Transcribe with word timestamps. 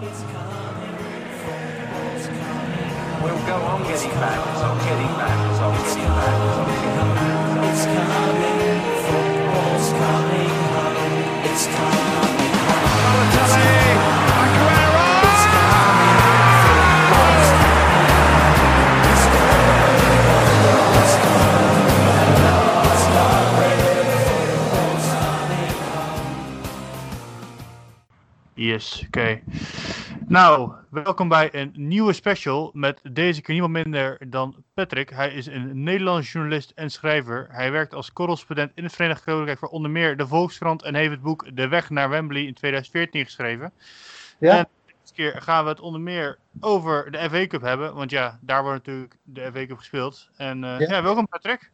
We'll 0.00 0.08
go 3.44 3.56
on 3.60 3.82
getting 3.82 4.10
back, 4.12 4.40
it's 4.48 4.62
on 4.62 4.78
getting 4.78 5.12
back, 5.20 5.50
it's 5.50 5.60
on 5.60 5.76
getting 5.76 6.08
back, 6.08 6.40
it's 6.40 6.56
on 6.56 6.64
getting 6.72 6.96
back. 6.96 7.60
It's 7.68 7.84
coming, 7.84 8.80
football's 9.04 9.92
coming 10.00 10.48
home. 10.72 10.96
It's 11.44 11.66
coming 11.68 12.16
home. 12.16 13.28
It's 13.28 13.52
coming, 13.52 13.84
football's 16.64 17.44
coming 17.60 17.84
It's 19.04 19.24
coming, 19.36 19.84
it's 20.96 21.14
coming, 21.20 21.60
it's 22.88 23.04
coming, 23.20 23.84
football's 24.64 25.08
coming 25.12 25.68
Yes, 28.54 29.02
oké. 29.06 29.42
Nou, 30.30 30.72
welkom 30.90 31.28
bij 31.28 31.54
een 31.54 31.72
nieuwe 31.74 32.12
special 32.12 32.70
met 32.74 33.00
deze 33.12 33.42
keer 33.42 33.54
niemand 33.54 33.72
minder 33.72 34.18
dan 34.28 34.64
Patrick. 34.74 35.10
Hij 35.10 35.32
is 35.32 35.46
een 35.46 35.82
Nederlands 35.82 36.32
journalist 36.32 36.72
en 36.74 36.90
schrijver. 36.90 37.46
Hij 37.50 37.72
werkt 37.72 37.94
als 37.94 38.12
correspondent 38.12 38.72
in 38.74 38.84
het 38.84 38.92
Verenigd 38.92 39.24
Koninkrijk 39.24 39.58
voor 39.58 39.68
onder 39.68 39.90
meer 39.90 40.16
de 40.16 40.26
Volkskrant 40.26 40.82
en 40.82 40.94
heeft 40.94 41.10
het 41.10 41.22
boek 41.22 41.56
De 41.56 41.68
Weg 41.68 41.90
naar 41.90 42.08
Wembley 42.08 42.42
in 42.42 42.54
2014 42.54 43.24
geschreven. 43.24 43.72
Ja. 44.38 44.58
En 44.58 44.68
deze 45.00 45.14
keer 45.14 45.42
gaan 45.42 45.64
we 45.64 45.70
het 45.70 45.80
onder 45.80 46.00
meer 46.00 46.38
over 46.60 47.10
de 47.10 47.18
FA 47.30 47.46
Cup 47.46 47.62
hebben, 47.62 47.94
want 47.94 48.10
ja, 48.10 48.38
daar 48.40 48.62
wordt 48.62 48.86
natuurlijk 48.86 49.16
de 49.22 49.50
FA 49.52 49.66
Cup 49.66 49.78
gespeeld. 49.78 50.28
En 50.36 50.64
eh, 50.64 50.78
Ja. 50.78 50.94
ja. 50.94 51.02
welkom 51.02 51.28
Patrick. 51.28 51.70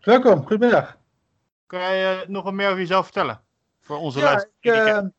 Welkom, 0.00 0.46
goedemiddag. 0.46 0.96
Kan 1.66 1.80
jij 1.80 2.20
eh, 2.20 2.28
nog 2.28 2.44
wat 2.44 2.52
meer 2.52 2.66
over 2.66 2.78
jezelf 2.78 3.04
vertellen? 3.04 3.40
Voor 3.80 3.96
onze 3.98 4.18
Ja, 4.18 4.24
luisteraars. 4.24 5.10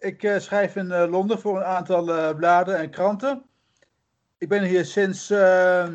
Ik, 0.00 0.22
eh, 0.22 0.38
schrijf 0.38 0.76
in 0.76 0.92
eh, 0.92 1.10
Londen 1.10 1.40
voor 1.40 1.56
een 1.56 1.64
aantal 1.64 2.14
eh, 2.14 2.34
bladen 2.36 2.78
en 2.78 2.90
kranten. 2.90 3.42
Ik 4.38 4.48
ben 4.48 4.62
hier 4.62 4.84
sinds 4.84 5.30
eh 5.30 5.88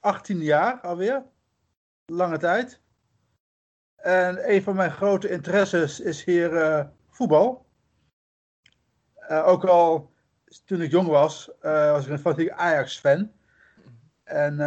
18 0.00 0.38
jaar 0.38 0.80
alweer. 0.80 1.22
Lange 2.06 2.38
tijd. 2.38 2.80
En 3.96 4.52
een 4.52 4.62
van 4.62 4.76
mijn 4.76 4.90
grote 4.90 5.28
interesses 5.28 6.00
is 6.00 6.24
hier 6.24 6.88
voetbal. 7.10 7.66
Ook 9.28 9.64
al 9.64 10.12
toen 10.64 10.80
ik 10.80 10.90
jong 10.90 11.08
was, 11.08 11.50
was 11.60 12.04
ik 12.04 12.10
een 12.10 12.18
fanatiek 12.18 12.50
Ajax-fan. 12.50 13.32
En, 14.24 14.60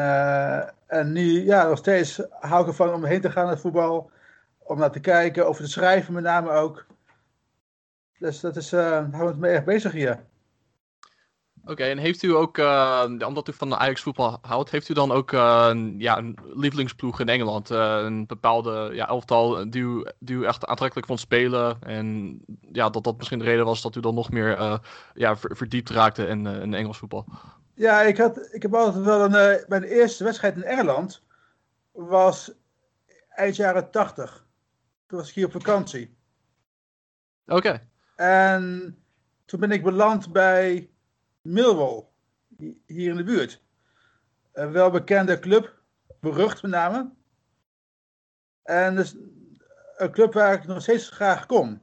en 0.88 1.12
nu, 1.12 1.46
ja, 1.46 1.68
nog 1.68 1.78
steeds 1.78 2.22
hou 2.30 2.62
ik 2.62 2.68
ervan 2.68 2.94
om 2.94 3.06
heen 3.06 3.22
te 3.22 3.32
gaan 3.32 3.46
naar 3.46 3.60
voetbal. 3.60 4.12
Om 4.58 4.80
naar 4.80 4.92
te 4.92 5.00
kijken, 5.00 5.48
over 5.48 5.64
te 5.64 5.70
schrijven 5.70 6.14
met 6.14 6.24
name 6.24 6.50
ook. 6.50 6.89
Dus 8.20 8.40
dat 8.40 8.56
is, 8.56 8.72
eh 8.74 9.06
houden 9.12 9.34
we 9.34 9.40
me 9.40 9.48
erg 9.48 9.64
bezig 9.64 9.92
hier. 9.92 10.28
Oké, 11.66 11.84
en 11.84 11.98
heeft 11.98 12.24
u 12.24 12.36
ook, 12.36 12.58
eh, 12.58 13.04
omdat 13.26 13.48
u 13.48 13.54
van 13.54 13.70
de 13.70 13.78
Ajax 13.78 14.02
voetbal 14.02 14.38
houdt, 14.42 14.70
heeft 14.72 14.90
u 14.90 14.94
dan 14.94 15.12
ook 15.12 15.32
eh, 15.32 15.68
een, 15.70 15.96
ja, 16.00 16.18
een 16.18 16.38
lievelingsploeg 16.54 17.20
in 17.20 17.30
Engeland? 17.30 17.72
Eh, 17.72 18.00
een 18.04 18.26
bepaalde 18.26 18.90
ja, 18.94 19.08
elftal 19.08 19.70
die 19.70 19.82
u, 19.82 20.06
die 20.20 20.36
u 20.36 20.46
echt 20.46 20.66
aantrekkelijk 20.66 21.08
vond 21.08 21.20
spelen? 21.20 21.78
En 21.82 22.40
ja, 22.72 22.90
dat 22.90 23.04
dat 23.04 23.18
misschien 23.18 23.40
de 23.40 23.46
reden 23.46 23.66
was 23.66 23.82
dat 23.82 23.96
u 23.96 24.00
dan 24.00 24.16
nog 24.16 24.32
meer 24.32 24.58
eh, 24.58 24.78
ja, 25.14 25.38
ver- 25.38 25.56
verdiept 25.58 25.90
raakte 25.90 26.26
in, 26.28 26.48
eh, 26.48 26.62
in 26.62 26.74
Engels 26.74 26.98
voetbal? 26.98 27.26
Ja, 27.74 28.02
ik, 28.02 28.18
had, 28.18 28.54
ik 28.54 28.62
heb 28.62 28.74
altijd 28.74 29.04
wel 29.04 29.24
een. 29.24 29.36
eh, 29.36 29.68
mijn 29.68 29.84
eerste 29.84 30.24
wedstrijd 30.24 30.56
in 30.56 30.64
Engeland 30.64 31.24
was 31.92 32.52
eind 33.30 33.56
jaren 33.56 33.92
80. 33.92 34.46
Toen 35.08 35.18
was 35.20 35.30
ik 35.30 35.36
hier 35.36 35.46
op 35.46 35.52
vakantie. 35.52 36.18
Oké, 37.46 37.89
En 38.20 38.96
toen 39.46 39.60
ben 39.60 39.72
ik 39.72 39.84
beland 39.84 40.32
bij 40.32 40.90
Millwall, 41.42 42.04
hi- 42.58 42.78
hier 42.86 43.10
in 43.10 43.18
de 43.18 43.24
buurt. 43.24 43.64
Een 44.52 44.72
welbekende 44.72 45.40
club, 45.40 45.82
berucht 46.20 46.62
met 46.62 46.72
name. 46.72 47.12
En 48.64 48.96
dus 48.96 49.16
een 49.98 50.12
club 50.12 50.34
waar 50.34 50.54
ik 50.54 50.66
nog 50.66 50.82
steeds 50.82 51.10
graag 51.10 51.46
kom. 51.46 51.82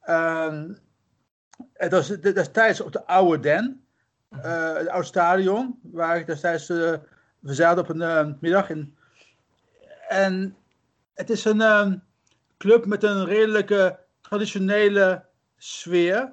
En 0.00 0.78
het 1.72 1.92
was 1.92 2.06
de- 2.08 2.32
destijds 2.32 2.80
op 2.80 2.92
de 2.92 3.06
Oude 3.06 3.40
Den, 3.42 3.86
eh, 4.28 4.74
het 4.74 4.88
oude 4.88 5.06
stadion, 5.06 5.80
waar 5.82 6.16
ik 6.16 6.26
destijds 6.26 6.68
eh 6.68 6.94
we 7.40 7.54
op 7.78 7.88
een 7.88 8.02
eh, 8.02 8.32
middag 8.40 8.70
in. 8.70 8.96
En 10.08 10.56
het 11.14 11.30
is 11.30 11.44
een 11.44 12.02
club 12.56 12.86
met 12.86 13.02
een 13.02 13.24
redelijke 13.24 14.03
traditionele 14.34 15.24
sfeer. 15.56 16.32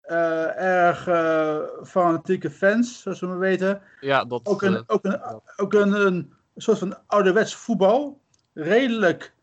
Eh, 0.00 0.58
erg 0.58 1.06
eh, 1.06 1.58
fanatieke 1.84 2.50
fans, 2.50 3.02
zoals 3.02 3.20
we 3.20 3.26
maar 3.26 3.38
weten. 3.38 3.82
ja, 4.00 4.24
dat... 4.24 4.46
Ook, 4.46 4.62
eh, 4.62 4.70
een, 4.70 4.84
ook, 4.86 5.04
een, 5.04 5.20
ook 5.56 5.72
een, 5.72 5.92
een 6.06 6.32
soort 6.56 6.78
van 6.78 7.06
ouderwets 7.06 7.54
voetbal. 7.54 8.20
Redelijk 8.52 9.34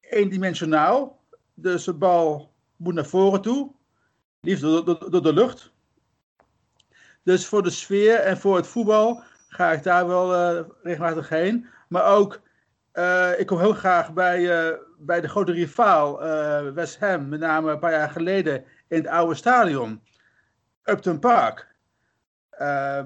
eendimensionaal. 0.00 1.20
Dus 1.54 1.84
de 1.84 1.94
bal 1.94 2.52
moet 2.76 2.94
naar 2.94 3.06
voren 3.06 3.40
toe. 3.40 3.70
Liefst 4.40 4.62
door, 4.62 4.84
door, 4.84 5.10
door 5.10 5.22
de 5.22 5.32
lucht. 5.32 5.72
Dus 7.22 7.46
voor 7.46 7.62
de 7.62 7.70
sfeer 7.70 8.16
en 8.16 8.38
voor 8.38 8.56
het 8.56 8.66
voetbal 8.66 9.22
ga 9.48 9.72
ik 9.72 9.82
daar 9.82 10.06
wel 10.06 10.34
eh, 10.34 10.64
regelmatig 10.82 11.28
heen. 11.28 11.66
Maar 11.88 12.04
ook, 12.04 12.40
eh, 12.98 13.40
ik 13.40 13.46
kom 13.46 13.58
heel 13.58 13.72
graag 13.72 14.12
bij, 14.12 14.68
eh, 14.68 14.78
bij 14.98 15.20
de 15.20 15.28
grote 15.28 15.52
rivaal 15.52 16.22
eh, 16.22 16.72
West 16.72 16.98
Ham. 16.98 17.28
Met 17.28 17.40
name 17.40 17.72
een 17.72 17.78
paar 17.78 17.92
jaar 17.92 18.10
geleden 18.10 18.64
in 18.88 18.96
het 18.96 19.06
oude 19.06 19.34
stadion. 19.34 20.02
Upton 20.84 21.18
Park. 21.18 21.66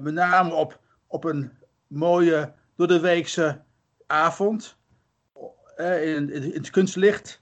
Met 0.01 0.13
name 0.13 0.53
op, 0.53 0.79
op 1.07 1.23
een 1.23 1.51
mooie 1.87 2.53
door 2.75 3.61
avond. 4.07 4.77
in, 5.77 6.29
in, 6.31 6.51
het 6.53 6.69
kunstlicht. 6.69 7.41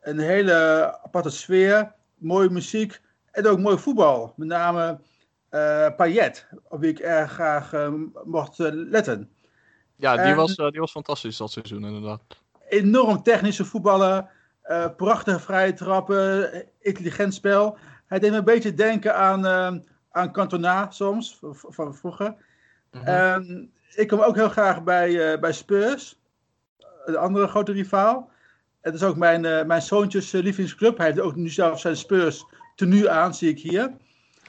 Een 0.00 0.18
hele 0.18 0.54
aparte 1.02 1.30
sfeer. 1.30 1.92
Mooie 2.14 2.50
muziek. 2.50 3.00
En 3.30 3.46
ook 3.46 3.58
mooi 3.58 3.78
voetbal. 3.78 4.32
Met 4.36 4.48
name 4.48 5.00
Payet. 5.96 6.48
Op 6.68 6.80
wie 6.80 6.90
ik 6.90 6.98
erg 6.98 7.32
graag 7.32 7.90
mocht 8.24 8.58
letten. 8.58 9.35
Ja, 9.96 10.12
die, 10.16 10.24
en- 10.24 10.36
was, 10.36 10.54
eh, 10.54 10.70
die 10.70 10.80
was 10.80 10.90
fantastisch 10.90 11.36
dat 11.36 11.50
seizoen 11.52 11.84
inderdaad. 11.84 12.20
enorm 12.68 13.22
technische 13.22 13.64
voetballen. 13.64 14.28
eh, 14.62 14.86
prachtige 14.96 15.40
vrije 15.40 15.72
trappen, 15.72 16.50
intelligent 16.80 17.34
spel. 17.34 17.78
Hij 18.06 18.18
deed 18.18 18.30
me 18.30 18.36
een 18.36 18.44
beetje 18.44 18.74
denken 18.74 19.16
aan, 19.16 19.46
eh, 19.46 19.74
aan 20.10 20.32
Cantona 20.32 20.90
soms, 20.90 21.38
van, 21.52 21.94
vroeger. 21.94 22.34
Mhm. 22.92 23.06
En 23.06 23.72
ik 23.94 24.08
kom 24.08 24.20
ook 24.20 24.34
heel 24.34 24.48
graag 24.48 24.82
bij, 24.82 25.38
bij 25.40 25.52
Spurs, 25.52 26.18
een 27.04 27.16
andere 27.16 27.46
grote 27.46 27.72
rivaal. 27.72 28.30
Het 28.80 28.94
is 28.94 29.02
ook 29.02 29.16
mijn, 29.16 29.66
mijn 29.66 29.82
zoontjes 29.82 30.30
lievelingsclub. 30.30 30.96
Hij 30.96 31.06
heeft 31.06 31.20
ook 31.20 31.34
nu 31.36 31.48
zelf 31.48 31.80
zijn 31.80 31.96
Spurs 31.96 32.44
tenue 32.74 33.10
aan, 33.10 33.34
zie 33.34 33.48
ik 33.50 33.58
hier. 33.58 33.92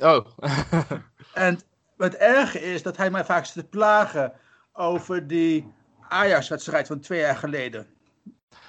Oh, 0.02 0.26
En 1.34 1.60
het 1.98 2.16
erge 2.16 2.60
is 2.62 2.84
dat 2.84 2.98
hij 2.98 3.10
mij 3.12 3.26
vaak 3.26 3.46
zit 3.46 3.54
te 3.54 3.64
plagen 3.70 4.34
over 4.78 5.28
die 5.28 5.74
Ajax-wedstrijd 6.10 6.88
van 6.88 7.00
twee 7.00 7.20
jaar 7.20 7.36
geleden. 7.36 7.88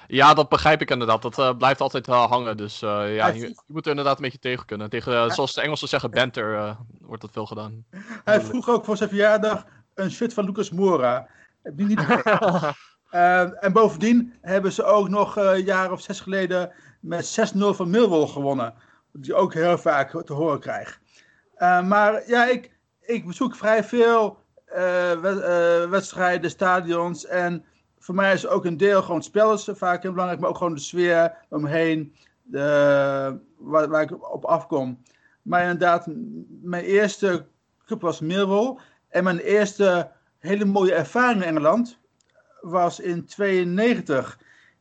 ja, 0.06 0.34
dat 0.34 0.48
begrijp 0.48 0.80
ik 0.80 0.90
inderdaad. 0.90 1.22
Dat 1.22 1.38
eh, 1.38 1.56
blijft 1.56 1.80
altijd 1.80 2.06
wel 2.06 2.26
hangen. 2.26 2.56
Dus 2.56 2.82
eh, 2.82 3.14
ja, 3.14 3.26
je, 3.26 3.60
moet 3.66 3.84
er 3.84 3.90
inderdaad 3.90 4.16
een 4.16 4.22
beetje 4.22 4.38
tegen 4.38 4.66
kunnen. 4.66 4.90
Tegen, 4.90 5.30
zoals 5.30 5.54
de 5.54 5.60
Engelsen 5.60 5.88
zeggen, 5.88 6.10
banter 6.10 6.76
wordt 7.00 7.22
dat 7.22 7.32
veel 7.32 7.46
gedaan. 7.46 7.84
Hij 8.24 8.40
vroeg 8.40 8.68
ook 8.68 8.84
voor 8.84 8.96
zijn 8.96 9.08
verjaardag 9.08 9.66
een 9.94 10.10
shirt 10.10 10.34
van 10.34 10.44
Lucas 10.44 10.70
Moura. 10.70 11.28
Heb 11.62 11.76
niet 11.76 12.06
en 13.60 13.72
bovendien 13.72 14.34
hebben 14.40 14.72
ze 14.72 14.84
ook 14.84 15.08
nog 15.08 15.36
een 15.36 15.64
jaar 15.64 15.92
of 15.92 16.00
zes 16.00 16.20
geleden 16.20 16.72
met 17.00 17.52
6-0 17.54 17.58
van 17.58 17.90
Millwall 17.90 18.26
gewonnen. 18.26 18.74
Die 19.12 19.34
ook 19.34 19.54
heel 19.54 19.78
vaak 19.78 20.22
te 20.24 20.32
horen 20.32 20.60
krijg. 20.60 21.00
Maar 21.84 22.22
ja, 22.26 22.44
ik, 22.46 22.70
ik 23.00 23.26
bezoek 23.26 23.56
vrij 23.56 23.84
veel 23.84 24.38
wedstrijden, 25.90 26.50
stadions. 26.50 27.26
En 27.26 27.64
voor 27.98 28.14
mij 28.14 28.32
is 28.32 28.46
ook 28.46 28.64
een 28.64 28.76
deel 28.76 29.00
gewoon 29.00 29.16
het 29.16 29.24
spel 29.24 29.52
is 29.52 29.68
vaak 29.72 30.02
heel 30.02 30.10
belangrijk. 30.10 30.40
Maar 30.40 30.50
ook 30.50 30.56
gewoon 30.56 30.74
de 30.74 30.80
sfeer 30.80 31.34
omheen. 31.48 32.14
De, 32.42 33.38
waar, 33.58 33.88
waar 33.88 34.02
ik 34.02 34.32
op 34.32 34.44
afkom. 34.44 35.02
Maar 35.42 35.62
inderdaad, 35.62 36.06
mijn 36.62 36.84
eerste 36.84 37.46
club 37.86 38.00
was 38.00 38.20
Millwall. 38.20 38.78
En 39.08 39.24
mijn 39.24 39.38
eerste 39.38 40.10
hele 40.38 40.64
mooie 40.64 40.94
ervaring 40.94 41.42
in 41.42 41.48
Engeland 41.48 41.98
was 42.60 43.00
in 43.00 43.24
92. 43.26 44.38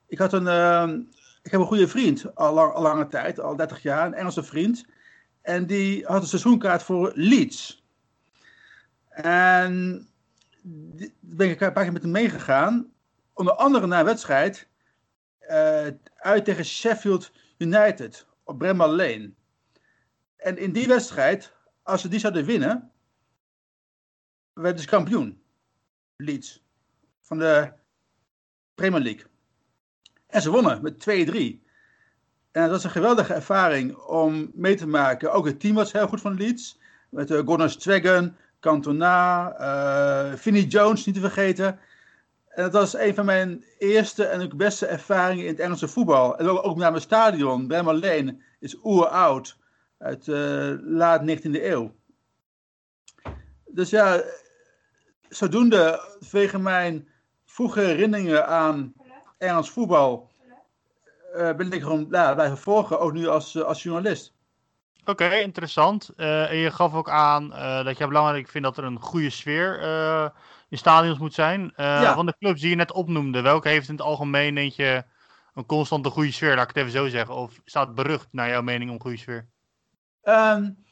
Ik 0.07 0.18
had 0.18 0.34
een, 0.34 0.48
ehm, 0.48 1.01
ik 1.44 1.51
heb 1.51 1.60
een 1.60 1.68
goede 1.68 1.88
vriend, 1.88 2.36
al, 2.36 2.60
al 2.60 2.81
lange 2.81 3.07
tijd, 3.07 3.39
al 3.39 3.56
30 3.56 3.81
jaar, 3.81 4.06
een 4.06 4.13
Engelse 4.13 4.44
vriend. 4.44 4.86
En 5.42 5.66
die 5.66 6.06
had 6.06 6.22
een 6.22 6.28
seizoenkaart 6.28 6.84
voor 6.84 7.12
Leeds. 7.16 7.86
En 9.23 10.07
ben 11.19 11.49
ik 11.49 11.61
een 11.61 11.73
paar 11.73 11.83
keer 11.83 11.93
met 11.93 12.01
hem 12.01 12.11
meegegaan. 12.11 12.93
Onder 13.33 13.53
andere 13.53 13.87
naar 13.87 13.99
een 13.99 14.05
wedstrijd 14.05 14.67
eh, 15.39 15.87
uit 16.15 16.45
tegen 16.45 16.65
Sheffield 16.65 17.31
United 17.57 18.27
op 18.43 18.57
Bramall 18.57 18.95
Lane. 18.95 19.31
En 20.35 20.57
in 20.57 20.71
die 20.71 20.87
wedstrijd 20.87 21.53
als 21.83 22.01
ze 22.01 22.07
die 22.07 22.19
zouden 22.19 22.45
winnen, 22.45 22.91
werden 24.53 24.81
ze 24.81 24.87
kampioen. 24.87 25.41
Leeds. 26.15 26.63
Van 27.21 27.37
de 27.37 27.71
Premier 28.75 29.01
League. 29.01 29.25
En 30.27 30.41
ze 30.41 30.51
wonnen 30.51 30.81
met 30.81 31.05
2-3. 31.09 31.65
En 32.51 32.61
dat 32.61 32.69
was 32.69 32.83
een 32.83 32.89
geweldige 32.89 33.33
ervaring 33.33 33.95
om 33.95 34.51
mee 34.53 34.75
te 34.75 34.87
maken. 34.87 35.33
Ook 35.33 35.45
het 35.45 35.59
team 35.59 35.75
was 35.75 35.91
heel 35.91 36.07
goed 36.07 36.21
van 36.21 36.37
Leeds. 36.37 36.79
Met 37.09 37.31
uh, 37.31 37.37
Gordon 37.45 37.69
Cantona, 38.59 39.56
uh, 39.59 40.38
Vinnie 40.38 40.68
Jones 40.68 41.06
niet 41.06 41.15
te 41.15 41.21
vergeten. 41.21 41.80
En 42.50 42.63
dat 42.63 42.71
was 42.71 42.98
een 42.98 43.15
van 43.15 43.25
mijn 43.25 43.63
eerste 43.77 44.25
en 44.25 44.42
ook 44.42 44.56
beste 44.56 44.86
ervaringen 44.86 45.45
in 45.45 45.51
het 45.51 45.59
Engelse 45.59 45.88
voetbal. 45.88 46.38
En 46.38 46.50
ook, 46.50 46.77
naar 46.77 46.92
mijn 46.92 47.04
stadion. 47.04 47.68
Bramall 47.68 48.00
Lane 48.00 48.38
is 48.59 48.77
oeroud. 48.83 49.57
Uit 49.98 50.27
uh, 50.27 50.74
laat 50.81 51.21
19e 51.21 51.42
eeuw. 51.42 51.95
Dus 53.65 53.89
ja, 53.89 54.24
zodoende 55.30 56.01
vanwege 56.19 56.60
mijn 56.60 57.07
vroege 57.45 57.80
herinneringen 57.80 58.48
aan 58.48 58.94
Engels 59.38 59.69
voetbal 59.69 60.31
uh, 61.38 61.56
ben 61.56 61.71
ik 61.71 61.81
gewoon 61.81 62.07
ja, 62.10 62.33
blijven 62.33 62.57
volgen, 62.57 63.00
ook 63.00 63.13
nu 63.13 63.27
als, 63.27 63.63
als 63.63 63.83
journalist. 63.83 64.33
Oké, 65.07 65.24
okay, 65.24 65.42
interessant. 65.42 66.09
Uh, 66.18 66.50
en 66.50 66.56
je 66.56 66.71
gaf 66.71 66.94
ook 66.94 67.09
aan 67.09 67.50
dat 67.83 67.98
je 67.98 68.07
belangrijk 68.07 68.48
vindt 68.48 68.68
dat 68.68 68.77
er 68.77 68.83
een 68.83 69.00
goede 69.00 69.30
sfeer 69.30 69.81
in 70.69 70.77
stadions 70.77 71.19
moet 71.19 71.33
zijn. 71.33 71.74
Ja. 71.75 72.13
Van 72.13 72.25
de 72.25 72.36
clubs 72.39 72.62
die 72.62 72.69
je 72.69 72.75
net 72.75 72.92
opnoemde, 72.92 73.42
welke 73.42 73.69
heeft 73.69 73.88
in 73.88 73.95
het 73.95 74.04
algemeen, 74.04 74.56
denk 74.56 74.71
je, 74.71 75.04
een 75.54 75.65
constante 75.65 76.09
goede 76.09 76.31
sfeer? 76.31 76.56
Laat 76.56 76.69
ik 76.69 76.75
het 76.75 76.77
even 76.77 76.92
zo 77.00 77.07
zeggen. 77.07 77.36
Of 77.36 77.62
staat 77.65 77.95
berucht 77.95 78.27
naar 78.31 78.50
jouw 78.50 78.62
mening 78.62 78.92
om 78.92 79.01
goede 79.01 79.18
sfeer? 79.18 79.48
Um, 80.24 80.86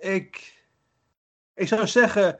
ik, 0.00 0.62
ik 1.54 1.68
zou 1.68 1.86
zeggen 1.86 2.38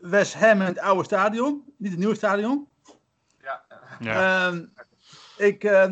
West 0.00 0.34
Ham 0.34 0.60
in 0.60 0.66
het 0.66 0.78
oude 0.78 1.04
stadion, 1.04 1.64
niet 1.76 1.90
het 1.90 1.98
nieuwe 1.98 2.14
stadion. 2.14 2.68
Ja. 3.42 3.64
Ja. 4.00 4.46
Um, 4.46 4.72
ik, 5.36 5.64
uh, 5.64 5.90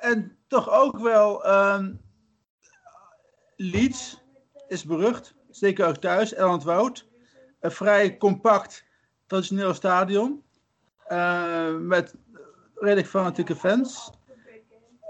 en 0.00 0.36
toch 0.46 0.70
ook 0.70 0.98
wel 0.98 1.48
um, 1.48 2.00
Leeds 3.56 4.22
is 4.68 4.84
berucht, 4.84 5.34
zeker 5.50 5.86
ook 5.86 5.96
thuis, 5.96 6.34
Elland 6.34 6.64
Woud. 6.64 7.06
Een 7.60 7.70
vrij 7.70 8.16
compact, 8.16 8.84
traditioneel 9.26 9.74
stadion. 9.74 10.42
Uh, 11.08 11.76
met 11.76 12.14
redelijk 12.74 13.06
fanatieke 13.06 13.56
fans. 13.56 14.10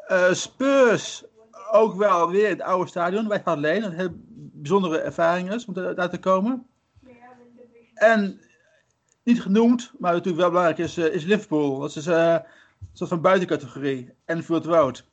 Uh, 0.08 0.32
Spurs 0.32 1.24
ook 1.70 1.94
wel 1.94 2.30
weer 2.30 2.48
het 2.48 2.60
oude 2.60 2.88
stadion, 2.88 3.28
bij 3.28 3.44
alleen. 3.44 3.82
Een 3.82 3.92
heel 3.92 4.12
bijzondere 4.34 4.98
ervaring 4.98 5.52
is 5.52 5.64
om 5.64 5.74
daar 5.74 6.10
te 6.10 6.18
komen. 6.18 6.66
En 7.94 8.40
niet 9.22 9.42
genoemd, 9.42 9.92
maar 9.98 10.12
natuurlijk 10.12 10.42
wel 10.42 10.50
belangrijk 10.50 10.78
is, 10.78 10.98
uh, 10.98 11.14
is 11.14 11.24
Liverpool. 11.24 11.78
Dat 11.78 11.96
is 11.96 12.06
een 12.80 12.88
soort 12.92 13.10
van 13.10 13.20
buitencategorie. 13.20 14.12
Enfield 14.24 14.64
Road. 14.64 15.04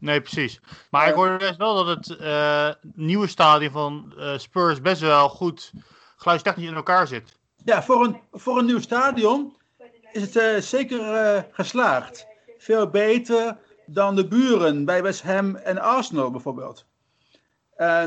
Nee, 0.00 0.20
precies. 0.20 0.60
Maar 0.90 1.08
ik 1.08 1.14
hoorde 1.14 1.36
best 1.36 1.56
wel 1.56 1.84
dat 1.84 1.96
het 1.96 2.20
uh, 2.20 2.70
nieuwe 2.82 3.26
stadion 3.26 3.72
van 3.72 4.14
Spurs 4.36 4.80
best 4.80 5.00
wel 5.00 5.28
goed 5.28 5.72
geluidstechnisch 6.16 6.68
in 6.68 6.74
elkaar 6.74 7.06
zit. 7.06 7.38
Ja, 7.64 7.82
voor 7.82 8.04
een, 8.04 8.20
voor 8.32 8.58
een 8.58 8.66
nieuw 8.66 8.80
stadion 8.80 9.56
is 10.12 10.34
het 10.34 10.64
zeker 10.64 11.46
geslaagd. 11.50 12.26
Veel 12.58 12.88
beter 12.88 13.56
dan 13.86 14.16
de 14.16 14.28
buren 14.28 14.84
bij 14.84 15.02
West 15.02 15.22
Ham 15.22 15.56
en 15.56 15.78
Arsenal 15.78 16.30
bijvoorbeeld. 16.30 16.86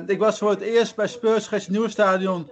ik 0.06 0.20
was 0.20 0.38
voor 0.38 0.50
het 0.50 0.62
eerst 0.62 0.96
bij 0.96 1.08
Spurs, 1.08 1.50
het 1.50 1.70
nieuwe 1.70 1.90
stadion, 1.90 2.50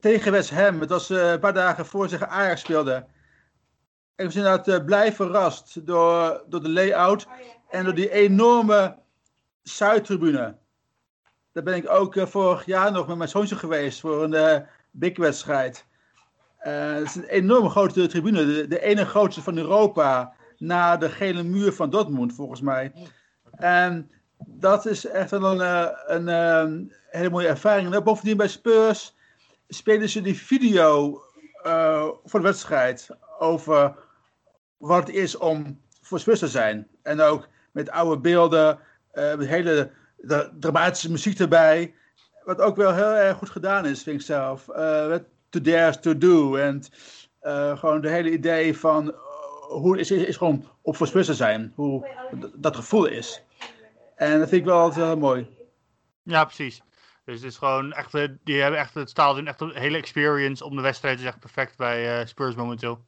tegen 0.00 0.32
West 0.32 0.50
Ham. 0.50 0.80
Het 0.80 0.90
was 0.90 1.08
een 1.08 1.40
paar 1.40 1.54
dagen 1.54 1.86
voor 1.86 2.08
zich 2.08 2.26
Ajax 2.26 2.60
speelde. 2.60 3.06
We 4.16 4.30
zijn 4.30 4.44
inderdaad 4.44 4.86
blij 4.86 5.12
verrast 5.12 5.86
door, 5.86 6.44
door 6.48 6.62
de 6.62 6.68
layout 6.68 7.26
en 7.70 7.84
door 7.84 7.94
die 7.94 8.10
enorme 8.10 8.96
Zuidtribune. 9.62 10.56
Daar 11.52 11.62
ben 11.62 11.74
ik 11.74 11.90
ook 11.90 12.14
uh, 12.14 12.26
vorig 12.26 12.66
jaar 12.66 12.92
nog 12.92 13.06
met 13.06 13.16
mijn 13.16 13.28
zoontje 13.28 13.56
geweest 13.56 14.00
voor 14.00 14.22
een 14.22 14.66
big 14.90 15.16
wedstrijd. 15.16 15.86
het 16.58 17.04
is 17.06 17.14
een 17.14 17.24
enorme 17.24 17.68
grote 17.68 18.06
tribune, 18.06 18.46
de, 18.46 18.68
de 18.68 18.80
ene 18.80 19.04
grootste 19.04 19.42
van 19.42 19.56
Europa 19.56 20.34
na 20.58 20.96
de 20.96 21.08
gele 21.08 21.42
muur 21.42 21.72
van 21.72 21.90
Dortmund 21.90 22.34
volgens 22.34 22.60
mij. 22.60 22.92
En 23.50 24.10
dat 24.46 24.86
is 24.86 25.06
echt 25.06 25.30
wel 25.30 25.60
een, 25.60 25.92
een, 26.06 26.26
een 26.26 26.92
hele 27.10 27.30
mooie 27.30 27.48
ervaring. 27.48 27.94
En 27.94 28.04
bovendien 28.04 28.36
bij 28.36 28.48
Spurs 28.48 29.14
spelen 29.68 30.08
ze 30.08 30.20
die 30.20 30.38
video 30.38 31.22
uh, 31.66 32.08
voor 32.24 32.40
de 32.40 32.46
wedstrijd 32.46 33.08
over 33.42 33.94
wat 34.76 35.06
het 35.06 35.16
is 35.16 35.36
om 35.36 35.80
voor 36.00 36.20
te 36.38 36.48
zijn. 36.48 36.86
En 37.02 37.20
ook 37.20 37.48
met 37.72 37.90
oude 37.90 38.20
beelden, 38.20 38.78
uh, 39.14 39.34
met 39.34 39.46
hele 39.46 39.90
dramatische 40.58 41.10
muziek 41.10 41.38
erbij. 41.38 41.94
Wat 42.44 42.60
ook 42.60 42.76
wel 42.76 42.94
heel 42.94 43.04
erg 43.04 43.36
goed 43.36 43.50
gedaan 43.50 43.86
is, 43.86 44.02
vind 44.02 44.20
ik 44.20 44.26
zelf. 44.26 44.68
Uh, 44.68 45.14
to 45.48 45.60
dare 45.60 45.98
to 45.98 46.18
do. 46.18 46.56
En 46.56 46.84
gewoon 47.78 48.00
de 48.00 48.08
hele 48.08 48.30
idee 48.30 48.78
van 48.78 49.14
hoe 49.68 49.98
is, 49.98 50.10
is, 50.10 50.24
is 50.24 50.36
gewoon 50.36 50.68
op 50.82 50.96
voor 50.96 51.06
te 51.06 51.34
zijn. 51.34 51.72
Hoe 51.74 52.08
dat 52.54 52.76
gevoel 52.76 53.06
is. 53.06 53.42
En 54.16 54.38
dat 54.38 54.48
vind 54.48 54.60
ik 54.60 54.66
wel 54.66 54.78
altijd 54.78 55.06
heel 55.06 55.16
mooi. 55.16 55.46
Ja, 56.22 56.44
precies. 56.44 56.82
Dus 57.24 57.34
het 57.34 57.44
is 57.44 57.56
gewoon 57.56 57.92
echt, 57.92 58.12
die 58.44 58.60
hebben 58.60 58.80
echt 58.80 58.94
het 58.94 59.12
echt 59.46 59.60
een 59.60 59.74
hele 59.74 59.98
experience 59.98 60.64
om 60.64 60.76
de 60.76 60.82
wedstrijd. 60.82 61.18
is 61.18 61.24
echt 61.24 61.38
perfect 61.38 61.76
bij 61.76 62.26
Spurs 62.26 62.54
momenteel. 62.54 63.04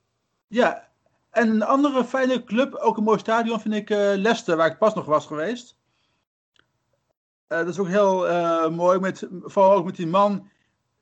Ja, 0.47 0.89
en 1.31 1.49
een 1.49 1.63
andere 1.63 2.05
fijne 2.05 2.45
club, 2.45 2.75
ook 2.75 2.97
een 2.97 3.05
mooi 3.05 3.19
stadion, 3.19 3.61
vind 3.61 3.75
ik 3.75 3.91
uh, 3.91 3.99
Leicester, 3.99 4.57
waar 4.57 4.71
ik 4.71 4.79
pas 4.79 4.95
nog 4.95 5.05
was 5.05 5.27
geweest. 5.27 5.77
Uh, 7.49 7.59
dat 7.59 7.69
is 7.69 7.79
ook 7.79 7.89
heel 7.89 8.71
mooi, 8.71 8.99
met, 8.99 9.29
vooral 9.43 9.73
ook 9.73 9.85
met 9.85 9.97
die 9.97 10.07
man 10.07 10.51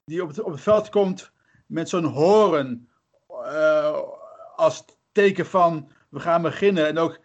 die 0.05 0.23
op 0.23 0.29
het, 0.29 0.41
op 0.41 0.53
het 0.53 0.61
veld 0.61 0.89
komt 0.89 1.33
met 1.67 1.89
zo'n 1.89 2.05
horen 2.05 2.89
als 4.57 4.85
teken 5.13 5.47
van 5.47 5.91
we 6.09 6.21
gaan 6.21 6.43
beginnen. 6.43 6.87
En 6.87 6.99
ook 6.99 7.21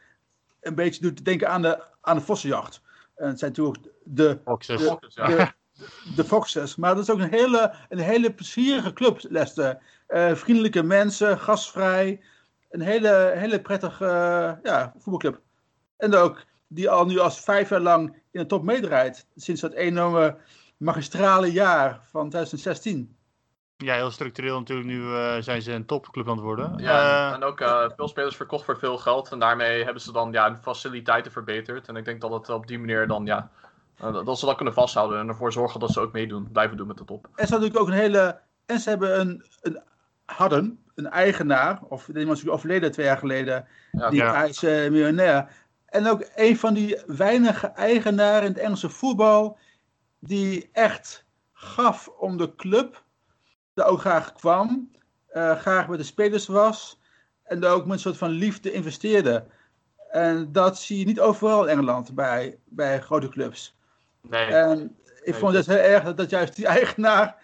een 0.59 0.75
beetje 0.75 1.01
doet 1.01 1.25
denken 1.25 1.49
aan 1.49 1.61
de, 1.61 1.83
aan 2.01 2.15
de 2.15 2.23
vossenjacht. 2.23 2.81
En 3.15 3.27
het 3.27 3.39
zijn 3.39 3.51
natuurlijk 3.51 3.93
de, 4.03 4.39
Foxes. 4.45 4.81
de, 4.81 4.97
de, 5.13 5.53
de 6.15 6.23
Foxes. 6.23 6.75
Maar 6.75 6.95
dat 6.95 7.03
is 7.03 7.09
ook 7.09 7.19
een 7.19 7.29
hele, 7.29 7.73
een 7.89 7.99
hele 7.99 8.33
plezierige 8.33 8.93
club, 8.93 9.19
Leicester. 9.21 9.81
Uh, 10.09 10.35
vriendelijke 10.35 10.83
mensen, 10.83 11.39
gastvrij. 11.39 12.21
Een 12.69 12.81
hele, 12.81 13.31
hele 13.35 13.61
prettige 13.61 14.03
uh, 14.03 14.63
ja, 14.63 14.93
voetbalclub. 14.97 15.39
En 15.97 16.15
ook 16.15 16.45
die 16.67 16.89
al 16.89 17.05
nu 17.05 17.19
als 17.19 17.39
vijf 17.39 17.69
jaar 17.69 17.79
lang 17.79 18.13
in 18.31 18.39
de 18.39 18.45
top 18.45 18.63
meedraait. 18.63 19.27
Sinds 19.35 19.61
dat 19.61 19.73
enorme 19.73 20.37
magistrale 20.77 21.51
jaar 21.51 21.99
van 22.03 22.29
2016. 22.29 23.15
Ja, 23.77 23.95
heel 23.95 24.11
structureel 24.11 24.57
natuurlijk. 24.57 24.87
Nu 24.87 25.01
uh, 25.01 25.35
zijn 25.39 25.61
ze 25.61 25.71
een 25.71 25.85
topclub 25.85 26.27
aan 26.27 26.35
het 26.35 26.43
worden. 26.43 26.77
Ja, 26.77 27.33
en 27.33 27.43
ook 27.43 27.61
uh, 27.61 27.89
veel 27.95 28.07
spelers 28.07 28.35
verkocht 28.35 28.65
voor 28.65 28.77
veel 28.77 28.97
geld. 28.97 29.31
En 29.31 29.39
daarmee 29.39 29.83
hebben 29.83 30.01
ze 30.01 30.11
dan 30.11 30.31
ja, 30.31 30.47
hun 30.47 30.57
faciliteiten 30.57 31.31
verbeterd. 31.31 31.87
En 31.87 31.95
ik 31.95 32.05
denk 32.05 32.21
dat 32.21 32.31
het 32.31 32.49
op 32.49 32.67
die 32.67 32.79
manier 32.79 33.07
dan 33.07 33.25
ja, 33.25 33.49
uh, 34.03 34.25
dat 34.25 34.39
ze 34.39 34.45
dat 34.45 34.55
kunnen 34.55 34.73
vasthouden. 34.73 35.19
En 35.19 35.27
ervoor 35.27 35.51
zorgen 35.51 35.79
dat 35.79 35.91
ze 35.91 35.99
ook 35.99 36.11
meedoen, 36.11 36.51
blijven 36.51 36.77
doen 36.77 36.87
met 36.87 36.97
de 36.97 37.05
top. 37.05 37.23
En 37.23 37.47
ze 37.47 37.53
hadden 37.53 37.59
natuurlijk 37.59 37.81
ook 37.81 37.87
een 37.87 38.11
hele. 38.11 38.39
En 38.65 38.79
ze 38.79 38.89
hebben 38.89 39.19
een, 39.19 39.45
een 39.61 39.81
hadden 40.35 40.79
een 40.95 41.07
eigenaar, 41.07 41.79
of 41.89 42.05
die 42.05 42.13
was 42.13 42.25
natuurlijk 42.25 42.55
overleden 42.55 42.91
twee 42.91 43.05
jaar 43.05 43.17
geleden, 43.17 43.67
Ja, 43.91 44.09
die 44.09 44.23
hij 44.23 44.49
is 44.49 44.63
eh, 44.63 44.89
miljonair. 44.89 45.49
En 45.85 46.07
ook 46.07 46.27
een 46.35 46.57
van 46.57 46.73
die 46.73 47.01
weinige 47.05 47.67
eigenaren 47.67 48.41
in 48.41 48.53
het 48.53 48.57
Engelse 48.57 48.89
voetbal 48.89 49.57
die 50.19 50.69
echt 50.71 51.25
gaf 51.53 52.07
om 52.07 52.37
de 52.37 52.55
club, 52.55 53.03
daar 53.73 53.87
ook 53.87 53.99
graag 53.99 54.33
kwam, 54.33 54.91
eh, 55.27 55.57
graag 55.57 55.87
met 55.87 55.99
de 55.99 56.05
spelers 56.05 56.47
was 56.47 56.99
en 57.43 57.59
daar 57.59 57.73
ook 57.73 57.85
met 57.85 57.93
een 57.93 57.99
soort 57.99 58.17
van 58.17 58.29
liefde 58.29 58.71
investeerde. 58.71 59.45
En 60.11 60.51
dat 60.51 60.79
zie 60.79 60.99
je 60.99 61.05
niet 61.05 61.19
overal 61.19 61.63
in 61.63 61.69
Engeland 61.69 62.15
bij, 62.15 62.57
bij 62.65 63.01
grote 63.01 63.29
clubs. 63.29 63.75
Nee. 64.21 64.45
En 64.45 64.97
ik 65.23 65.35
vond 65.35 65.53
het 65.53 65.65
heel 65.65 65.77
erg 65.77 66.03
dat, 66.03 66.17
dat 66.17 66.29
juist 66.29 66.55
die 66.55 66.67
eigenaar 66.67 67.35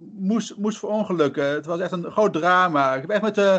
moest, 0.00 0.56
moest 0.56 0.78
verongelukken. 0.78 1.44
Het 1.44 1.66
was 1.66 1.80
echt 1.80 1.92
een 1.92 2.10
groot 2.10 2.32
drama. 2.32 2.94
Ik, 2.94 3.00
heb 3.00 3.10
echt 3.10 3.22
met, 3.22 3.38
eh, 3.38 3.56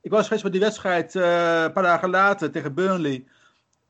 ik 0.00 0.10
was 0.10 0.24
geweest 0.24 0.42
bij 0.42 0.50
die 0.50 0.60
wedstrijd 0.60 1.14
eh, 1.14 1.62
een 1.62 1.72
paar 1.72 1.82
dagen 1.82 2.10
later 2.10 2.50
tegen 2.50 2.74
Burnley. 2.74 3.24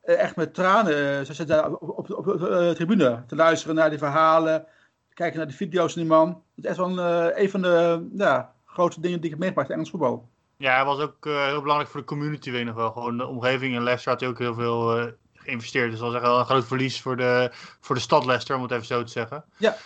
Eh, 0.01 0.21
echt 0.21 0.37
met 0.37 0.55
tranen. 0.55 1.27
Ze 1.27 1.35
zitten 1.35 1.57
daar 1.57 1.73
op, 1.73 2.11
op, 2.11 2.25
de 2.25 2.73
tribune 2.75 3.23
te 3.27 3.37
luisteren 3.37 3.77
naar 3.77 3.91
die 3.91 3.99
verhalen. 3.99 4.67
Kijken 5.15 5.39
naar 5.39 5.49
de 5.49 5.55
video's 5.55 5.93
van 5.93 6.03
die 6.03 6.11
man. 6.11 6.29
Het 6.29 6.65
is 6.65 6.65
echt 6.65 6.77
wel 6.77 6.99
een, 6.99 7.43
een 7.43 7.51
van 7.51 7.63
de 7.63 8.09
ja, 8.17 8.53
grootste 8.67 9.01
dingen 9.01 9.17
die 9.17 9.25
ik 9.25 9.31
heb 9.31 9.39
meegemaakt 9.39 9.69
in 9.69 9.75
Engels 9.75 9.91
voetbal. 9.91 10.29
Ja, 10.57 10.75
hij 10.75 10.85
was 10.85 11.01
ook 11.01 11.25
heel 11.25 11.61
belangrijk 11.61 11.91
voor 11.91 12.01
de 12.01 12.07
community, 12.07 12.51
weet 12.51 12.61
ik 12.61 12.67
nog 12.67 12.75
wel. 12.75 12.91
Gewoon 12.91 13.19
de 13.19 13.27
omgeving 13.27 13.75
in 13.75 13.83
Leicester 13.83 14.13
had 14.13 14.21
hij 14.21 14.29
ook 14.29 14.39
heel 14.39 14.55
veel, 14.55 15.13
geïnvesteerd. 15.49 15.91
Dus 15.91 16.01
dat 16.01 16.09
is 16.09 16.15
echt 16.15 16.25
wel 16.25 16.39
een 16.39 16.45
groot 16.45 16.67
verlies 16.67 17.01
voor 17.03 17.17
de, 17.17 17.51
voor 17.81 17.95
de 17.95 18.01
stad 18.01 18.25
Leicester, 18.25 18.57
om 18.57 18.63
het 18.63 18.71
even 18.71 18.87
zo 18.87 19.03
te 19.03 19.13
zeggen. 19.13 19.45
Ja. 19.57 19.77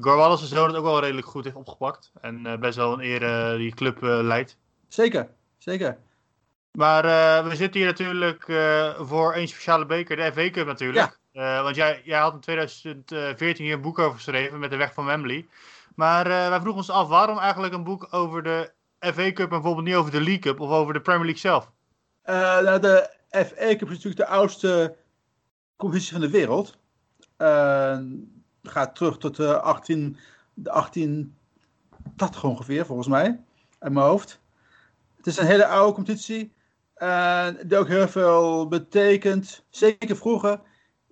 Gore 0.00 0.16
Wallace 0.16 0.46
zoon 0.46 0.68
het 0.68 0.76
ook 0.76 0.84
wel 0.84 1.00
redelijk 1.00 1.26
goed 1.26 1.44
heeft 1.44 1.56
opgepakt. 1.56 2.12
En 2.20 2.46
eh, 2.46 2.58
best 2.58 2.76
wel 2.76 2.92
een 2.92 3.00
eer 3.00 3.56
die 3.58 3.74
club 3.74 4.02
eh, 4.02 4.18
leidt. 4.22 4.56
Zeker, 4.88 5.28
zeker. 5.58 5.98
Maar 6.72 7.04
eh, 7.04 7.48
we 7.48 7.56
zitten 7.56 7.80
hier 7.80 7.88
natuurlijk 7.88 8.44
voor 8.98 9.36
een 9.36 9.48
speciale 9.48 9.86
beker, 9.86 10.16
de 10.16 10.32
FA 10.32 10.50
Cup 10.50 10.66
natuurlijk. 10.66 11.18
Want 11.32 11.76
jij, 11.76 12.00
jij 12.04 12.18
had 12.18 12.34
in 12.34 12.40
2014 12.40 13.64
hier 13.64 13.74
een 13.74 13.80
boek 13.80 13.98
over 13.98 14.14
geschreven 14.14 14.58
met 14.58 14.70
de 14.70 14.76
weg 14.76 14.94
van 14.94 15.04
Wembley. 15.04 15.46
Maar 15.94 16.24
wij 16.24 16.60
vroegen 16.60 16.76
ons 16.76 16.90
af 16.90 17.08
waarom 17.08 17.38
eigenlijk 17.38 17.74
een 17.74 17.84
boek 17.84 18.06
over 18.10 18.42
de 18.42 18.70
FA 18.98 19.32
Cup 19.32 19.38
en 19.38 19.48
bijvoorbeeld 19.48 19.86
niet 19.86 19.94
over 19.94 20.10
de 20.10 20.20
League 20.20 20.38
Cup 20.38 20.60
of 20.60 20.70
over 20.70 20.92
de 20.92 21.00
Premier 21.00 21.24
League 21.24 21.40
zelf. 21.40 21.70
Nou, 22.24 22.80
de 22.80 23.10
FA 23.30 23.76
Cup 23.76 23.82
is 23.82 23.88
natuurlijk 23.88 24.16
de 24.16 24.26
oudste 24.26 24.96
competitie 25.76 26.12
van 26.12 26.20
de 26.20 26.30
wereld. 26.30 26.76
Eh, 28.64 28.72
gaat 28.72 28.94
terug 28.94 29.18
tot 29.18 29.36
de 29.36 29.60
18, 29.60 30.16
de 30.54 30.70
1880 30.70 32.44
ongeveer, 32.44 32.86
volgens 32.86 33.08
mij, 33.08 33.40
uit 33.78 33.92
mijn 33.92 34.06
hoofd. 34.06 34.40
Het 35.16 35.26
is 35.26 35.36
een 35.38 35.46
hele 35.46 35.66
oude 35.66 35.94
competitie. 35.94 36.52
En 36.94 37.58
die 37.66 37.78
ook 37.78 37.88
heel 37.88 38.08
veel 38.08 38.68
betekent. 38.68 39.64
Zeker 39.70 40.16
vroeger 40.16 40.60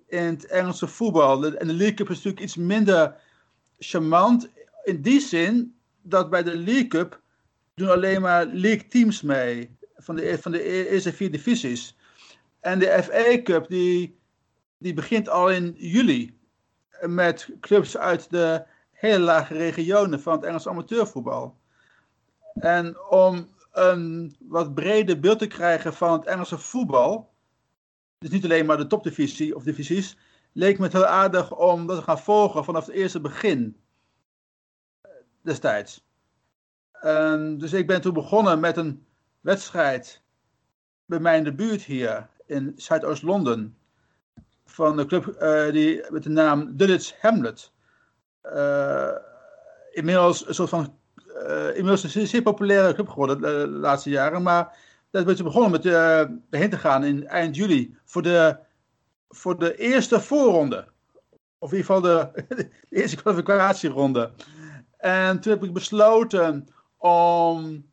in 0.07 0.23
het 0.23 0.45
Engelse 0.45 0.87
voetbal. 0.87 1.45
En 1.45 1.67
de 1.67 1.73
League 1.73 1.93
Cup 1.93 2.09
is 2.09 2.15
natuurlijk 2.15 2.43
iets 2.43 2.55
minder 2.55 3.15
charmant. 3.79 4.49
In 4.83 5.01
die 5.01 5.19
zin 5.19 5.75
dat 6.01 6.29
bij 6.29 6.43
de 6.43 6.57
League 6.57 6.87
Cup 6.87 7.21
doen 7.73 7.89
alleen 7.89 8.21
maar 8.21 8.45
league 8.45 8.87
teams 8.87 9.21
mee. 9.21 9.77
Van 9.95 10.15
de, 10.15 10.37
van 10.41 10.51
de 10.51 10.69
e- 10.69 10.87
eerste 10.87 11.13
vier 11.13 11.31
divisies. 11.31 11.97
En 12.59 12.79
de 12.79 13.03
FA 13.03 13.41
Cup 13.41 13.67
die, 13.67 14.17
die 14.77 14.93
begint 14.93 15.29
al 15.29 15.49
in 15.49 15.75
juli. 15.77 16.37
Met 17.07 17.49
clubs 17.59 17.97
uit 17.97 18.29
de 18.29 18.65
hele 18.91 19.23
lage 19.23 19.53
regionen 19.53 20.21
van 20.21 20.33
het 20.33 20.43
Engelse 20.43 20.69
amateurvoetbal. 20.69 21.57
En 22.53 23.09
om 23.09 23.49
een 23.71 24.35
wat 24.39 24.73
breder 24.73 25.19
beeld 25.19 25.39
te 25.39 25.47
krijgen 25.47 25.93
van 25.93 26.11
het 26.11 26.25
Engelse 26.25 26.57
voetbal. 26.57 27.33
Dus 28.17 28.29
niet 28.29 28.43
alleen 28.43 28.65
maar 28.65 28.77
de 28.77 28.87
topdivisie 28.87 29.55
of 29.55 29.63
divisies. 29.63 30.17
Leek 30.51 30.77
me 30.77 30.83
het 30.83 30.93
heel 30.93 31.05
aardig 31.05 31.55
om 31.55 31.87
dat 31.87 31.97
te 31.97 32.03
gaan 32.03 32.19
volgen 32.19 32.63
vanaf 32.63 32.85
het 32.85 32.95
eerste 32.95 33.21
begin. 33.21 33.77
Destijds. 35.41 36.05
Dus 37.57 37.73
ik 37.73 37.87
ben 37.87 38.01
toen 38.01 38.13
begonnen 38.13 38.59
met 38.59 38.77
een 38.77 39.05
wedstrijd 39.41 40.21
bij 41.05 41.19
mij 41.19 41.37
in 41.37 41.43
de 41.43 41.53
buurt 41.53 41.81
hier 41.81 42.29
in 42.45 42.73
Zuidoost-Londen. 42.75 43.77
Van 44.73 44.97
de 44.97 45.05
club 45.05 45.27
eh, 45.27 45.71
die, 45.71 46.03
met 46.09 46.23
de 46.23 46.29
naam 46.29 46.77
Dulwich 46.77 47.21
Hamlet. 47.21 47.71
Eh, 48.41 49.11
inmiddels 49.91 50.47
een 50.47 50.53
soort 50.53 50.69
van. 50.69 50.97
eh, 51.47 51.67
inmiddels 51.67 52.15
een 52.15 52.27
zeer, 52.27 52.41
populaire 52.41 52.93
club 52.93 53.09
geworden 53.09 53.41
de, 53.41 53.67
laatste 53.67 54.09
jaren. 54.09 54.41
Maar 54.41 54.77
dat 55.09 55.29
ik 55.29 55.43
begonnen 55.43 55.71
met 55.71 55.83
heen 56.49 56.69
te 56.69 56.77
gaan 56.77 57.03
in 57.03 57.27
eind 57.27 57.55
juli. 57.55 57.97
Voor 58.05 58.21
de, 58.21 58.57
voor 59.29 59.59
de 59.59 59.75
eerste 59.75 60.19
voorronde. 60.21 60.87
Of 61.57 61.71
in 61.71 61.77
ieder 61.77 61.93
geval 61.93 62.01
de, 62.47 62.69
eerste 62.89 63.15
kwalificatieronde. 63.15 64.31
En 64.97 65.39
toen 65.39 65.51
heb 65.51 65.63
ik 65.63 65.73
besloten 65.73 66.67
om 66.97 67.85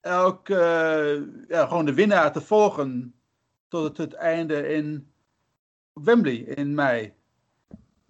elke, 0.00 0.54
ja, 1.48 1.66
gewoon 1.66 1.84
de 1.84 1.94
winnaar 1.94 2.32
te 2.32 2.40
volgen 2.40 3.14
tot 3.68 3.96
het 3.96 4.12
einde 4.12 4.68
in 4.68 5.12
Wembley 5.94 6.36
in 6.36 6.74
mei. 6.74 7.12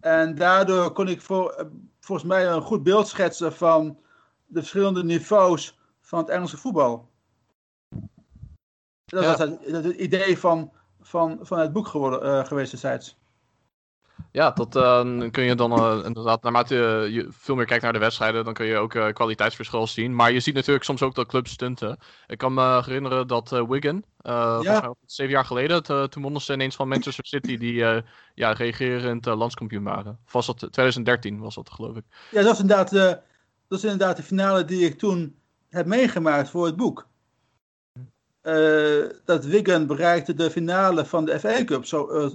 En 0.01 0.35
daardoor 0.35 0.93
kon 0.93 1.09
ik 1.09 1.21
voor, 1.21 1.51
eh, 1.51 1.67
volgens 2.01 2.29
mij 2.29 2.49
een 2.49 2.63
goed 2.63 2.83
beeld 2.83 3.09
schetsen 3.09 3.53
van 3.53 3.99
de 4.47 4.59
verschillende 4.59 5.05
niveaus 5.05 5.79
van 6.01 6.19
het 6.19 6.29
Engelse 6.29 6.57
voetbal. 6.57 7.09
Dat 9.05 9.23
Ja. 9.23 9.31
was 9.31 9.39
het, 9.39 9.85
het 9.85 9.97
idee 9.97 10.39
van, 10.39 10.73
van, 11.01 11.39
van 11.43 11.59
het 11.59 11.73
boek 11.73 11.87
geworden, 11.87 12.23
eh, 12.23 12.45
geweest 12.47 12.71
destijds. 12.71 13.19
Ja, 14.35 14.51
dat 14.51 14.77
eh, 14.77 15.31
kun 15.31 15.45
je 15.45 15.55
dan 15.55 15.73
eh, 15.73 16.05
inderdaad, 16.05 16.43
naarmate 16.43 16.75
je, 16.75 17.13
je 17.13 17.27
veel 17.31 17.55
meer 17.55 17.65
kijkt 17.67 17.83
naar 17.83 17.93
de 17.93 17.99
wedstrijden, 17.99 18.45
dan 18.45 18.55
kun 18.55 18.67
je 18.67 18.77
ook 18.77 18.95
eh, 18.95 19.09
kwaliteitsverschil 19.13 19.87
zien. 19.87 20.15
Maar 20.15 20.33
je 20.33 20.41
ziet 20.41 20.55
natuurlijk 20.55 20.85
soms 20.85 21.03
ook 21.03 21.15
dat 21.15 21.27
clubs 21.27 21.51
stunten. 21.51 21.99
Ik 22.27 22.39
kan 22.39 22.55
me 22.55 22.83
herinneren 22.85 23.27
dat 23.27 23.51
Wigan, 23.51 24.05
het 24.23 24.97
zeven 25.07 25.33
jaar 25.33 25.45
geleden, 25.45 25.83
t- 25.83 26.13
toen 26.13 26.23
wonnen 26.23 26.41
ze 26.41 26.53
ineens 26.53 26.77
van 26.77 26.89
Manchester 26.89 27.27
City, 27.27 27.57
die 27.57 28.03
ja, 28.35 28.53
regerend 28.53 29.27
eh, 29.27 29.37
landskampioen 29.37 29.85
waren. 29.85 30.19
Of 30.27 30.33
was 30.33 30.47
dat 30.47 30.57
2013, 30.57 31.39
was 31.39 31.55
dat 31.55 31.71
geloof 31.71 31.97
ik. 31.97 32.05
Ja, 32.31 32.43
dat 32.43 32.53
is, 32.53 32.61
inderdaad, 32.61 32.91
de, 32.91 33.21
dat 33.69 33.79
is 33.79 33.85
inderdaad 33.85 34.17
de 34.17 34.23
finale 34.23 34.65
die 34.65 34.85
ik 34.85 34.99
toen 34.99 35.37
heb 35.69 35.87
meegemaakt 35.87 36.49
voor 36.51 36.67
het 36.67 36.77
boek. 36.77 37.07
Eh, 38.45 39.05
dat 39.25 39.45
Wigan 39.45 39.87
bereikte 39.87 40.35
de 40.35 40.51
finale 40.51 41.05
van 41.05 41.25
de 41.25 41.41
FA 41.41 41.65
Cup, 41.65 41.85
zo, 41.85 42.09
eh, 42.09 42.27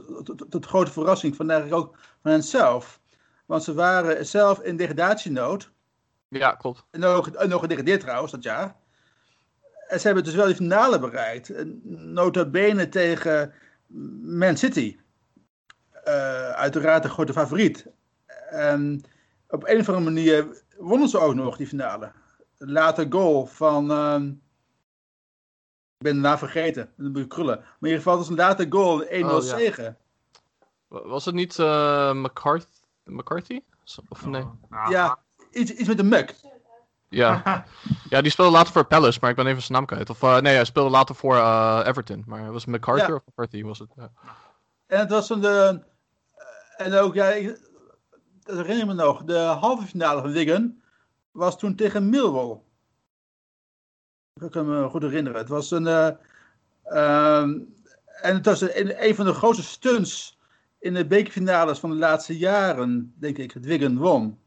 tot, 0.49 0.65
grote 0.65 0.91
verrassing 0.91 1.35
van 1.35 1.49
eigenlijk 1.49 1.81
ook 1.81 1.97
van 2.21 2.31
henzelf. 2.31 2.99
Want 3.45 3.63
ze 3.63 3.73
waren 3.73 4.25
zelf 4.25 4.59
in 4.59 4.77
degradatienood. 4.77 5.71
Ja, 6.27 6.51
klopt. 6.51 6.85
En 6.91 6.99
nog, 6.99 7.29
en 7.29 7.49
nog 7.49 7.61
gedegradeerd 7.61 7.99
trouwens 8.01 8.31
dat 8.31 8.43
jaar. 8.43 8.75
En 9.87 9.99
ze 9.99 10.05
hebben 10.05 10.23
dus 10.23 10.35
wel 10.35 10.45
die 10.45 10.55
finale 10.55 10.99
bereikt. 10.99 11.51
Nota 11.83 12.45
bene 12.45 12.89
tegen 12.89 13.53
Man 14.21 14.57
City. 14.57 14.97
Eh, 16.03 16.49
uiteraard 16.49 17.03
de 17.03 17.09
grote 17.09 17.33
favoriet. 17.33 17.85
En 18.49 19.03
op 19.47 19.67
een 19.67 19.79
of 19.79 19.87
andere 19.89 20.05
manier 20.05 20.63
wonnen 20.77 21.09
ze 21.09 21.19
ook 21.19 21.35
nog 21.35 21.57
die 21.57 21.67
finale. 21.67 22.11
Later 22.57 23.05
goal 23.09 23.45
van. 23.45 23.91
Ik 25.99 26.05
ben 26.05 26.13
de 26.15 26.21
naam 26.21 26.37
vergeten. 26.37 26.89
Dan 26.97 27.11
moet 27.11 27.21
ik 27.21 27.29
krullen. 27.29 27.57
Maar 27.57 27.67
in 27.79 27.87
ieder 27.87 27.97
geval, 27.97 28.13
het 28.17 28.21
was 28.21 28.29
een 28.29 28.43
later 28.45 28.65
goal. 28.69 29.03
1-0 29.05 29.07
Oh, 29.23 29.39
zegen. 29.39 29.97
Was 30.87 31.25
het 31.25 31.35
niet 31.35 31.59
eh, 31.59 32.13
McCarthy? 32.13 32.67
McCarthy? 33.03 33.59
Of 34.09 34.25
nee? 34.25 34.43
Ja, 34.89 35.19
iets, 35.51 35.71
iets 35.71 35.87
met 35.87 35.99
een 35.99 36.07
muk. 36.07 36.35
Ja. 37.09 37.65
ja, 38.09 38.21
die 38.21 38.31
speelde 38.31 38.51
later 38.51 38.73
voor 38.73 38.85
Palace, 38.85 39.17
maar 39.21 39.29
ik 39.29 39.35
ben 39.35 39.47
even 39.47 39.61
zijn 39.61 39.73
naam 39.77 39.85
kwijt. 39.85 40.09
Of 40.09 40.23
eh, 40.23 40.37
nee, 40.39 40.55
hij 40.55 40.65
speelde 40.65 40.89
later 40.89 41.15
voor 41.15 41.35
eh, 41.35 41.81
Everton. 41.85 42.23
Maar 42.27 42.51
was 42.51 42.65
het 42.65 42.75
McCarthy 42.75 43.09
Ja. 43.09 43.15
of 43.15 43.21
McCarthy? 43.25 43.63
Was 43.63 43.79
het? 43.79 43.89
Ja. 43.95 44.11
En 44.87 44.99
het 44.99 45.09
was 45.09 45.29
een. 45.29 45.43
eh, 45.45 45.69
en 46.77 46.93
ook, 46.93 47.13
ja, 47.13 47.25
ik, 47.27 47.59
dat 48.43 48.55
herinner 48.55 48.79
ik 48.81 48.85
me 48.85 48.93
nog. 48.93 49.23
De 49.23 49.37
halve 49.37 49.87
finale 49.87 50.21
van 50.21 50.31
Wigan 50.31 50.81
was 51.31 51.57
toen 51.59 51.75
tegen 51.75 52.09
Millwall. 52.09 52.59
Ik 54.41 54.51
kan 54.51 54.67
me 54.67 54.89
goed 54.89 55.01
herinneren. 55.01 55.39
Het 55.39 55.49
was 55.49 55.71
een. 55.71 55.87
eh, 55.87 56.09
ehm, 56.83 57.59
en 58.21 58.35
het 58.35 58.45
was 58.45 58.61
een, 58.61 59.05
een 59.07 59.15
van 59.15 59.25
de 59.25 59.33
grootste 59.33 59.63
stunts 59.63 60.37
in 60.79 60.93
de 60.93 61.05
bekerfinales 61.05 61.79
van 61.79 61.89
de 61.89 61.95
laatste 61.95 62.37
jaren, 62.37 63.13
denk 63.19 63.37
ik, 63.37 63.53
dat 63.53 63.63
Wigan 63.65 63.97
won. 63.97 64.39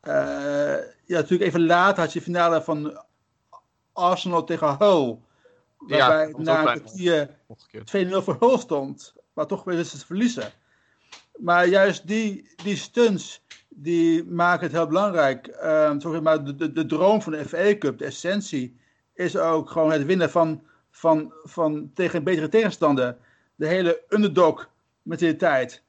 Eh, 0.00 0.12
ja, 1.04 1.16
natuurlijk 1.20 1.50
even 1.50 1.66
later 1.66 2.02
had 2.02 2.12
je 2.12 2.18
de 2.18 2.24
finale 2.24 2.62
van 2.62 3.04
Arsenal 3.92 4.44
tegen 4.44 4.76
Hull. 4.78 5.18
Ja, 5.86 5.98
Waarbij 5.98 6.30
was 6.30 6.44
na 6.44 6.58
een 6.58 6.80
kwartier 6.80 7.30
Omgekeerd. 7.46 8.06
2-0 8.06 8.22
voor 8.24 8.36
Hull 8.40 8.58
stond, 8.58 9.14
maar 9.32 9.46
toch 9.46 9.64
weer 9.64 9.76
wisten 9.76 9.98
ze 9.98 10.00
te 10.00 10.06
verliezen. 10.06 10.52
Maar 11.36 11.66
juist 11.66 12.06
die, 12.06 12.50
die 12.62 12.76
stunts, 12.76 13.42
die 13.68 14.24
maken 14.24 14.66
het 14.66 14.76
heel 14.76 14.86
belangrijk. 14.86 15.56
Zeg 15.98 16.20
maar 16.20 16.44
de, 16.44 16.54
de, 16.54 16.72
de 16.72 16.86
droom 16.86 17.22
van 17.22 17.32
de 17.32 17.44
FA 17.48 17.78
Cup, 17.78 17.98
de 17.98 18.04
essentie, 18.04 18.76
is 19.16 19.36
ook 19.36 19.70
gewoon 19.70 19.92
het 19.92 20.04
winnen 20.04 20.30
van, 20.30 20.62
van, 20.90 21.32
van 21.42 21.90
tegen 21.94 22.24
betere 22.24 22.48
tegenstander. 22.48 23.16
De 23.54 23.66
hele 23.66 24.02
underdog 24.08 24.68
mentaliteit. 25.02 25.82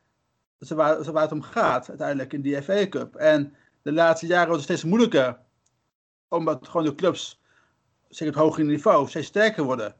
Dat 0.58 0.70
is 0.70 0.76
waar, 0.76 0.96
dat 0.96 1.06
waar 1.06 1.22
het 1.22 1.32
om 1.32 1.42
gaat, 1.42 1.90
uiteindelijk, 1.90 2.34
in 2.34 2.42
die 2.42 2.62
FA 2.62 2.88
Cup. 2.88 3.16
En 3.16 3.56
de 3.82 3.92
laatste 3.92 4.28
jaren 4.28 4.48
wordt 4.48 4.62
het 4.62 4.72
steeds 4.72 4.90
moeilijker, 4.90 5.38
omdat 6.28 6.68
gewoon 6.68 6.86
de 6.86 6.96
clubs, 6.96 7.42
zeker 8.10 8.34
het 8.34 8.44
hogere 8.44 8.66
niveau, 8.66 9.08
steeds 9.08 9.28
sterker 9.28 9.64
worden. 9.64 9.96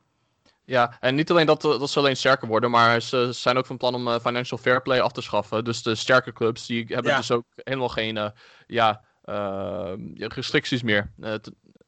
Ja, 0.66 0.98
en 1.00 1.16
niet 1.16 1.30
alleen 1.32 1.46
dat, 1.46 1.62
dat 1.62 1.90
ze 1.90 2.00
alleen 2.00 2.18
sterker 2.18 2.48
worden, 2.48 2.72
maar 2.72 3.02
ze 3.02 3.30
zijn 3.32 3.58
ook 3.58 3.66
van 3.66 3.78
plan 3.78 3.96
om 3.96 4.08
eh, 4.08 4.20
financial 4.20 4.60
fair 4.60 4.82
play 4.82 5.00
af 5.00 5.12
te 5.12 5.22
schaffen. 5.22 5.64
Dus 5.64 5.84
de 5.84 5.96
sterke 5.96 6.34
clubs 6.34 6.66
die 6.66 6.86
hebben 6.88 7.12
Ja. 7.12 7.18
dus 7.18 7.32
ook 7.32 7.46
helemaal 7.56 7.90
geen 7.90 8.18
eh, 8.18 8.30
ja, 8.68 9.02
eh, 9.28 9.94
ja, 10.14 10.28
restricties 10.28 10.84
meer 10.84 11.12
eh, 11.22 11.34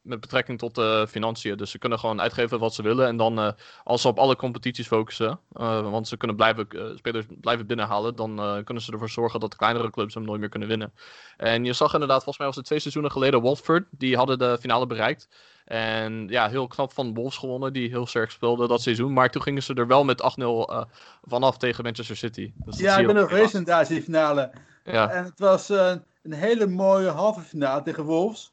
met 0.02 0.20
betrekking 0.20 0.58
tot 0.58 0.74
de 0.74 1.06
financiën. 1.08 1.56
Dus 1.56 1.70
ze 1.70 1.78
kunnen 1.78 1.98
gewoon 1.98 2.20
uitgeven 2.20 2.58
wat 2.58 2.74
ze 2.74 2.82
willen. 2.82 3.06
En 3.06 3.16
dan 3.16 3.38
eh, 3.38 3.52
als 3.84 4.02
ze 4.02 4.08
op 4.08 4.18
alle 4.18 4.36
competities 4.36 4.86
focussen, 4.86 5.40
eh, 5.52 5.90
want 5.90 6.08
ze 6.08 6.16
kunnen 6.16 6.36
blijven, 6.36 6.68
eh, 6.68 6.96
spelers 6.96 7.26
blijven 7.40 7.66
binnenhalen, 7.66 8.16
dan 8.16 8.62
kunnen 8.64 8.82
ze 8.82 8.92
ervoor 8.92 9.10
zorgen 9.10 9.40
dat 9.40 9.50
de 9.50 9.56
kleinere 9.56 9.90
clubs 9.90 10.14
hem 10.14 10.24
nooit 10.24 10.40
meer 10.40 10.48
kunnen 10.48 10.68
winnen. 10.68 10.92
En 11.36 11.64
je 11.64 11.72
zag 11.72 11.92
inderdaad, 11.92 12.22
volgens 12.22 12.38
mij 12.38 12.46
was 12.46 12.56
het 12.56 12.64
twee 12.64 12.78
seizoenen 12.78 13.10
geleden, 13.10 13.42
Watford, 13.42 13.84
die 13.90 14.16
hadden 14.16 14.38
de 14.38 14.58
finale 14.60 14.86
bereikt. 14.86 15.28
En 15.70 16.28
ja, 16.28 16.48
heel 16.48 16.66
knap 16.66 16.92
van 16.92 17.14
Wolves 17.14 17.36
gewonnen, 17.36 17.72
die 17.72 17.88
heel 17.88 18.06
sterk 18.06 18.30
speelden 18.30 18.68
dat 18.68 18.82
seizoen. 18.82 19.12
Maar 19.12 19.30
toen 19.30 19.42
gingen 19.42 19.62
ze 19.62 19.74
er 19.74 19.86
wel 19.86 20.04
met 20.04 20.22
8-0 20.22 20.44
eh, 20.44 20.82
vanaf 21.22 21.58
tegen 21.58 21.84
Manchester 21.84 22.16
City. 22.16 22.52
Dus 22.56 22.78
Ja, 22.78 22.98
ik 22.98 23.06
ben 23.06 23.16
er 23.16 23.28
geweest 23.28 23.54
in 23.54 23.64
die 23.64 24.02
finale. 24.02 24.50
Ja, 24.84 25.10
En 25.10 25.24
het 25.24 25.38
was 25.38 25.68
een 25.68 26.32
hele 26.32 26.66
mooie 26.66 27.08
halve 27.08 27.40
finale 27.40 27.82
tegen 27.82 28.04
Wolves. 28.04 28.52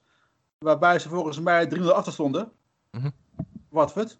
Waarbij 0.57 0.99
ze 0.99 1.09
volgens 1.09 1.39
mij 1.39 1.67
3-0 1.75 1.81
achter 1.93 2.13
stonden. 2.13 2.51
Mhm. 2.91 3.09
Watford. 3.69 4.17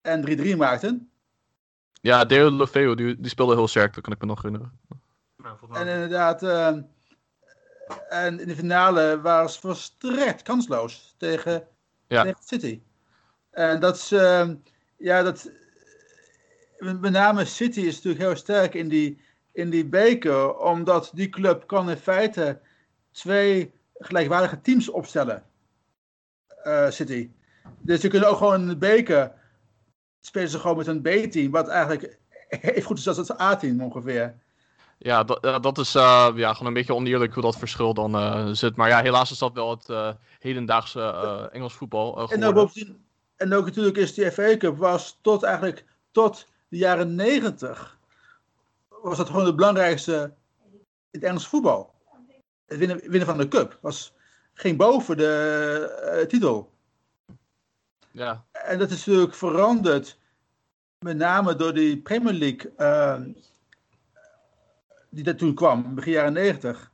En 0.00 0.22
3-3 0.22 0.56
maakten. 0.56 1.10
ja 2.00 2.24
Deo 2.24 2.50
Lefeo, 2.50 2.94
die, 2.94 3.20
die 3.20 3.30
speelde 3.30 3.54
heel 3.54 3.68
sterk, 3.68 3.94
dat 3.94 4.02
kan 4.04 4.12
ik 4.12 4.20
me 4.20 4.26
nog 4.26 4.42
herinneren. 4.42 4.78
Nou, 5.36 5.56
En 5.72 5.86
inderdaad, 5.88 6.42
eh, 6.42 6.66
en 8.08 8.40
in 8.40 8.48
de 8.48 8.54
finale 8.56 9.20
waren 9.20 9.50
ze 9.50 9.60
volstrekt 9.60 10.42
kansloos 10.42 11.14
tegen, 11.16 11.66
Ja. 12.06 12.22
tegen 12.22 12.42
City. 12.44 12.80
En 13.50 13.80
dat 13.80 13.96
is, 13.96 14.12
eh, 14.12 14.48
ja, 14.96 15.22
dat, 15.22 15.50
met 16.78 17.12
name 17.12 17.44
City 17.44 17.80
is 17.80 17.94
natuurlijk 17.94 18.24
heel 18.24 18.36
sterk 18.36 18.74
in 18.74 18.88
die, 18.88 19.20
in 19.52 19.70
die 19.70 19.86
beker, 19.86 20.56
omdat 20.58 21.10
die 21.14 21.28
club 21.28 21.66
kan 21.66 21.90
in 21.90 21.96
feite 21.96 22.60
twee 23.10 23.72
gelijkwaardige 23.98 24.60
teams 24.60 24.88
opstellen. 24.88 25.44
Eh, 26.66 26.90
City. 26.90 27.30
Dus 27.78 28.00
ze 28.00 28.08
kunnen 28.08 28.28
ook 28.28 28.36
gewoon 28.36 28.60
in 28.60 28.68
de 28.68 28.76
beker 28.76 29.32
spelen 30.20 30.48
ze 30.48 30.58
gewoon 30.58 30.76
met 30.76 30.86
een 30.86 31.02
B-team, 31.02 31.50
wat 31.50 31.68
eigenlijk 31.68 32.18
even 32.48 32.82
goed 32.82 32.98
is 32.98 33.08
als 33.08 33.16
het 33.16 33.40
A-team 33.40 33.80
ongeveer. 33.80 34.34
Ja, 34.98 35.24
dat, 35.24 35.62
dat 35.62 35.78
is 35.78 35.94
eh, 35.94 36.28
ja, 36.34 36.52
gewoon 36.52 36.68
een 36.68 36.74
beetje 36.74 36.94
oneerlijk 36.94 37.34
hoe 37.34 37.42
dat 37.42 37.58
verschil 37.58 37.94
dan 37.94 38.14
eh, 38.14 38.48
zit. 38.52 38.76
Maar 38.76 38.88
ja, 38.88 39.02
helaas 39.02 39.30
is 39.30 39.38
dat 39.38 39.52
wel 39.52 39.70
het 39.70 39.88
eh, 39.88 40.12
hedendaagse 40.38 41.48
Engels 41.52 41.74
voetbal 41.74 42.18
eh, 42.18 42.32
En 42.32 42.44
ook, 42.44 42.54
bovendien, 42.54 43.04
en 43.36 43.54
ook 43.54 43.64
natuurlijk 43.64 43.96
is 43.96 44.14
die 44.14 44.32
FA 44.32 44.56
Cup 44.56 44.76
was 44.76 45.18
tot 45.20 45.42
eigenlijk 45.42 45.84
tot 46.10 46.46
de 46.68 46.76
jaren 46.76 47.14
negentig 47.14 47.98
was 49.02 49.16
dat 49.16 49.26
gewoon 49.26 49.46
het 49.46 49.56
belangrijkste 49.56 50.32
in 51.10 51.20
het 51.20 51.22
Engels 51.22 51.46
voetbal. 51.46 51.94
Het 52.66 52.78
winnen, 52.78 53.00
winnen 53.00 53.26
van 53.26 53.38
de 53.38 53.48
cup 53.48 53.78
was 53.80 54.12
ging 54.58 54.76
boven 54.76 55.16
de 55.16 55.32
eh, 56.12 56.26
titel. 56.26 56.70
Ja, 58.10 58.44
En 58.52 58.78
dat 58.78 58.90
is 58.90 59.04
natuurlijk 59.06 59.34
veranderd, 59.34 60.18
met 60.98 61.16
name 61.16 61.56
door 61.56 61.74
die 61.74 61.96
Premier 61.96 62.32
League 62.32 62.72
eh, 62.76 63.20
die 65.10 65.24
daar 65.24 65.36
toen 65.36 65.54
kwam, 65.54 65.94
begin 65.94 66.12
jaren 66.12 66.32
negentig. 66.32 66.92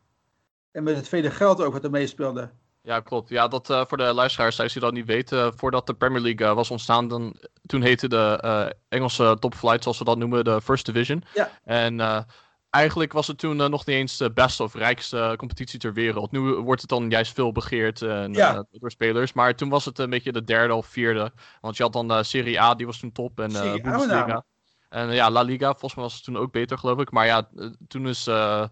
En 0.71 0.83
met 0.83 0.97
het 0.97 1.09
vele 1.09 1.31
geld 1.31 1.61
ook 1.61 1.73
wat 1.73 1.85
er 1.85 1.91
meespeelde. 1.91 2.51
ja, 2.83 3.01
klopt. 3.01 3.29
Ja, 3.29 3.49
dat 3.49 3.71
eh, 3.71 3.83
voor 3.87 3.99
de 3.99 4.13
luisteraars, 4.13 4.61
als 4.61 4.73
je 4.75 4.81
dat 4.81 4.93
niet 4.93 5.07
weet, 5.07 5.33
eh, 5.33 5.49
voordat 5.57 5.87
de 5.87 5.95
Premier 5.95 6.21
League 6.21 6.55
was 6.55 6.71
ontstaan, 6.71 7.09
dan, 7.09 7.37
toen 7.67 7.83
heette 7.83 8.09
de 8.09 8.75
Engelse 8.89 9.37
top 9.41 9.55
flight, 9.55 9.83
zoals 9.83 9.99
we 9.99 10.05
dat 10.05 10.19
noemen, 10.19 10.45
de 10.45 10.61
First 10.63 10.87
Division. 10.87 11.25
Ja. 11.35 11.51
En 11.65 12.27
eigenlijk 12.73 13.13
was 13.13 13.27
het 13.27 13.39
toen 13.39 13.61
eh, 13.61 13.69
nog 13.69 13.87
niet 13.87 13.97
eens 13.97 14.17
de 14.17 14.33
beste 14.33 14.63
of 14.63 14.75
rijkste 14.75 15.35
competitie 15.39 15.79
ter 15.79 15.93
wereld. 15.93 16.31
Nu 16.31 16.41
wordt 16.41 16.81
het 16.81 16.91
dan 16.91 17.11
juist 17.11 17.33
veel 17.35 17.53
begeerd 17.53 18.03
eh, 18.03 18.27
Ja. 18.33 18.55
eh, 18.55 18.61
door 18.71 18.91
spelers. 18.91 19.33
Maar 19.33 19.55
toen 19.55 19.69
was 19.69 19.85
het 19.85 19.99
een 19.99 20.11
beetje 20.11 20.33
de 20.33 20.45
derde 20.45 20.75
of 20.75 20.87
vierde. 20.87 21.33
Want 21.61 21.77
je 21.77 21.83
had 21.83 21.93
dan 21.93 22.09
de 22.09 22.23
Serie 22.23 22.61
A, 22.61 22.75
die 22.75 22.87
was 22.87 22.99
toen 22.99 23.13
top. 23.13 23.41
En 23.41 23.53
Bundesliga. 23.83 24.45
En 24.93 25.09
eh, 25.09 25.15
ja, 25.15 25.31
La 25.31 25.43
Liga, 25.43 25.71
volgens 25.71 25.95
mij 25.95 26.05
was 26.05 26.15
het 26.15 26.25
toen 26.25 26.37
ook 26.37 26.53
beter, 26.53 26.79
geloof 26.79 26.99
ik. 26.99 27.11
Maar 27.11 27.27
ja, 27.27 27.49
eh, 27.57 27.67
toen 27.89 28.09
is, 28.09 28.27
eh, 28.27 28.65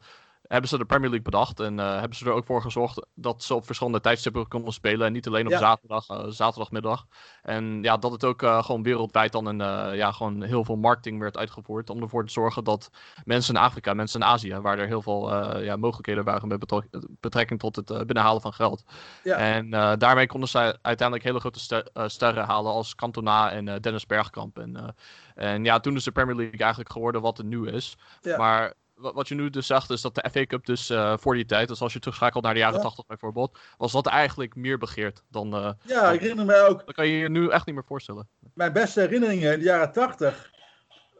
hebben 0.50 0.68
ze 0.70 0.78
de 0.78 0.84
Premier 0.84 1.08
League 1.08 1.30
bedacht. 1.30 1.60
En 1.60 1.80
eh, 1.80 1.98
hebben 1.98 2.16
ze 2.16 2.24
er 2.24 2.32
ook 2.32 2.44
voor 2.44 2.62
gezorgd 2.62 3.06
dat 3.14 3.42
ze 3.42 3.54
op 3.54 3.66
verschillende 3.66 4.00
tijdstippen 4.00 4.48
konden 4.48 4.72
spelen. 4.72 5.06
En 5.06 5.12
niet 5.12 5.26
alleen 5.26 5.46
op 5.46 5.52
Ja. 5.52 5.58
zaterdag, 5.58 6.08
eh, 6.08 6.24
zaterdagmiddag. 6.28 7.06
En 7.42 7.82
ja, 7.82 7.96
dat 7.96 8.12
het 8.12 8.24
ook 8.24 8.42
eh, 8.42 8.64
gewoon 8.64 8.82
wereldwijd 8.82 9.32
dan 9.32 9.46
een, 9.46 9.96
ja, 9.96 10.12
gewoon 10.12 10.42
heel 10.42 10.64
veel 10.64 10.76
marketing 10.76 11.20
werd 11.20 11.36
uitgevoerd. 11.36 11.90
Om 11.90 12.02
ervoor 12.02 12.26
te 12.26 12.32
zorgen 12.32 12.64
dat 12.64 12.90
mensen 13.24 13.54
in 13.54 13.60
Afrika, 13.60 13.94
mensen 13.94 14.20
in 14.20 14.26
Azië, 14.26 14.54
waar 14.54 14.78
er 14.78 14.86
heel 14.86 15.02
veel 15.02 15.46
ja, 15.62 15.76
mogelijkheden 15.76 16.24
waren 16.24 16.48
met 16.48 16.58
betrek- 16.58 16.88
betrekking 17.20 17.60
tot 17.60 17.76
het 17.76 17.86
binnenhalen 17.86 18.40
van 18.40 18.52
geld. 18.52 18.82
Ja. 19.22 19.36
En 19.36 19.70
daarmee 19.98 20.26
konden 20.26 20.48
ze 20.48 20.78
uiteindelijk 20.82 21.26
hele 21.28 21.40
grote 21.40 21.60
ster- 21.60 21.90
sterren 22.06 22.44
halen 22.44 22.72
als 22.72 22.94
Cantona 22.94 23.50
en 23.50 23.64
Dennis 23.80 24.06
Bergkamp. 24.06 24.58
En, 24.58 24.94
en 25.34 25.64
ja, 25.64 25.80
toen 25.80 25.96
is 25.96 26.04
de 26.04 26.12
Premier 26.12 26.36
League 26.36 26.58
eigenlijk 26.58 26.92
geworden 26.92 27.20
wat 27.20 27.36
het 27.36 27.46
nu 27.46 27.68
is. 27.68 27.96
Ja. 28.20 28.36
Maar 28.36 28.74
wat 29.00 29.28
je 29.28 29.34
nu 29.34 29.50
dus 29.50 29.66
zegt 29.66 29.90
is 29.90 30.00
dat 30.00 30.14
de 30.14 30.28
FA 30.32 30.46
Cup 30.46 30.66
dus 30.66 30.90
eh, 30.90 31.16
voor 31.16 31.34
die 31.34 31.44
tijd, 31.44 31.68
dus 31.68 31.80
als 31.80 31.92
je 31.92 31.98
terugschakelt 31.98 32.44
naar 32.44 32.52
de 32.54 32.58
jaren 32.60 32.76
Ja. 32.76 32.82
80 32.82 33.06
bijvoorbeeld, 33.06 33.58
was 33.78 33.92
dat 33.92 34.06
eigenlijk 34.06 34.54
meer 34.56 34.78
begeerd 34.78 35.22
dan... 35.28 35.54
eh, 35.54 35.70
Ja, 35.84 36.12
ik 36.12 36.20
herinner 36.20 36.44
me 36.44 36.66
ook 36.68 36.86
dat 36.86 36.94
kan 36.94 37.08
je 37.08 37.18
je 37.18 37.28
nu 37.28 37.48
echt 37.48 37.66
niet 37.66 37.74
meer 37.74 37.84
voorstellen. 37.84 38.28
mijn 38.54 38.72
beste 38.72 39.00
herinneringen 39.00 39.52
in 39.52 39.58
de 39.58 39.64
jaren 39.64 39.92
80 39.92 40.50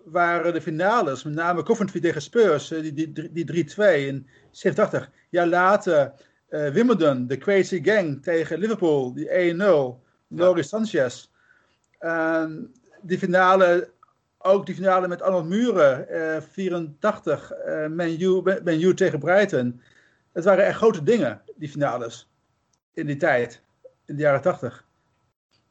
waren 0.05 0.53
de 0.53 0.61
finales, 0.63 1.23
met 1.25 1.35
name 1.35 1.63
Coventry 1.63 2.01
tegen 2.01 2.23
Spurs, 2.23 2.71
eh, 2.71 2.81
die, 2.81 2.93
die, 3.13 3.33
die 3.33 3.67
3-2 3.67 3.77
in 4.07 4.29
87. 4.51 5.11
Jaar 5.31 5.47
later 5.47 6.13
Wimbledon, 6.49 7.27
de 7.27 7.37
Crazy 7.37 7.83
Gang 7.85 8.23
tegen 8.23 8.59
Liverpool, 8.59 9.15
die 9.15 9.55
1-0, 9.55 9.59
Loris 10.29 10.69
Sanchez. 10.69 11.29
Die 13.03 13.19
finale, 13.19 13.91
ook 14.43 14.67
die 14.67 14.75
finale 14.75 15.09
met 15.09 15.23
Arnold 15.23 15.45
Muren, 15.49 16.09
eh 16.09 16.43
84, 16.53 17.51
eh 17.51 17.87
Man, 17.89 18.09
U, 18.21 18.43
Man 18.65 18.95
tegen 18.95 19.19
Brighton. 19.19 19.83
Het 20.33 20.45
waren 20.45 20.65
echt 20.67 20.77
grote 20.77 21.03
dingen, 21.03 21.43
die 21.57 21.69
finales, 21.69 22.29
in 22.93 23.07
die 23.07 23.17
tijd, 23.17 23.63
in 24.07 24.17
de 24.17 24.23
jaren 24.23 24.41
80. 24.43 24.85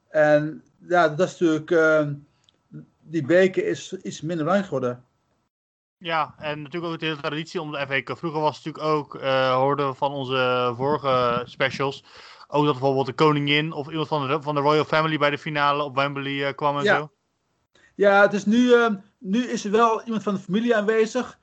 En 0.09 0.63
ja, 0.87 1.09
dat 1.09 1.27
is 1.27 1.39
natuurlijk. 1.39 1.71
eh, 1.71 2.07
die 3.01 3.25
beker 3.25 3.65
is 3.65 3.93
iets 3.93 4.21
minder 4.21 4.45
belangrijk 4.45 4.65
geworden. 4.73 5.03
Ja, 5.97 6.35
en 6.37 6.61
natuurlijk 6.61 6.93
ook 6.93 6.99
de 6.99 7.05
hele 7.05 7.17
traditie 7.21 7.61
om 7.61 7.71
de 7.71 7.85
FA 7.87 8.01
Cup. 8.03 8.17
Vroeger 8.17 8.41
was 8.41 8.55
het 8.57 8.65
natuurlijk 8.65 8.95
ook, 8.95 9.15
eh 9.15 9.55
hoorden 9.55 9.87
we 9.87 9.93
van 9.93 10.11
onze 10.11 10.73
vorige 10.75 11.41
specials, 11.45 12.03
ook 12.47 12.63
dat 12.65 12.73
bijvoorbeeld 12.73 13.05
de 13.05 13.13
koningin 13.13 13.71
of 13.71 13.89
iemand 13.89 14.07
van 14.07 14.27
de, 14.27 14.41
van 14.41 14.55
de 14.55 14.61
Royal 14.61 14.83
Family 14.85 15.17
bij 15.17 15.29
de 15.29 15.37
finale 15.37 15.83
op 15.83 15.95
Wembley 15.95 16.47
eh, 16.47 16.55
kwam 16.55 16.77
en 16.77 16.83
Ja. 16.83 16.97
zo. 16.97 17.11
Ja, 17.99 18.21
het 18.21 18.33
is 18.33 18.45
nu, 18.45 18.73
eh, 18.73 18.95
nu 19.17 19.47
is 19.47 19.65
er 19.65 19.71
wel 19.71 20.03
iemand 20.03 20.23
van 20.23 20.33
de 20.33 20.39
familie 20.39 20.75
aanwezig. 20.75 21.39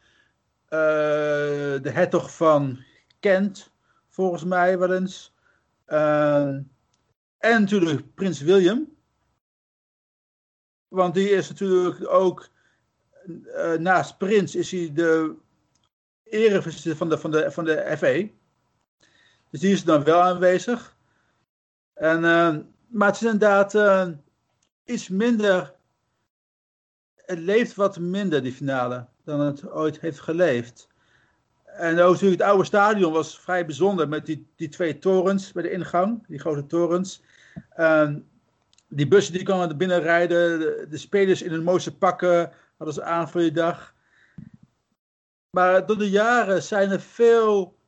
Eh, 0.64 0.78
de 1.82 1.90
hertog 1.90 2.36
van 2.36 2.84
Kent, 3.20 3.70
volgens 4.08 4.44
mij 4.44 4.78
wel 4.78 4.94
eens. 4.94 5.34
Eh, 5.84 6.46
en 7.38 7.60
natuurlijk 7.60 8.14
prins 8.14 8.40
William. 8.40 8.96
Want 10.88 11.14
die 11.14 11.30
is 11.30 11.48
natuurlijk 11.48 12.08
ook, 12.08 12.48
eh, 13.54 13.72
naast 13.72 14.18
prins, 14.18 14.54
is 14.54 14.70
hij 14.70 14.90
de 14.94 15.34
erevoorzitter 16.24 16.96
van 16.96 17.08
de, 17.08 17.18
van, 17.18 17.30
de, 17.30 17.50
van 17.50 17.64
de 17.64 17.94
FA. 17.96 18.28
Dus 19.50 19.60
die 19.60 19.72
is 19.72 19.84
dan 19.84 20.04
wel 20.04 20.22
aanwezig. 20.22 20.96
En, 21.94 22.24
eh, 22.24 22.56
maar 22.86 23.08
het 23.08 23.16
is 23.16 23.22
inderdaad 23.22 23.74
iets 24.84 25.08
minder 25.08 25.74
het 27.26 27.38
leeft 27.38 27.74
wat 27.74 27.98
minder, 27.98 28.42
die 28.42 28.52
finale, 28.52 29.06
dan 29.24 29.40
het 29.40 29.70
ooit 29.70 30.00
heeft 30.00 30.20
geleefd. 30.20 30.88
En 31.64 31.94
natuurlijk 31.94 32.40
het 32.40 32.50
oude 32.50 32.64
stadion 32.64 33.12
was 33.12 33.40
vrij 33.40 33.66
bijzonder 33.66 34.08
met 34.08 34.26
die, 34.26 34.46
die 34.56 34.68
twee 34.68 34.98
torens 34.98 35.52
bij 35.52 35.62
de 35.62 35.70
ingang, 35.70 36.26
die 36.26 36.38
grote 36.38 36.66
torens. 36.66 37.22
Die 38.88 39.08
bussen 39.08 39.32
die 39.32 39.42
kwamen 39.42 39.68
er 39.68 39.76
binnen 39.76 40.00
rijden, 40.00 40.58
de, 40.90 40.96
spelers 40.96 41.42
in 41.42 41.50
hun 41.50 41.62
mooiste 41.62 41.96
pakken 41.96 42.52
hadden 42.76 42.94
ze 42.94 43.02
aan 43.02 43.28
voor 43.28 43.40
die 43.40 43.52
dag. 43.52 43.94
Maar 45.50 45.86
door 45.86 45.98
de 45.98 46.10
jaren 46.10 46.62
zijn 46.62 46.90
er 46.90 47.00
veel 47.00 47.78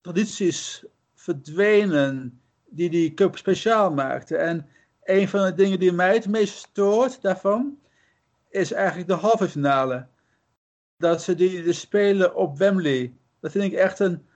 tradities 0.00 0.84
verdwenen 1.14 2.40
die 2.68 2.90
die 2.90 3.14
cup 3.14 3.36
speciaal 3.36 3.90
maakten. 3.90 4.38
En 4.38 4.68
een 5.04 5.28
van 5.28 5.44
de 5.44 5.54
dingen 5.54 5.78
die 5.78 5.92
mij 5.92 6.14
het 6.14 6.28
meest 6.28 6.54
stoort 6.54 7.22
daarvan, 7.22 7.78
is 8.50 8.72
eigenlijk 8.72 9.08
de 9.08 9.14
halve 9.14 9.48
finale. 9.48 10.08
Dat 10.96 11.22
ze 11.22 11.34
die 11.34 11.62
de 11.62 11.72
spelen 11.72 12.34
op 12.34 12.58
Wembley. 12.58 13.14
Dat 13.40 13.50
vind 13.50 13.64
ik 13.64 13.72
echt 13.72 13.98
een 13.98 14.28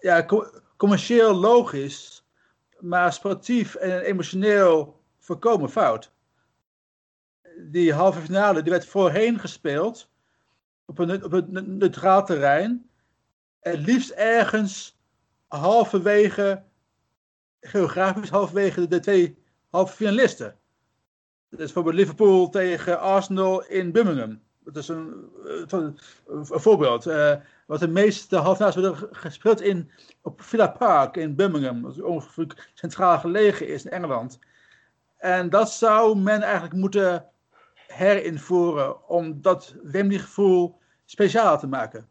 ja, 0.00 0.24
co- 0.24 0.50
commercieel 0.76 1.34
logisch, 1.34 2.24
maar 2.78 3.12
sportief 3.12 3.74
en 3.74 4.00
emotioneel 4.00 5.02
voorkomen 5.18 5.70
fout. 5.70 6.12
Die 7.56 7.92
halve 7.92 8.20
finale 8.20 8.62
die 8.62 8.72
werd 8.72 8.86
voorheen 8.86 9.38
gespeeld 9.38 10.10
op 10.84 10.98
een, 10.98 11.24
op 11.24 11.32
een 11.32 11.46
ne- 11.48 11.60
neutraal 11.60 12.24
terrein. 12.24 12.90
Het 13.60 13.78
liefst 13.78 14.10
ergens 14.10 14.98
halverwege, 15.46 16.62
geografisch 17.60 18.30
halverwege 18.30 18.88
de 18.88 19.00
twee 19.00 19.38
halve 19.70 19.94
finalisten. 19.94 20.59
Dat 21.50 21.60
is 21.60 21.72
bijvoorbeeld 21.72 21.94
Liverpool 21.94 22.48
tegen 22.48 23.00
Arsenal 23.00 23.64
in 23.64 23.92
Birmingham. 23.92 24.40
Dat 24.64 24.76
is 24.76 24.88
een, 24.88 25.30
eh, 25.44 25.80
een, 26.26 26.46
voorbeeld. 26.46 27.06
Eh, 27.06 27.34
wat 27.66 27.80
de 27.80 27.88
meeste 27.88 28.36
halffinales 28.36 28.74
worden 28.74 29.08
gespeeld 29.10 29.60
in, 29.60 29.90
op 30.22 30.42
Villa 30.42 30.68
Park 30.68 31.16
in 31.16 31.34
Birmingham. 31.34 31.82
Dat 31.82 32.00
ongeveer 32.00 32.70
centraal 32.74 33.18
gelegen 33.18 33.68
is 33.68 33.84
in 33.84 33.90
Engeland. 33.90 34.38
En 35.16 35.50
dat 35.50 35.70
zou 35.70 36.16
men 36.18 36.42
eigenlijk 36.42 36.74
moeten 36.74 37.26
herinvoeren 37.86 39.08
om 39.08 39.42
dat 39.42 39.74
Wembley-gevoel 39.82 40.78
speciaal 41.04 41.58
te 41.58 41.66
maken. 41.66 42.08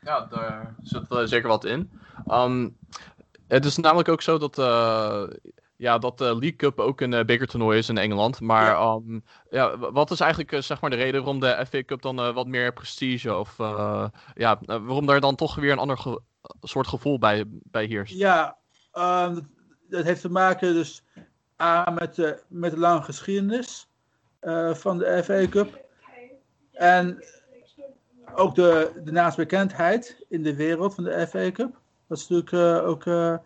Ja, 0.00 0.26
daar 0.26 0.74
zit 0.82 1.10
eh, 1.10 1.22
zeker 1.24 1.48
wat 1.48 1.64
in. 1.64 1.90
Ehm, 2.26 2.68
het 3.48 3.64
is 3.64 3.76
namelijk 3.76 4.08
ook 4.08 4.22
zo 4.22 4.38
dat, 4.38 4.56
ja, 5.82 5.98
dat 5.98 6.18
de 6.18 6.24
League 6.24 6.56
Cup 6.56 6.78
ook 6.78 7.00
een 7.00 7.12
eh, 7.12 7.24
bekertoernooi 7.24 7.78
is 7.78 7.88
in 7.88 7.98
Engeland. 7.98 8.40
Maar 8.40 8.64
Ja. 8.64 8.78
ehm, 8.80 9.18
ja, 9.50 9.78
wat 9.78 10.10
is 10.10 10.20
eigenlijk 10.20 10.52
eh, 10.52 10.60
zeg 10.60 10.80
maar 10.80 10.90
de 10.90 10.96
reden 10.96 11.20
waarom 11.22 11.40
de 11.40 11.66
FA 11.68 11.82
Cup 11.84 12.02
dan 12.02 12.18
eh, 12.20 12.34
wat 12.34 12.46
meer 12.46 12.72
prestige 12.72 13.36
of 13.36 13.58
eh, 13.58 14.06
ja, 14.34 14.60
eh, 14.60 14.76
waarom 14.76 15.06
daar 15.06 15.20
dan 15.20 15.34
toch 15.34 15.54
weer 15.54 15.72
een 15.72 15.78
ander 15.78 15.98
ge- 15.98 16.20
soort 16.60 16.86
gevoel 16.86 17.18
bij, 17.18 17.44
bij 17.48 17.84
heerst? 17.84 18.14
Ja, 18.14 18.56
ehm, 18.92 19.34
dat, 19.34 19.44
dat 19.88 20.04
heeft 20.04 20.20
te 20.20 20.30
maken 20.30 20.74
dus 20.74 21.04
A, 21.62 21.90
met, 21.90 22.14
de, 22.14 22.42
met 22.48 22.70
de 22.70 22.78
lange 22.78 23.02
geschiedenis 23.02 23.88
eh, 24.40 24.74
van 24.74 24.98
de 24.98 25.22
FA 25.24 25.46
Cup. 25.48 25.80
En 26.72 27.24
ook 28.34 28.54
de, 28.54 29.00
de 29.04 29.12
naastbekendheid 29.12 30.24
in 30.28 30.42
de 30.42 30.54
wereld 30.56 30.94
van 30.94 31.04
de 31.04 31.26
FA 31.26 31.50
Cup. 31.50 31.80
Dat 32.08 32.18
is 32.18 32.28
natuurlijk 32.28 32.52
eh, 32.82 32.88
ook 32.88 33.06
eh, 33.06 33.36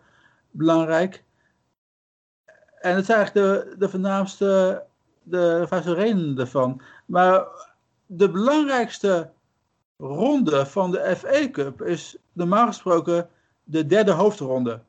belangrijk. 0.51 1.25
En 2.87 2.95
het 2.95 3.09
is 3.09 3.15
eigenlijk 3.15 3.65
de, 3.69 3.75
de 3.77 3.89
voornaamste, 3.89 4.83
de 5.23 5.59
voornaamste 5.59 5.93
reden 5.93 6.39
ervan. 6.39 6.81
Maar 7.05 7.45
de 8.05 8.29
belangrijkste 8.29 9.31
ronde 9.97 10.65
van 10.65 10.91
de 10.91 11.15
FA 11.15 11.49
Cup 11.49 11.81
is 11.81 12.17
normaal 12.33 12.67
gesproken 12.67 13.29
de 13.63 13.85
derde 13.85 14.11
hoofdronde. 14.11 14.81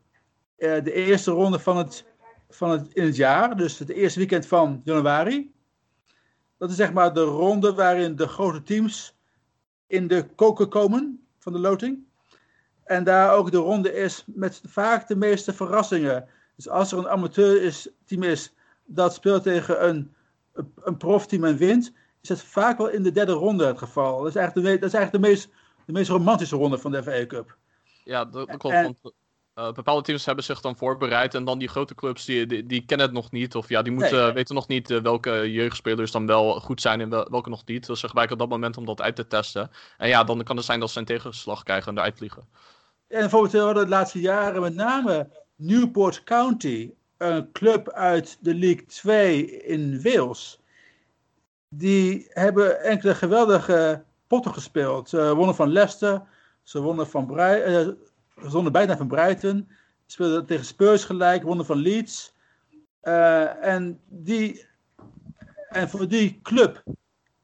Eh, 0.56 0.84
de 0.84 0.92
eerste 0.92 1.30
ronde 1.30 1.58
van 1.58 1.76
het, 1.76 2.04
van 2.50 2.70
het, 2.70 2.92
in 2.92 3.04
het 3.04 3.16
jaar, 3.16 3.56
dus 3.56 3.78
het 3.78 3.88
eerste 3.88 4.18
weekend 4.18 4.46
van 4.46 4.80
januari. 4.84 5.52
Dat 6.58 6.70
is 6.70 6.76
zeg 6.76 6.92
maar 6.92 7.14
de 7.14 7.24
ronde 7.24 7.74
waarin 7.74 8.16
de 8.16 8.28
grote 8.28 8.62
teams 8.62 9.16
in 9.86 10.08
de 10.08 10.26
koken 10.34 10.68
komen 10.68 11.26
van 11.38 11.52
de 11.52 11.58
loting. 11.58 11.98
En 12.84 13.04
daar 13.04 13.32
ook 13.32 13.50
de 13.50 13.58
ronde 13.58 13.92
is 13.92 14.24
met 14.26 14.60
vaak 14.66 15.08
de 15.08 15.16
meeste 15.16 15.52
verrassingen. 15.52 16.28
Dus 16.58 16.68
als 16.68 16.92
er 16.92 16.98
een 16.98 17.08
amateur 17.08 17.62
is, 17.62 17.88
team 18.04 18.22
is 18.22 18.52
dat 18.84 19.14
speelt 19.14 19.42
tegen 19.42 19.88
een, 19.88 20.14
een 20.82 20.96
profteam 20.96 21.44
en 21.44 21.56
wint, 21.56 21.92
is 22.20 22.28
dat 22.28 22.42
vaak 22.42 22.78
wel 22.78 22.88
in 22.88 23.02
de 23.02 23.12
derde 23.12 23.32
ronde 23.32 23.66
het 23.66 23.78
geval. 23.78 24.18
Dat 24.18 24.28
is 24.28 24.34
eigenlijk 24.36 24.66
de, 24.66 24.72
dat 24.78 24.88
is 24.88 24.94
eigenlijk 24.94 25.24
de 25.24 25.30
meest, 25.30 25.48
de 25.86 25.92
meest 25.92 26.08
romantische 26.10 26.56
ronde 26.56 26.78
van 26.78 26.90
de 26.90 27.02
FA 27.02 27.26
Cup. 27.26 27.56
Ja, 28.04 28.24
dat, 28.24 28.46
klopt. 28.56 28.74
En- 28.76 28.96
Want 29.02 29.14
eh, 29.54 29.72
bepaalde 29.72 30.02
teams 30.02 30.24
hebben 30.24 30.44
zich 30.44 30.60
dan 30.60 30.76
voorbereid. 30.76 31.34
En 31.34 31.44
dan 31.44 31.58
die 31.58 31.68
grote 31.68 31.94
clubs, 31.94 32.24
die, 32.24 32.46
die, 32.46 32.66
die 32.66 32.84
kennen 32.84 33.06
het 33.06 33.14
nog 33.14 33.30
niet. 33.30 33.54
Of 33.54 33.68
ja, 33.68 33.82
die 33.82 33.92
moeten, 33.92 34.22
Nee. 34.22 34.32
weten 34.32 34.54
nog 34.54 34.68
niet 34.68 34.90
eh, 34.90 35.00
welke 35.00 35.52
jeugdspelers 35.52 36.10
dan 36.10 36.26
wel 36.26 36.60
goed 36.60 36.80
zijn 36.80 37.00
en 37.00 37.08
wel- 37.10 37.28
welke 37.30 37.48
nog 37.48 37.62
niet. 37.66 37.86
Dus 37.86 38.00
ze 38.00 38.06
gebruiken 38.06 38.36
op 38.36 38.42
dat 38.42 38.50
moment 38.58 38.76
om 38.76 38.84
dat 38.84 39.00
uit 39.00 39.16
te 39.16 39.26
testen. 39.26 39.70
En 39.96 40.08
ja, 40.08 40.24
dan 40.24 40.42
kan 40.42 40.56
het 40.56 40.64
zijn 40.64 40.80
dat 40.80 40.90
ze 40.90 40.98
een 40.98 41.04
tegenslag 41.04 41.62
krijgen 41.62 41.92
en 41.92 41.98
eruit 41.98 42.16
vliegen. 42.16 42.42
En 43.08 43.20
bijvoorbeeld 43.20 43.52
we 43.52 43.58
hadden 43.58 43.84
de 43.84 43.90
laatste 43.90 44.20
jaren 44.20 44.60
met 44.62 44.74
name 44.74 45.28
Newport 45.60 46.24
County, 46.24 46.92
een 47.16 47.52
club 47.52 47.90
uit 47.90 48.38
de 48.40 48.54
League 48.54 48.84
2 48.86 49.62
in 49.62 50.02
Wales. 50.02 50.60
Die 51.68 52.26
hebben 52.28 52.82
enkele 52.82 53.14
geweldige 53.14 54.04
potten 54.26 54.52
gespeeld. 54.52 55.08
Ze 55.08 55.34
wonnen 55.34 55.54
van 55.54 55.72
Leicester, 55.72 56.22
ze 56.62 56.80
wonnen 56.80 57.06
van 57.06 57.26
Brei 57.26 57.60
eh, 57.62 57.88
ze 58.42 58.50
wonnen 58.50 58.72
bijna 58.72 58.96
van 58.96 59.08
Brighton, 59.08 59.68
speelden 60.06 60.46
tegen 60.46 60.64
Spurs 60.64 61.04
gelijk, 61.04 61.42
wonnen 61.42 61.66
van 61.66 61.76
Leeds. 61.76 62.34
Eh, 63.00 63.64
en, 63.64 64.00
die, 64.08 64.66
en 65.68 65.88
voor 65.88 66.08
die 66.08 66.40
club 66.42 66.82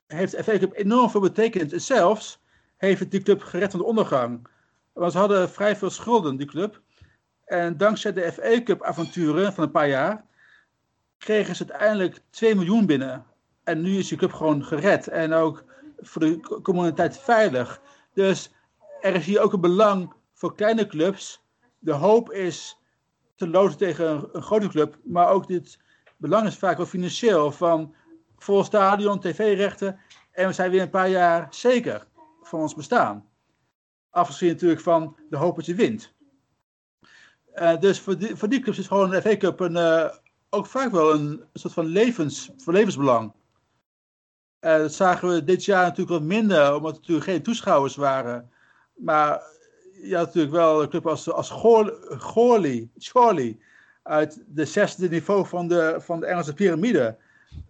heeft 0.07 0.33
de 0.33 0.45
FA 0.45 0.53
enorm 0.73 1.11
veel 1.11 1.21
betekend. 1.21 1.73
En 1.73 1.81
zelfs 1.81 2.43
heeft 2.77 3.11
die 3.11 3.23
club 3.23 3.43
gered 3.43 3.71
van 3.71 3.81
de 3.81 3.87
ondergang. 3.87 4.49
Want 4.93 5.13
ze 5.13 5.19
hadden 5.19 5.51
vrij 5.51 5.77
veel 5.77 5.91
schulden, 5.91 6.37
die 6.37 6.47
club. 6.47 6.83
En 7.45 7.77
dankzij 7.77 8.13
de 8.13 8.33
FA 8.33 8.63
Cup 8.63 8.83
avonturen 8.83 9.53
van 9.53 9.65
een 9.65 9.71
paar 9.71 9.89
jaar 9.89 10.25
kregen 11.19 11.57
ze 11.57 11.67
uiteindelijk 11.69 12.21
2 12.31 12.55
miljoen 12.55 12.87
binnen. 12.87 13.27
En 13.65 13.81
nu 13.81 13.99
is 13.99 14.09
die 14.09 14.19
club 14.19 14.33
gewoon 14.33 14.65
gered 14.65 15.09
en 15.09 15.33
ook 15.33 15.65
voor 15.99 16.21
de 16.23 16.41
co- 16.41 16.61
communiteit 16.61 17.19
veilig. 17.19 17.81
Dus 18.13 18.53
er 19.01 19.15
is 19.15 19.27
hier 19.27 19.41
ook 19.41 19.53
een 19.53 19.61
belang 19.61 20.13
voor 20.33 20.55
kleine 20.55 20.87
clubs. 20.87 21.43
De 21.79 21.93
hoop 21.93 22.33
is 22.33 22.79
te 23.35 23.49
loten 23.49 23.79
tegen 23.79 24.11
een, 24.11 24.29
een 24.33 24.43
grote 24.43 24.69
club, 24.69 24.99
maar 25.05 25.29
ook 25.29 25.47
dit 25.47 25.79
belang 26.17 26.47
is 26.47 26.57
vaak 26.57 26.77
wel 26.77 26.87
financieel 26.87 27.53
van 27.53 27.95
vol 28.39 28.65
stadion, 28.65 29.21
tv-rechten. 29.21 29.99
En 30.33 30.47
we 30.47 30.53
zijn 30.53 30.71
weer 30.71 30.83
een 30.83 30.91
paar 30.91 31.09
jaar 31.09 31.47
zeker 31.51 32.07
van 32.43 32.61
ons 32.61 32.75
bestaan. 32.75 33.29
Afgezien 34.11 34.49
natuurlijk 34.49 34.81
van 34.81 35.17
de 35.31 35.37
hoop 35.37 35.57
dat 35.57 35.67
je 35.67 35.75
wint. 35.75 36.14
Eh, 37.55 37.79
dus 37.81 38.01
voor 38.01 38.19
die, 38.19 38.37
voor 38.37 38.49
die 38.49 38.61
clubs 38.61 38.79
is 38.79 38.87
gewoon 38.87 39.11
de 39.11 39.23
FA 39.23 39.37
Cup 39.37 39.61
een, 39.61 39.77
eh, 39.77 40.11
ook 40.51 40.67
vaak 40.67 40.91
wel 40.91 41.15
een 41.15 41.45
soort 41.53 41.73
van 41.75 41.87
levens, 41.87 42.51
van 42.57 42.75
levensbelang. 42.75 43.33
Eh, 44.59 44.77
dat 44.77 44.95
zagen 44.95 45.29
we 45.29 45.45
dit 45.45 45.65
jaar 45.65 45.83
natuurlijk 45.83 46.11
wat 46.11 46.23
minder, 46.23 46.75
omdat 46.75 46.93
er 46.93 46.99
natuurlijk 46.99 47.27
geen 47.27 47.43
toeschouwers 47.43 47.97
waren. 47.97 48.51
Maar 48.95 49.43
je 50.03 50.17
had 50.17 50.27
natuurlijk 50.27 50.55
wel 50.55 50.83
een 50.83 50.89
club 50.89 51.07
als, 51.07 51.31
als 51.31 51.51
Goor- 51.51 52.17
Goorly, 52.19 52.89
Chorley, 52.99 53.59
uit 54.03 54.45
de 54.47 54.65
zesde 54.65 55.09
niveau 55.09 55.47
van 55.47 55.69
de, 55.69 55.97
van 56.01 56.21
de 56.21 56.27
Engelse 56.27 56.55
piramide. 56.55 57.17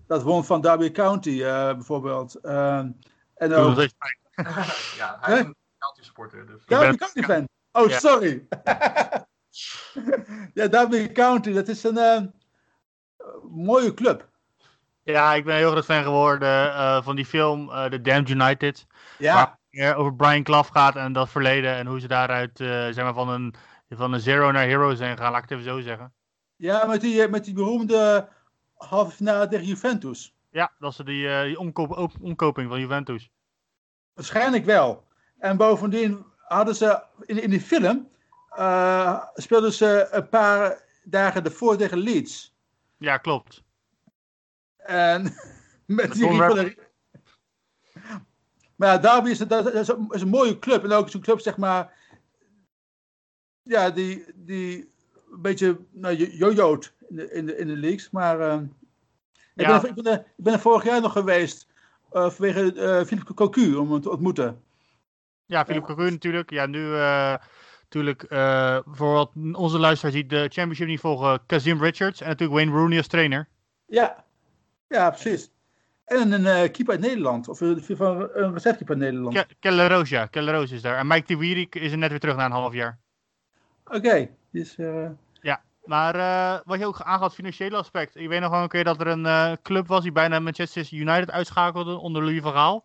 Dat 0.06 0.22
won 0.22 0.44
van 0.44 0.60
Derby 0.60 0.90
County 0.90 1.42
eh, 1.42 1.72
bijvoorbeeld. 1.74 2.34
En 2.40 2.96
ook, 3.52 3.74
pijn. 3.74 4.18
ja, 4.98 5.18
hij 5.20 5.34
is 5.38 5.44
een 5.44 5.54
county 5.78 6.02
supporter. 6.02 6.46
Dus. 6.46 6.64
Derby 6.66 6.86
ben- 6.86 6.96
County 6.96 7.22
fan. 7.22 7.48
Oh, 7.72 7.90
sorry. 7.90 8.46
ja, 8.64 9.26
Derby 10.54 11.12
County, 11.12 11.52
dat 11.52 11.68
is 11.68 11.82
een 11.84 11.98
eh, 11.98 12.20
mooie 13.50 13.94
club. 13.94 14.28
Ja, 15.02 15.34
ik 15.34 15.44
ben 15.44 15.56
heel 15.56 15.70
groot 15.70 15.84
fan 15.84 16.02
geworden 16.02 16.72
eh, 16.74 17.02
van 17.02 17.16
die 17.16 17.26
film 17.26 17.70
eh 17.70 17.84
The 17.84 18.00
Damned 18.00 18.28
United. 18.28 18.86
Ja, 19.18 19.58
Waar 19.70 19.96
over 19.96 20.14
Brian 20.14 20.42
Clough 20.42 20.72
gaat 20.72 20.96
en 20.96 21.12
dat 21.12 21.28
verleden. 21.28 21.74
En 21.74 21.86
hoe 21.86 22.00
ze 22.00 22.08
daaruit 22.08 22.56
zeg 22.56 22.96
maar 22.96 23.14
van, 23.14 23.28
een, 23.28 23.54
van 23.88 24.12
een 24.12 24.20
zero 24.20 24.50
naar 24.50 24.64
hero 24.66 24.94
zijn 24.94 25.16
gaan, 25.16 25.32
laat 25.32 25.42
ik 25.42 25.48
het 25.48 25.58
even 25.58 25.72
zo 25.72 25.80
zeggen. 25.80 26.12
ja 26.56 26.86
met, 26.86 27.00
die, 27.00 27.28
met 27.28 27.44
die 27.44 27.54
beroemde 27.54 28.28
halve 28.74 29.10
finale 29.10 29.48
tegen 29.48 29.66
Juventus. 29.66 30.34
Ja, 30.50 30.72
dat 30.78 30.90
is 30.90 30.96
die, 30.96 31.44
die 31.44 31.58
omkoop, 31.58 31.90
op- 31.90 32.20
omkoping 32.20 32.68
van 32.68 32.80
Juventus. 32.80 33.30
Waarschijnlijk 34.14 34.64
wel. 34.64 35.06
En 35.38 35.56
bovendien 35.56 36.24
hadden 36.36 36.74
ze 36.74 37.02
in, 37.20 37.42
in 37.42 37.50
die 37.50 37.60
film 37.60 38.08
eh, 38.56 39.24
speelden 39.34 39.72
ze 39.72 40.08
een 40.10 40.28
paar 40.28 40.82
dagen 41.04 41.44
ervoor 41.44 41.76
tegen 41.76 41.98
Leeds. 41.98 42.54
Ja, 42.96 43.16
klopt. 43.16 43.62
En 44.76 45.34
met 45.86 46.12
die 46.12 46.28
rivali- 46.28 46.76
Maar 48.76 48.88
ja, 48.88 48.98
Derby 48.98 49.30
is, 49.30 49.38
dat, 49.38 49.74
is, 49.74 49.88
een, 49.88 50.06
is 50.10 50.20
een 50.20 50.28
mooie 50.28 50.58
club. 50.58 50.84
En 50.84 50.92
ook 50.92 51.08
zo'n 51.08 51.20
club, 51.20 51.40
zeg 51.40 51.56
maar. 51.56 51.92
Ja, 53.62 53.90
die, 53.90 54.24
die 54.34 54.92
een 55.32 55.42
beetje 55.42 55.78
nou, 55.90 56.16
jo- 56.16 56.26
jojoot 56.48 56.92
in 57.08 57.16
de, 57.16 57.32
in, 57.32 57.46
de, 57.46 57.56
in 57.56 57.66
de 57.66 57.76
leagues. 57.76 58.10
Maar 58.10 58.40
eh, 58.40 58.60
ik, 59.54 59.66
Ja. 59.66 59.80
ben, 59.80 59.90
ik, 59.90 59.94
ben 60.02 60.12
er, 60.12 60.18
ik 60.18 60.44
ben 60.44 60.52
er 60.52 60.60
vorig 60.60 60.84
jaar 60.84 61.00
nog 61.00 61.12
geweest. 61.12 61.66
eh, 62.12 62.30
vanwege 62.30 62.72
eh 62.80 63.04
Philippe 63.06 63.34
Cocu 63.34 63.74
om 63.74 63.92
hem 63.92 64.00
te 64.00 64.10
ontmoeten. 64.10 64.62
Ja, 65.46 65.64
Philippe 65.64 65.86
Cocu 65.94 66.10
natuurlijk. 66.10 66.50
Ja, 66.50 66.66
nu 66.66 66.94
natuurlijk 67.94 68.22
eh, 68.22 68.78
voor 68.86 69.12
wat 69.12 69.30
onze 69.52 69.78
luisteraars 69.78 70.14
die 70.14 70.26
de 70.26 70.48
championship 70.48 70.86
niet 70.86 71.00
volgen, 71.00 71.46
Kazim 71.46 71.82
Richards 71.82 72.20
en 72.20 72.28
natuurlijk 72.28 72.58
Wayne 72.58 72.78
Rooney 72.78 72.98
als 72.98 73.06
trainer. 73.06 73.48
Ja, 73.86 74.24
ja 74.88 75.10
precies. 75.10 75.50
En 76.04 76.32
een 76.32 76.46
eh 76.46 76.70
keeper 76.70 76.90
uit 76.90 77.00
Nederland. 77.00 77.48
Of 77.48 77.60
een, 77.60 77.82
van 77.88 78.28
een 78.32 78.52
reservekeeper 78.52 78.94
uit 78.94 79.04
Nederland. 79.04 79.34
Ke 79.34 79.46
Keller 79.60 79.88
Roos, 79.88 80.08
ja. 80.08 80.26
Keller 80.26 80.54
Roos 80.54 80.70
is 80.70 80.82
daar. 80.82 80.98
En 80.98 81.06
Mike 81.06 81.26
Tiwiri 81.26 81.66
is 81.70 81.92
er 81.92 81.98
net 81.98 82.10
weer 82.10 82.20
terug 82.20 82.36
na 82.36 82.44
een 82.44 82.50
half 82.50 82.72
jaar. 82.72 82.98
Oké. 83.84 84.28
Dus, 84.50 84.76
eh, 84.76 85.08
Maar 85.84 86.14
eh, 86.14 86.60
wat 86.64 86.78
je 86.78 86.86
ook 86.86 87.00
aangaf, 87.00 87.26
het 87.26 87.34
financiële 87.34 87.76
aspect. 87.76 88.16
Ik 88.16 88.28
weet 88.28 88.40
nog 88.40 88.50
wel 88.50 88.62
een 88.62 88.68
keer 88.68 88.84
dat 88.84 89.00
er 89.00 89.06
een 89.06 89.58
club 89.62 89.86
was 89.86 90.02
die 90.02 90.12
bijna 90.12 90.40
Manchester 90.40 90.88
United 90.90 91.30
uitschakelde 91.30 91.96
onder 91.96 92.22
Louis 92.22 92.42
van 92.42 92.52
Gaal. 92.52 92.84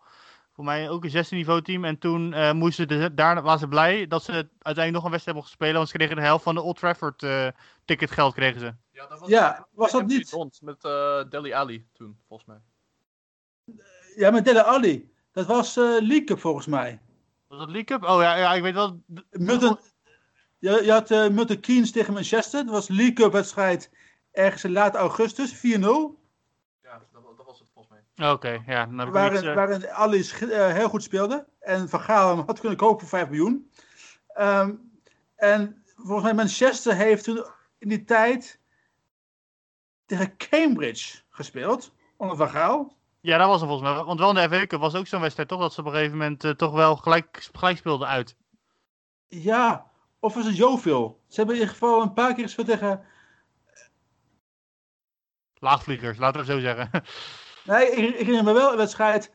Voor 0.60 0.68
mij 0.68 0.90
ook 0.90 1.04
een 1.04 1.10
16 1.10 1.38
niveau 1.38 1.62
team. 1.62 1.86
En 1.86 1.98
toen 1.98 2.34
eh, 2.34 2.52
moesten 2.52 2.88
de, 2.88 3.14
daar 3.14 3.42
waren 3.42 3.60
ze 3.60 3.68
blij 3.68 4.08
dat 4.08 4.24
ze 4.24 4.32
uiteindelijk 4.32 4.92
nog 4.92 5.04
een 5.04 5.12
wedstrijd 5.12 5.38
mochten 5.38 5.56
spelen. 5.56 5.76
Want 5.76 5.90
ze 5.90 5.98
kregen 5.98 6.16
de 6.16 6.22
helft 6.22 6.44
van 6.44 6.56
de 6.56 6.62
Old 6.62 6.78
Trafford 6.78 7.24
eh, 7.24 7.48
ticketgeld 7.86 8.34
kregen 8.34 8.60
ze. 8.60 8.74
Ja, 8.92 9.08
dat 9.08 9.20
was, 9.20 9.30
ja, 9.30 9.68
was 9.72 9.92
dat 9.92 10.06
niet? 10.06 10.62
Met 10.62 10.84
eh 10.84 11.24
Deli 11.30 11.52
Ali 11.52 11.88
toen, 11.94 12.18
volgens 12.28 12.50
mij. 12.50 12.58
Ja, 14.16 14.32
met 14.32 14.46
Dele 14.46 14.64
Alli. 14.64 15.14
Dat 15.32 15.46
was 15.46 15.78
eh 15.78 15.84
League 15.84 16.24
Cup 16.24 16.40
volgens 16.40 16.66
mij. 16.66 17.00
Was 17.48 17.60
dat 17.60 17.70
League 17.70 17.98
Cup? 17.98 18.04
Oh 18.04 18.22
ja, 18.22 18.36
ja 18.36 18.54
ik 18.54 18.62
weet 18.62 18.74
wel. 18.74 19.02
Milton, 19.32 19.80
je, 20.58 20.82
je 20.84 20.92
had 20.92 21.12
eh 21.12 21.30
Milton 21.30 21.60
Keynes 21.60 21.92
tegen 21.92 22.14
Manchester. 22.14 22.66
Dat 22.66 22.74
was 22.74 22.88
League 22.88 23.14
Cup 23.14 23.32
wedstrijd 23.32 23.92
ergens 24.32 24.64
in 24.64 24.72
laat 24.72 24.96
augustus, 24.96 25.56
4-0. 25.56 25.60
Ja, 25.60 27.02
dat, 27.12 27.38
dat 27.38 27.46
was 27.46 27.60
het 27.60 27.70
Oké, 28.20 28.64
ja. 28.66 28.86
Dan 28.86 28.98
heb 28.98 29.08
ik 29.08 29.14
Waarin, 29.14 29.44
eh, 29.44 29.56
waarin 29.56 29.84
eh, 29.84 30.74
heel 30.74 30.90
goed 30.90 31.04
speelde. 31.04 31.48
En 31.60 31.90
Van 31.90 32.00
Gaal 32.00 32.36
hem 32.36 32.46
had 32.46 32.60
kunnen 32.60 32.78
kopen 32.78 33.00
voor 33.08 33.20
5 33.20 33.30
miljoen. 33.30 33.72
Ehm, 34.28 34.74
en 35.36 35.84
volgens 35.96 36.24
mij 36.24 36.34
Manchester 36.34 36.96
heeft 36.96 37.24
toen 37.24 37.46
in 37.78 37.90
die 37.90 38.04
tijd 38.04 38.60
tegen 40.06 40.38
Cambridge 40.38 41.22
gespeeld. 41.30 41.94
Onder 42.18 42.38
Van 42.38 42.50
Gaal. 42.50 42.98
Ja, 43.22 43.38
dat 43.38 43.48
was 43.48 43.62
er 43.62 43.68
volgens 43.68 43.90
mij. 43.90 44.04
Want 44.04 44.20
wel 44.20 44.30
in 44.30 44.50
de 44.50 44.56
FA 44.56 44.68
Cup 44.68 44.80
was 44.80 44.96
ook 44.96 45.08
zo'n 45.08 45.22
wedstrijd, 45.22 45.50
toch? 45.50 45.60
Dat 45.60 45.74
ze 45.74 45.80
op 45.80 45.86
een 45.86 45.92
gegeven 45.92 46.18
moment 46.18 46.44
eh, 46.44 46.52
toch 46.52 46.72
wel 46.72 46.96
gelijk, 46.96 47.50
gelijk 47.54 47.78
speelden 47.78 48.08
uit. 48.08 48.36
Ja, 49.28 49.92
of 50.20 50.34
was 50.34 50.46
het 50.46 50.58
Jovil? 50.58 51.22
Ze 51.28 51.36
hebben 51.36 51.56
in 51.56 51.62
ieder 51.62 51.76
geval 51.76 52.02
een 52.02 52.14
paar 52.14 52.34
keer 52.34 52.44
gespeeld 52.44 52.68
tegen... 52.68 53.04
Laagvliegers, 55.54 56.18
laten 56.18 56.46
we 56.46 56.52
het 56.52 56.56
zo 56.56 56.68
zeggen. 56.68 56.90
Nee, 57.66 57.86
ik, 57.92 57.98
ik 57.98 58.16
herinner 58.26 58.44
me 58.44 58.54
wel 58.54 58.72
een 58.72 58.78
wedstrijd 58.78 59.32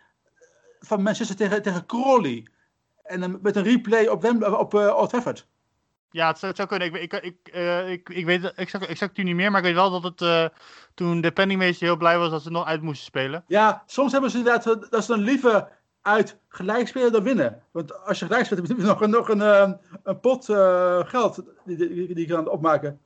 van 0.81 1.03
Manchester 1.03 1.37
tegen, 1.37 1.63
tegen 1.63 1.87
Crawley. 1.87 2.47
En 3.03 3.21
dan 3.21 3.39
met 3.43 3.57
een 3.57 3.63
replay 3.63 4.07
op, 4.07 4.23
Wembley, 4.23 4.51
op 4.51 4.75
eh, 4.75 4.97
Old 4.97 5.09
Trafford. 5.11 5.47
Ja, 6.11 6.27
het 6.29 6.39
zou, 6.39 6.47
het 6.53 6.57
zou 6.57 6.69
kunnen. 6.69 7.03
Ik, 7.03 7.13
ik, 7.13 7.23
ik, 7.23 7.53
eh, 7.53 7.91
ik, 7.91 8.09
ik 8.09 8.25
weet 8.25 8.43
het 8.43 8.55
exact, 8.55 8.87
exact 8.87 9.17
nu 9.17 9.23
niet 9.25 9.35
meer, 9.35 9.51
maar 9.51 9.61
ik 9.61 9.67
weet 9.67 9.75
wel 9.75 9.91
dat 9.91 10.03
het 10.03 10.21
eh, 10.23 10.47
toen 10.95 11.21
de 11.21 11.33
penningmeester 11.33 11.87
heel 11.87 11.97
blij 11.97 12.19
was 12.19 12.31
dat 12.31 12.43
ze 12.43 12.51
nog 12.51 12.67
uit 12.67 12.83
moesten 12.83 13.05
spelen. 13.07 13.45
Ja, 13.47 13.83
soms 13.87 14.13
hebben 14.13 14.31
ze 14.31 14.39
inderdaad 14.39 14.91
dat 14.91 15.05
ze 15.05 15.13
dan 15.13 15.21
liever 15.21 15.69
uit 16.03 16.37
gelijk 16.49 16.89
spelen 16.89 17.13
dan 17.13 17.23
winnen. 17.23 17.63
Want 17.71 18.05
als 18.05 18.19
je 18.19 18.27
gelijk 18.27 18.45
speelt, 18.45 18.69
heb 18.69 18.77
je 18.77 18.83
nog, 18.85 19.01
een- 19.01 19.11
nog 19.11 19.29
een, 19.29 19.79
een 20.03 20.21
pot 20.21 20.45
geld 21.09 21.43
die, 21.65 21.77
die, 21.77 21.89
die 22.15 22.27
je 22.29 22.35
kan 22.35 22.49
opmaken. 22.49 23.01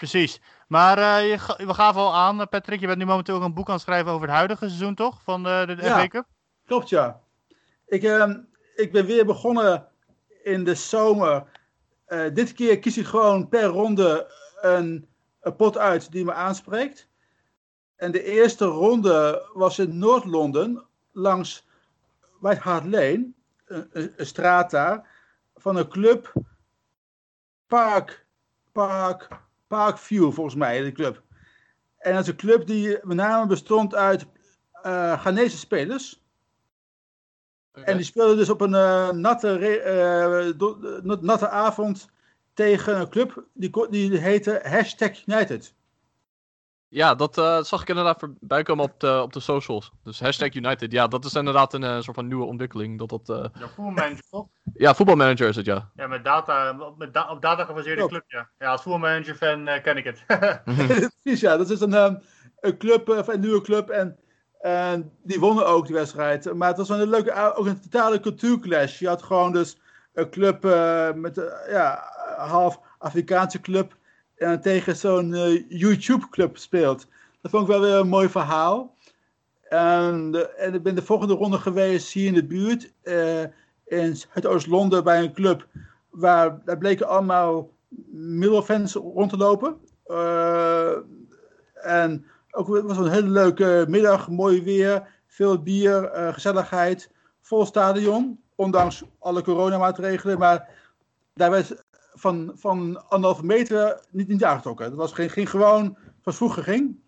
Precies. 0.00 0.40
Maar 0.68 0.98
eh, 0.98 1.30
je, 1.30 1.64
we 1.66 1.74
gaven 1.74 2.00
al 2.00 2.14
aan, 2.14 2.40
eh, 2.40 2.46
Patrick, 2.46 2.80
je 2.80 2.86
bent 2.86 2.98
nu 2.98 3.04
momenteel 3.04 3.36
ook 3.36 3.42
een 3.42 3.54
boek 3.54 3.66
aan 3.68 3.74
het 3.74 3.82
schrijven 3.82 4.12
over 4.12 4.26
het 4.26 4.36
huidige 4.36 4.66
seizoen, 4.68 4.94
toch? 4.94 5.22
Van 5.22 5.42
de, 5.42 5.64
de, 5.66 5.74
de 5.74 5.82
Ja. 5.82 5.98
FA 5.98 6.08
Cup? 6.08 6.26
Klopt, 6.66 6.88
ja. 6.88 7.20
Ik, 7.86 8.02
ehm, 8.02 8.38
ik 8.74 8.92
ben 8.92 9.06
weer 9.06 9.26
begonnen 9.26 9.88
in 10.42 10.64
de 10.64 10.74
zomer. 10.74 11.44
Eh, 12.04 12.24
dit 12.34 12.52
keer 12.52 12.78
kies 12.78 12.98
ik 12.98 13.06
gewoon 13.06 13.48
per 13.48 13.64
ronde 13.64 14.32
een, 14.60 15.08
een 15.40 15.56
pot 15.56 15.78
uit 15.78 16.12
die 16.12 16.24
me 16.24 16.32
aanspreekt. 16.32 17.08
En 17.96 18.12
de 18.12 18.22
eerste 18.24 18.64
ronde 18.64 19.50
was 19.52 19.78
in 19.78 19.98
Noord-Londen, 19.98 20.86
langs 21.12 21.66
White 22.38 22.60
Hart 22.60 22.84
Lane, 22.84 23.30
een, 23.64 23.88
een- 23.92 24.12
een 24.16 24.26
straat 24.26 24.70
daar, 24.70 25.06
van 25.56 25.76
een 25.76 25.88
club 25.88 26.32
Park, 27.66 28.26
Park, 28.72 29.28
Parkview, 29.70 30.32
volgens 30.32 30.54
mij, 30.54 30.80
de 30.82 30.92
club. 30.92 31.22
En 31.98 32.12
dat 32.12 32.22
is 32.22 32.28
een 32.28 32.36
club 32.36 32.66
die 32.66 32.98
met 33.02 33.16
name 33.16 33.46
bestond 33.46 33.94
uit 33.94 34.26
eh 34.72 35.20
Ghanese 35.20 35.58
spelers. 35.58 36.24
En 37.72 37.96
die 37.96 38.04
speelden 38.04 38.36
dus 38.36 38.48
op 38.50 38.60
een 38.60 38.74
eh, 38.74 39.10
natte, 39.10 39.58
eh, 39.58 41.18
natte 41.20 41.48
avond 41.48 42.08
tegen 42.54 43.00
een 43.00 43.08
club 43.08 43.46
die, 43.52 43.88
die 43.90 44.18
heette 44.18 44.60
Hashtag 44.62 45.26
United. 45.26 45.74
Ja, 46.92 47.14
dat 47.14 47.38
eh, 47.38 47.62
zag 47.62 47.82
ik 47.82 47.88
inderdaad 47.88 48.18
voorbij 48.18 48.62
komen 48.62 48.84
op 48.84 49.00
de, 49.00 49.20
op 49.22 49.32
de 49.32 49.40
socials. 49.40 49.90
Dus 50.04 50.20
hashtag 50.20 50.54
United. 50.54 50.92
Ja, 50.92 51.06
dat 51.06 51.24
is 51.24 51.34
inderdaad 51.34 51.74
een 51.74 51.84
eh, 51.84 52.00
soort 52.00 52.16
van 52.16 52.26
nieuwe 52.26 52.44
ontwikkeling. 52.44 52.98
Dat 52.98 53.08
dat, 53.08 53.28
eh, 53.28 53.44
Ja, 53.60 53.68
voetbalmanager, 53.68 54.24
toch? 54.30 54.46
Ja, 54.74 54.94
voetbalmanager 54.94 55.48
is 55.48 55.56
het, 55.56 55.66
ja. 55.66 55.90
Ja, 55.94 56.06
met 56.06 56.24
data, 56.24 56.76
met 56.98 57.14
da- 57.14 57.30
op 57.30 57.42
data 57.42 57.64
gebaseerde 57.64 58.06
club, 58.06 58.24
ja. 58.26 58.48
Ja, 58.58 58.70
als 58.70 58.82
voetbalmanager 58.82 59.34
fan 59.34 59.68
eh, 59.68 59.82
ken 59.82 59.96
ik 59.96 60.04
het. 60.04 60.24
Precies, 61.22 61.40
ja. 61.40 61.56
Dat 61.56 61.70
is 61.70 61.80
een, 61.80 61.94
ehm, 61.94 62.14
een 62.60 62.78
club, 62.78 63.08
eh, 63.08 63.34
een 63.34 63.40
nieuwe 63.40 63.60
club. 63.60 63.88
En, 63.90 64.18
en 64.60 65.12
die 65.22 65.40
wonnen 65.40 65.66
ook 65.66 65.86
die 65.86 65.94
wedstrijd. 65.94 66.54
Maar 66.54 66.68
het 66.68 66.76
was 66.76 66.88
wel 66.88 67.00
een 67.00 67.08
leuke, 67.10 67.54
ook 67.54 67.66
een 67.66 67.80
totale 67.80 68.20
cultuurclash. 68.20 68.98
Je 68.98 69.08
had 69.08 69.22
gewoon 69.22 69.52
dus 69.52 69.78
een 70.14 70.30
club 70.30 70.64
eh, 70.64 71.12
met 71.12 71.34
ja, 71.68 72.12
half 72.36 72.80
Afrikaanse 72.98 73.60
club. 73.60 73.98
En 74.40 74.60
tegen 74.60 74.96
zo'n 74.96 75.34
eh, 75.34 75.68
YouTube-club 75.68 76.56
speelt. 76.56 77.06
Dat 77.40 77.50
vond 77.50 77.62
ik 77.62 77.68
wel 77.68 77.80
weer 77.80 77.94
een 77.94 78.08
mooi 78.08 78.28
verhaal. 78.28 78.94
En, 79.68 80.48
en 80.58 80.74
ik 80.74 80.82
ben 80.82 80.94
de 80.94 81.02
volgende 81.02 81.34
ronde 81.34 81.58
geweest 81.58 82.12
hier 82.12 82.26
in 82.26 82.34
de 82.34 82.44
buurt. 82.44 82.92
eh, 83.02 83.42
in 83.84 84.16
Zuidoost-Londen 84.16 85.04
bij 85.04 85.22
een 85.22 85.32
club. 85.32 85.66
Waar 86.10 86.60
daar 86.64 86.78
bleken 86.78 87.08
allemaal 87.08 87.70
middelfans 88.12 88.94
rond 88.94 89.30
te 89.30 89.36
lopen. 89.36 89.76
Eh, 90.06 90.92
en 91.74 92.26
ook 92.50 92.76
het 92.76 92.84
was 92.84 92.96
een 92.96 93.10
hele 93.10 93.28
leuke 93.28 93.84
middag, 93.88 94.28
mooi 94.28 94.62
weer, 94.62 95.08
veel 95.26 95.62
bier, 95.62 96.04
eh, 96.04 96.32
gezelligheid, 96.32 97.10
vol 97.40 97.66
stadion, 97.66 98.40
ondanks 98.54 99.04
alle 99.18 99.42
coronamaatregelen. 99.42 100.38
Maar 100.38 100.68
daar 101.34 101.50
werd 101.50 101.84
van, 102.20 102.52
van 102.54 103.08
anderhalve 103.08 103.44
meter 103.44 104.00
niet, 104.10 104.28
niet 104.28 104.44
aangetrokken. 104.44 104.84
Het 104.84 104.94
was 104.94 105.12
geen, 105.12 105.30
ging 105.30 105.50
gewoon 105.50 105.96
zoals 106.22 106.36
vroeger 106.36 106.62
ging. 106.62 107.00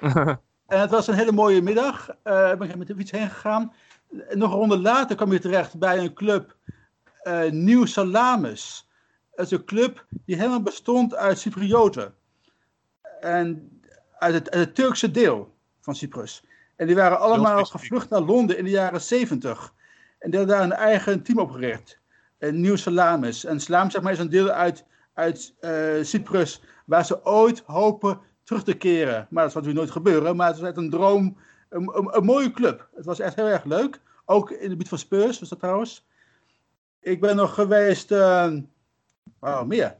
en 0.66 0.80
het 0.80 0.90
was 0.90 1.06
een 1.06 1.14
hele 1.14 1.32
mooie 1.32 1.62
middag. 1.62 2.08
Ik 2.10 2.58
ben 2.58 2.78
met 2.78 2.86
de 2.86 2.94
fiets 2.96 3.10
heen 3.10 3.30
gegaan. 3.30 3.72
En 4.28 4.38
nog 4.38 4.52
een 4.52 4.58
ronde 4.58 4.78
later 4.78 5.16
kwam 5.16 5.32
je 5.32 5.38
terecht 5.38 5.78
bij 5.78 5.98
een 5.98 6.14
club, 6.14 6.56
eh 7.22 7.50
Nieuw 7.50 7.84
Salamis. 7.84 8.88
Dat 9.34 9.46
is 9.46 9.50
een 9.50 9.64
club 9.64 10.06
die 10.24 10.36
helemaal 10.36 10.62
bestond 10.62 11.14
uit 11.14 11.38
Cyprioten. 11.38 12.14
En 13.20 13.80
uit 14.18 14.34
het, 14.34 14.50
uit 14.50 14.64
het 14.64 14.74
Turkse 14.74 15.10
deel 15.10 15.54
van 15.80 15.94
Cyprus. 15.94 16.44
En 16.76 16.86
die 16.86 16.96
waren 16.96 17.18
allemaal 17.18 17.64
gevlucht 17.64 18.10
naar 18.10 18.20
Londen 18.20 18.58
in 18.58 18.64
de 18.64 18.70
jaren 18.70 19.00
70. 19.00 19.74
En 20.18 20.30
die 20.30 20.38
hadden 20.38 20.56
daar 20.56 20.64
een 20.64 20.72
eigen 20.72 21.22
team 21.22 21.38
opgericht. 21.38 22.02
Een 22.38 22.60
nieuw 22.60 22.76
Salamis. 22.76 23.44
En 23.44 23.60
Salamis 23.60 23.92
zeg 23.92 24.02
maar, 24.02 24.12
is 24.12 24.18
een 24.18 24.28
deel 24.30 24.48
uit, 24.50 24.84
uit 25.14 25.54
eh, 25.60 26.02
Cyprus 26.02 26.62
waar 26.86 27.04
ze 27.04 27.24
ooit 27.24 27.62
hopen 27.66 28.20
terug 28.42 28.62
te 28.62 28.74
keren. 28.74 29.26
Maar 29.30 29.42
dat 29.42 29.52
zal 29.52 29.62
natuurlijk 29.62 29.74
nooit 29.86 30.04
gebeuren. 30.04 30.36
Maar 30.36 30.46
het 30.46 30.58
was 30.58 30.68
echt 30.68 30.76
een 30.76 30.90
droom. 30.90 31.36
Een, 31.68 31.96
een, 31.96 32.16
een 32.16 32.24
mooie 32.24 32.50
club. 32.50 32.88
Het 32.94 33.04
was 33.04 33.20
echt 33.20 33.34
heel 33.36 33.46
erg 33.46 33.64
leuk. 33.64 34.00
Ook 34.24 34.50
in 34.50 34.68
de 34.68 34.76
buurt 34.76 34.88
van 34.88 34.98
Spurs 34.98 35.38
was 35.40 35.48
dat 35.48 35.58
trouwens. 35.58 36.06
Ik 37.00 37.20
ben 37.20 37.36
nog 37.36 37.54
geweest. 37.54 38.12
eh, 38.12 38.52
oh, 39.40 39.62
meer. 39.62 39.96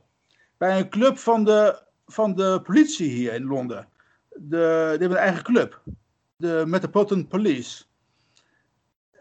Bij 0.56 0.78
een 0.78 0.88
club 0.88 1.18
van 1.18 1.44
de, 1.44 1.82
van 2.06 2.34
de 2.34 2.60
politie 2.62 3.10
hier 3.10 3.32
in 3.32 3.44
Londen. 3.44 3.88
De, 4.28 4.86
die 4.90 4.98
hebben 4.98 5.10
een 5.10 5.16
eigen 5.16 5.42
club. 5.42 5.80
De 6.36 6.64
Metropolitan 6.66 7.26
Police. 7.28 7.84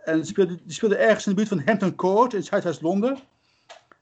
En 0.04 0.22
die 0.22 0.26
speelde, 0.68 0.96
ergens 0.96 1.26
in 1.26 1.32
de 1.32 1.38
buurt 1.38 1.48
van 1.48 1.62
Hampton 1.66 1.96
Court 1.96 2.34
in 2.34 2.44
Zuidwest-Londen. 2.44 3.18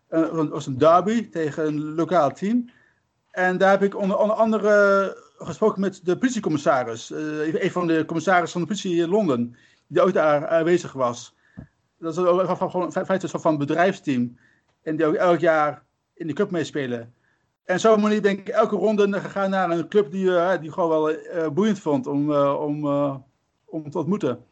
Eh, 0.08 0.38
Het 0.38 0.50
was 0.50 0.66
een 0.66 0.78
derby 0.78 1.30
tegen 1.30 1.68
een 1.68 1.96
lokaal 1.96 2.32
team. 2.32 2.70
En 3.32 3.58
daar 3.58 3.72
heb 3.72 3.84
ik 3.84 3.98
onder, 3.98 4.18
onder 4.18 4.36
andere 4.36 5.18
gesproken 5.38 5.82
met 5.82 6.00
de 6.04 6.18
politiecommissaris. 6.18 7.12
eh, 7.12 7.64
een 7.64 7.72
van 7.72 7.88
de 7.88 8.06
commissarissen 8.06 8.52
van 8.52 8.62
de 8.62 8.68
politie 8.68 9.04
in 9.04 9.10
Londen. 9.10 9.56
Die 9.88 10.02
ook 10.02 10.14
daar 10.14 10.48
aanwezig 10.48 10.94
was. 10.94 11.36
Dat 11.98 12.18
is 12.18 12.24
van, 12.58 12.72
gewoon 12.72 12.92
feite 12.92 13.30
een 13.34 13.40
van 13.40 13.58
bedrijfsteam. 13.58 14.38
En 14.84 14.96
die 14.96 15.06
ook 15.06 15.14
elk 15.14 15.40
jaar 15.40 15.84
in 16.14 16.28
de 16.28 16.34
club 16.34 16.52
meespelen. 16.52 17.14
En 17.66 17.80
zo 17.80 17.98
manier 17.98 18.22
ben 18.22 18.32
ik 18.32 18.48
elke 18.50 18.76
ronde 18.76 19.20
gegaan 19.20 19.50
naar 19.50 19.70
een 19.72 19.88
club 19.88 20.12
die, 20.12 20.36
eh, 20.38 20.62
die 20.62 20.72
gewoon 20.72 20.90
wel 20.90 21.10
eh, 21.10 21.50
boeiend 21.50 21.80
vond 21.80 22.08
om, 22.08 22.32
eh, 22.34 22.62
om, 22.62 22.86
eh, 22.86 23.16
om 23.66 23.90
te 23.90 23.98
ontmoeten. 23.98 24.46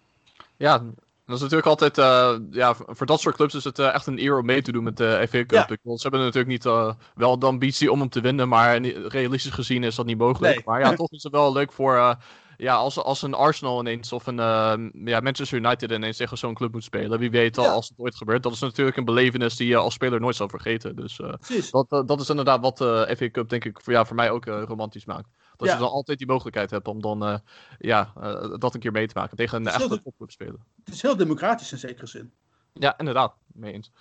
Ja, 0.57 0.83
dat 1.29 1.37
is 1.37 1.41
natuurlijk 1.43 1.67
altijd, 1.69 1.97
eh, 1.97 2.35
ja, 2.51 2.75
voor 2.87 3.05
dat 3.05 3.19
soort 3.19 3.35
clubs 3.35 3.53
is 3.53 3.63
het 3.63 3.79
eh, 3.79 3.93
echt 3.93 4.07
een 4.07 4.19
eer 4.19 4.37
om 4.37 4.45
mee 4.45 4.61
te 4.61 4.71
doen 4.71 4.83
met 4.83 4.97
de 4.97 5.25
FA 5.29 5.45
Cup. 5.45 5.51
Ja. 5.51 5.67
Ze 5.67 6.01
hebben 6.01 6.19
natuurlijk 6.19 6.47
niet 6.47 6.65
eh, 6.65 6.93
wel 7.15 7.39
de 7.39 7.45
ambitie 7.45 7.91
om 7.91 7.99
hem 7.99 8.09
te 8.09 8.21
winnen, 8.21 8.49
maar 8.49 8.81
realistisch 9.07 9.51
gezien 9.51 9.83
is 9.83 9.95
dat 9.95 10.05
niet 10.05 10.17
mogelijk. 10.17 10.53
Nee. 10.55 10.63
Maar 10.65 10.79
ja, 10.79 10.93
toch 10.93 11.11
is 11.11 11.23
het 11.23 11.31
wel 11.31 11.53
leuk 11.53 11.71
voor, 11.71 11.95
eh, 11.95 12.13
ja, 12.57 12.75
als, 12.75 12.97
als 12.97 13.21
een 13.21 13.33
Arsenal 13.33 13.79
ineens 13.79 14.13
of 14.13 14.27
een 14.27 14.39
eh, 14.39 14.73
ja, 15.05 15.19
Manchester 15.19 15.57
United 15.57 15.91
ineens 15.91 16.17
tegen 16.17 16.37
zo'n 16.37 16.53
club 16.53 16.71
moet 16.71 16.83
spelen. 16.83 17.19
Wie 17.19 17.31
weet 17.31 17.57
al 17.57 17.63
Ja. 17.63 17.71
als 17.71 17.89
het 17.89 17.99
ooit 17.99 18.15
gebeurt. 18.15 18.43
Dat 18.43 18.53
is 18.53 18.59
natuurlijk 18.59 18.97
een 18.97 19.05
belevenis 19.05 19.55
die 19.55 19.67
je 19.67 19.75
als 19.75 19.93
speler 19.93 20.19
nooit 20.19 20.35
zal 20.35 20.49
vergeten. 20.49 20.95
Dus 20.95 21.19
eh, 21.19 21.33
dat, 21.71 21.85
eh, 21.89 22.01
dat 22.05 22.21
is 22.21 22.29
inderdaad 22.29 22.61
wat 22.61 22.77
de 22.77 23.13
FA 23.17 23.29
Cup 23.29 23.49
denk 23.49 23.65
ik 23.65 23.79
voor, 23.81 23.93
ja, 23.93 24.05
voor 24.05 24.15
mij 24.15 24.31
ook 24.31 24.45
eh, 24.45 24.61
romantisch 24.67 25.05
maakt. 25.05 25.29
Dat 25.59 25.67
Ja. 25.67 25.73
je 25.73 25.79
dan 25.79 25.89
altijd 25.91 26.17
die 26.17 26.27
mogelijkheid 26.27 26.69
hebt 26.71 26.87
om 26.87 27.01
dan 27.01 27.25
eh, 27.25 27.37
ja, 27.79 28.11
eh, 28.21 28.53
dat 28.57 28.73
een 28.73 28.79
keer 28.79 28.91
mee 28.91 29.07
te 29.07 29.13
maken 29.17 29.37
tegen 29.37 29.57
een 29.57 29.67
echte 29.67 30.01
topclub 30.01 30.31
spelen. 30.31 30.63
Het 30.83 30.93
is 30.93 31.01
heel 31.01 31.15
democratisch 31.17 31.71
in 31.71 31.77
zekere 31.77 32.07
zin. 32.07 32.31
Ja, 32.73 32.97
inderdaad, 32.97 33.33
mee 33.47 33.73
eens. 33.73 33.91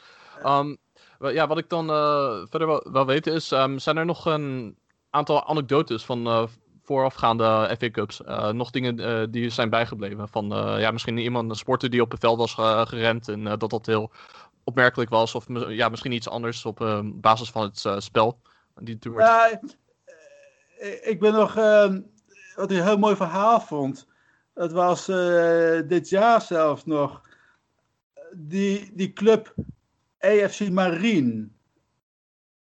Ehm, 0.42 0.75
wel- 1.18 1.31
ja, 1.31 1.47
wat 1.47 1.59
ik 1.59 1.68
dan 1.68 1.90
eh, 1.90 2.40
verder 2.49 2.68
wel, 2.68 2.87
wel 2.92 3.07
weten 3.07 3.33
is, 3.33 3.53
ehm, 3.53 3.79
zijn 3.79 3.97
er 3.97 4.05
nog 4.05 4.27
een 4.27 4.77
aantal 5.11 5.47
anekdotes 5.47 6.05
van 6.05 6.27
eh, 6.27 6.42
voorafgaande 6.83 7.75
FA 7.79 7.90
Cups? 7.90 8.23
Eh, 8.25 8.51
nog 8.51 8.71
dingen 8.71 8.99
eh, 9.01 9.27
die 9.31 9.51
zijn 9.51 9.71
bijgebleven? 9.71 10.29
Van 10.29 10.53
eh, 10.53 10.81
ja, 10.81 10.90
misschien 10.90 11.18
iemand, 11.18 11.51
een 11.51 11.57
sporter 11.57 11.90
die 11.90 12.03
op 12.03 12.11
het 12.11 12.21
veld 12.21 12.38
was 12.38 12.55
ge- 12.55 12.85
gerend 12.88 13.29
en 13.29 13.47
eh, 13.47 13.57
dat 13.59 13.71
dat 13.71 13.87
heel 13.87 14.11
opmerkelijk 14.64 15.11
was. 15.11 15.35
Of 15.35 15.47
ja, 15.68 15.88
misschien 15.88 16.12
iets 16.12 16.29
anders 16.29 16.64
op 16.64 16.81
eh, 16.81 17.01
basis 17.05 17.51
van 17.51 17.62
het 17.62 17.85
eh, 17.85 17.99
spel. 17.99 18.40
Die 18.81 18.99
toen 18.99 19.14
werd... 19.14 19.61
Eh, 20.79 21.09
ik 21.09 21.21
ben 21.21 21.33
nog, 21.33 21.57
ehm, 21.57 22.01
wat 22.55 22.71
ik 22.71 22.79
een 22.79 22.85
heel 22.85 22.99
mooi 22.99 23.17
verhaal 23.17 23.61
vond. 23.61 24.09
Dat 24.55 24.73
was 24.73 25.09
eh, 25.09 25.81
dit 25.87 26.09
jaar 26.09 26.43
zelfs 26.43 26.85
nog. 26.85 27.29
Die, 28.33 28.91
die 28.95 29.12
club 29.12 29.55
AFC 30.19 30.71
Marine. 30.71 31.49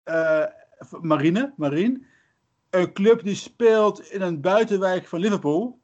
Eh, 0.04 0.44
Marine, 1.02 1.54
Marine. 1.58 2.02
Een 2.70 2.94
club 2.94 3.24
die 3.24 3.36
speelt 3.36 4.12
in 4.12 4.22
een 4.22 4.42
buitenwijk 4.42 5.08
van 5.08 5.20
Liverpool. 5.20 5.80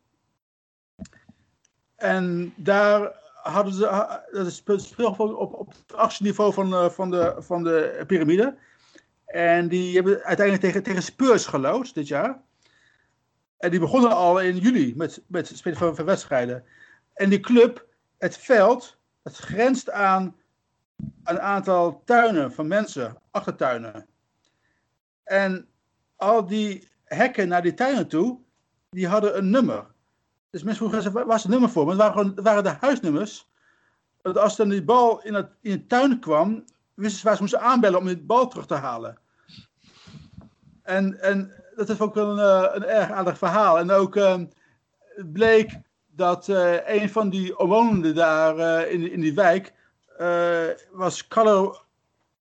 En 1.96 2.54
daar 2.56 3.22
hadden 3.34 3.74
ze, 3.74 4.20
dat 4.32 4.46
is 4.46 4.96
op, 4.96 5.20
op, 5.20 5.74
het 5.88 5.98
achtste 5.98 6.24
niveau 6.24 6.54
van, 6.54 6.92
van, 6.92 7.10
de, 7.12 7.36
van 7.38 7.64
de 7.64 8.04
piramide. 8.08 8.58
En 9.34 9.68
die 9.68 9.96
hebben 9.96 10.24
uiteindelijk 10.24 10.66
tegen, 10.66 10.84
tegen 10.84 11.04
Spurs 11.04 11.46
gelood 11.46 11.94
dit 11.94 12.08
jaar. 12.08 12.42
En 13.58 13.72
die 13.72 13.80
begonnen 13.80 14.12
al 14.12 14.40
in 14.40 14.58
juli 14.58 14.94
met, 14.96 15.22
met 15.28 15.48
spelen 15.48 15.78
van, 15.78 15.96
van 15.96 16.06
wedstrijden. 16.06 16.64
En 17.14 17.30
die 17.30 17.40
club, 17.40 17.86
het 18.18 18.38
veld, 18.38 18.98
het 19.24 19.36
grenst 19.36 19.92
aan 19.92 20.36
een 21.24 21.40
aantal 21.40 22.02
tuinen 22.06 22.52
van 22.52 22.68
mensen, 22.68 23.18
achtertuinen. 23.32 24.06
En 25.24 25.68
al 26.16 26.46
die 26.46 26.88
hekken 27.04 27.48
naar 27.48 27.62
die 27.62 27.74
tuinen 27.74 28.08
toe, 28.08 28.40
die 28.90 29.08
hadden 29.08 29.38
een 29.38 29.50
nummer. 29.50 29.86
Dus 30.50 30.64
mensen 30.64 30.90
vroegen, 30.90 31.28
waar 31.28 31.36
is 31.36 31.44
het 31.44 31.52
nummer 31.52 31.70
voor? 31.70 31.86
Maar 31.86 31.94
het 31.94 32.02
waren, 32.02 32.18
gewoon, 32.18 32.44
waren 32.44 32.64
de 32.64 32.76
huisnummers. 32.80 33.50
Dat 34.22 34.38
als 34.38 34.56
dan 34.56 34.70
die 34.70 34.84
bal 34.84 35.24
in, 35.24 35.34
het, 35.34 35.52
in 35.62 35.72
de 35.72 35.86
tuin 35.88 36.20
kwam, 36.20 36.66
wisten 36.94 37.20
ze 37.20 37.26
waar 37.26 37.36
ze 37.36 37.42
moesten 37.42 37.62
aanbellen 37.62 38.00
om 38.00 38.06
die 38.06 38.22
bal 38.22 38.48
terug 38.48 38.66
te 38.66 38.76
halen. 38.76 39.22
En, 40.84 41.22
en 41.22 41.54
dat 41.76 41.90
is 41.90 42.02
ook 42.02 42.14
wel 42.14 42.30
een, 42.30 42.40
eh, 42.40 42.76
een 42.76 42.86
erg 42.86 43.12
aardig 43.12 43.38
verhaal. 43.38 43.80
En 43.80 43.92
ook 43.92 44.16
ehm, 44.16 44.46
bleek 45.34 45.80
dat 46.08 46.50
eh, 46.50 47.02
een 47.02 47.10
van 47.10 47.30
die 47.30 47.58
omwonenden 47.58 48.16
daar 48.16 48.58
eh, 48.58 48.92
in, 48.92 49.12
in 49.12 49.22
die 49.22 49.34
wijk 49.34 49.74
was 50.92 51.28
Carlo 51.28 51.76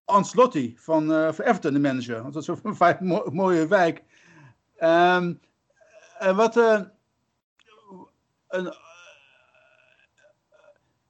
Ancelotti 0.05 0.77
van, 0.77 1.07
van 1.33 1.45
Everton, 1.45 1.73
de 1.73 1.79
manager. 1.79 2.21
Want 2.21 2.33
dat 2.33 2.41
is 2.41 2.47
een 2.47 3.23
mooie 3.31 3.67
wijk. 3.67 4.03
Ehm, 4.77 5.33
en 6.19 6.35
wat 6.35 6.55
een, 6.55 6.91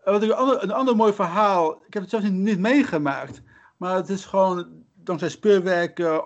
een, 0.04 0.34
ander, 0.34 0.64
een 0.64 0.72
ander 0.72 0.96
mooi 0.96 1.14
verhaal. 1.14 1.72
Ik 1.88 1.94
heb 1.94 2.02
het 2.02 2.12
zelfs 2.12 2.30
niet 2.30 2.60
meegemaakt. 2.60 3.42
Maar 3.78 3.96
het 3.96 4.10
is 4.10 4.26
gewoon 4.26 4.84
dankzij 5.04 5.30
speurwerk 5.30 6.22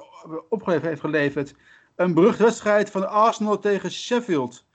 opgeleverd 0.50 0.90
heeft 0.90 1.02
geleverd. 1.02 1.54
Een 1.96 2.14
beruchte 2.14 2.44
wedstrijd 2.44 2.90
van 2.92 3.10
Arsenal 3.10 3.60
tegen 3.60 3.92
Sheffield. 3.92 4.66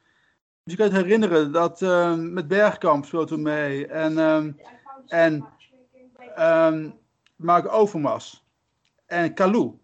Dus 0.64 0.74
je 0.74 0.76
kunt 0.76 0.92
herinneren 0.92 1.52
dat 1.52 1.82
eh, 1.82 2.14
met 2.14 2.48
Bergkamp 2.48 3.04
speelde 3.04 3.26
toen 3.26 3.42
mee. 3.42 3.86
En, 3.86 4.18
ehm, 4.18 4.52
en 5.06 5.48
ehm, 6.34 6.90
Mark 7.36 7.72
Overmars. 7.72 8.44
En 9.06 9.34
Kalou. 9.34 9.78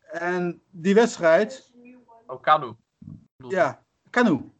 En 0.00 0.62
die 0.70 0.94
wedstrijd, 0.94 1.70
Oh, 2.26 2.42
Kanu. 2.42 2.72
ja, 3.48 3.82
Kanu. 4.10 4.50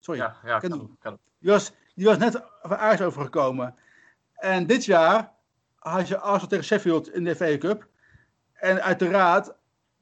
Sorry. 0.00 0.20
Ja, 0.20 0.36
ja, 0.44 0.58
Kanu. 0.58 0.76
Kanu. 0.76 0.88
Kanu. 0.98 1.16
Die 1.38 1.50
was, 1.50 1.72
die 1.94 2.06
was 2.06 2.18
net 2.18 2.42
van 2.62 2.76
Ajax 2.76 3.00
overgekomen. 3.00 3.74
En 4.32 4.66
dit 4.66 4.84
jaar 4.84 5.33
had 5.90 6.08
je 6.08 6.18
Arsenal 6.18 6.48
tegen 6.48 6.64
Sheffield 6.64 7.12
in 7.12 7.24
de 7.24 7.36
FA 7.36 7.58
Cup. 7.58 7.88
En 8.52 8.82
uiteraard 8.82 9.52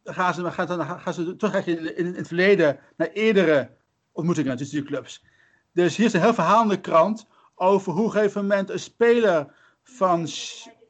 gaan 0.05 0.35
ze, 0.35 0.51
gaan, 0.51 0.67
dan 0.67 1.01
gaan 1.01 1.15
ze 1.15 1.37
terug 1.37 1.67
in, 1.67 1.97
in, 1.97 2.15
het 2.15 2.27
verleden 2.27 2.79
naar 2.97 3.09
eerdere 3.09 3.71
ontmoetingen 4.13 4.57
tussen 4.57 4.77
die 4.77 4.87
clubs. 4.87 5.25
Dus 5.73 5.97
hier 5.97 6.07
is 6.07 6.13
een 6.13 6.21
heel 6.21 6.35
verhaal 6.35 6.63
in 6.63 6.69
de 6.69 6.81
krant 6.81 7.27
over 7.55 7.93
hoe 7.93 8.01
op 8.01 8.07
een 8.07 8.13
gegeven 8.13 8.41
moment 8.41 8.71
een 8.71 8.79
speler 8.79 9.55
van, 9.83 10.29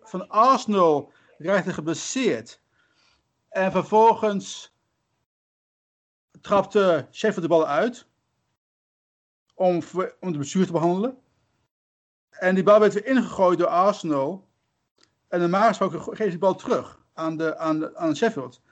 van 0.01 0.29
Arsenal 0.29 1.13
raakte 1.39 1.73
geblesseerd. 1.73 2.61
En 3.49 3.73
vervolgens 3.73 4.75
trapte 6.41 7.07
Sheffield 7.11 7.43
de 7.43 7.49
bal 7.49 7.67
uit 7.67 8.07
om, 9.55 9.83
om 10.21 10.33
de 10.33 10.39
bestuur 10.39 10.67
te 10.67 10.73
behandelen. 10.73 11.19
En 12.31 12.55
die 12.55 12.65
bal 12.65 12.81
werd 12.81 12.93
weer 12.93 13.07
ingegooid 13.07 13.59
door 13.59 13.67
Arsenal. 13.67 14.51
En 15.33 15.41
normaal 15.41 15.69
gesproken 15.69 16.03
ge- 16.03 16.17
geeft 16.17 16.31
die 16.31 16.39
bal 16.39 16.55
terug 16.55 17.01
aan, 17.15 17.37
de, 17.37 17.59
aan, 17.59 17.79
de, 17.79 17.97
aan 17.97 18.17
Sheffield. 18.17 18.63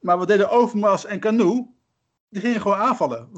Maar 0.00 0.18
wat 0.18 0.28
deden 0.28 0.50
Overmars 0.50 1.04
en 1.04 1.20
Canoe? 1.20 1.68
Die 2.28 2.40
gingen 2.40 2.60
gewoon 2.60 2.76
aanvallen. 2.76 3.28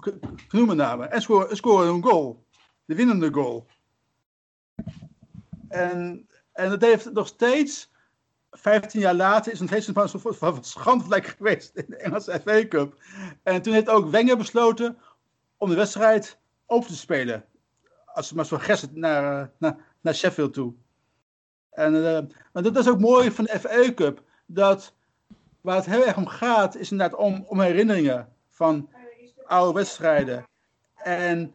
Canoe 0.48 0.66
met. 0.96 1.10
En 1.10 1.22
scoren, 1.56 1.88
een 1.88 2.02
goal. 2.02 2.44
De 2.84 2.94
winnende 2.94 3.32
goal. 3.32 3.66
En, 5.68 6.28
en 6.52 6.70
dat 6.70 6.80
heeft 6.80 7.12
nog 7.12 7.26
steeds, 7.26 7.90
15 8.50 9.00
jaar 9.00 9.14
later, 9.14 9.52
is 9.52 9.60
nog 9.60 9.68
steeds 9.68 9.86
een 9.86 10.08
soort 10.08 10.22
van 10.22 10.30
geweest 11.24 11.76
in 11.76 11.84
de 11.88 11.96
Engelse 11.96 12.40
FA 12.44 12.68
Cup. 12.68 13.02
En 13.42 13.62
toen 13.62 13.72
heeft 13.72 13.88
ook 13.88 14.10
Wenger 14.10 14.36
besloten 14.36 14.98
om 15.56 15.68
de 15.68 15.76
wedstrijd 15.76 16.38
open 16.66 16.88
te 16.88 16.96
spelen. 16.96 17.44
Als 18.04 18.32
maar 18.32 18.46
zo 18.46 18.58
gesset 18.58 18.94
naar, 18.94 19.40
eh, 19.42 19.48
naar, 19.58 19.76
naar 20.00 20.14
Sheffield 20.14 20.54
toe. 20.54 20.74
En, 21.72 21.94
eh, 21.94 22.22
maar 22.52 22.62
dat 22.62 22.76
is 22.76 22.88
ook 22.88 23.00
mooi 23.00 23.30
van 23.30 23.44
de 23.44 23.58
FA 23.60 23.94
Cup. 23.94 24.22
Dat 24.46 24.94
waar 25.60 25.76
het 25.76 25.86
heel 25.86 26.06
erg 26.06 26.16
om 26.16 26.26
gaat, 26.26 26.76
is 26.76 26.90
inderdaad 26.90 27.18
om, 27.18 27.44
om 27.46 27.60
herinneringen 27.60 28.28
van 28.48 28.88
oude 29.46 29.78
wedstrijden. 29.78 30.46
En 30.94 31.54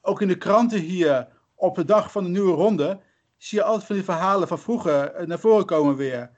ook 0.00 0.20
in 0.20 0.28
de 0.28 0.38
kranten 0.38 0.78
hier, 0.78 1.28
op 1.54 1.74
de 1.74 1.84
dag 1.84 2.12
van 2.12 2.24
de 2.24 2.30
nieuwe 2.30 2.52
ronde, 2.52 3.00
zie 3.36 3.58
je 3.58 3.64
altijd 3.64 3.86
van 3.86 3.96
die 3.96 4.04
verhalen 4.04 4.48
van 4.48 4.58
vroeger 4.58 5.12
eh, 5.12 5.26
naar 5.26 5.38
voren 5.38 5.66
komen 5.66 5.96
weer. 5.96 6.30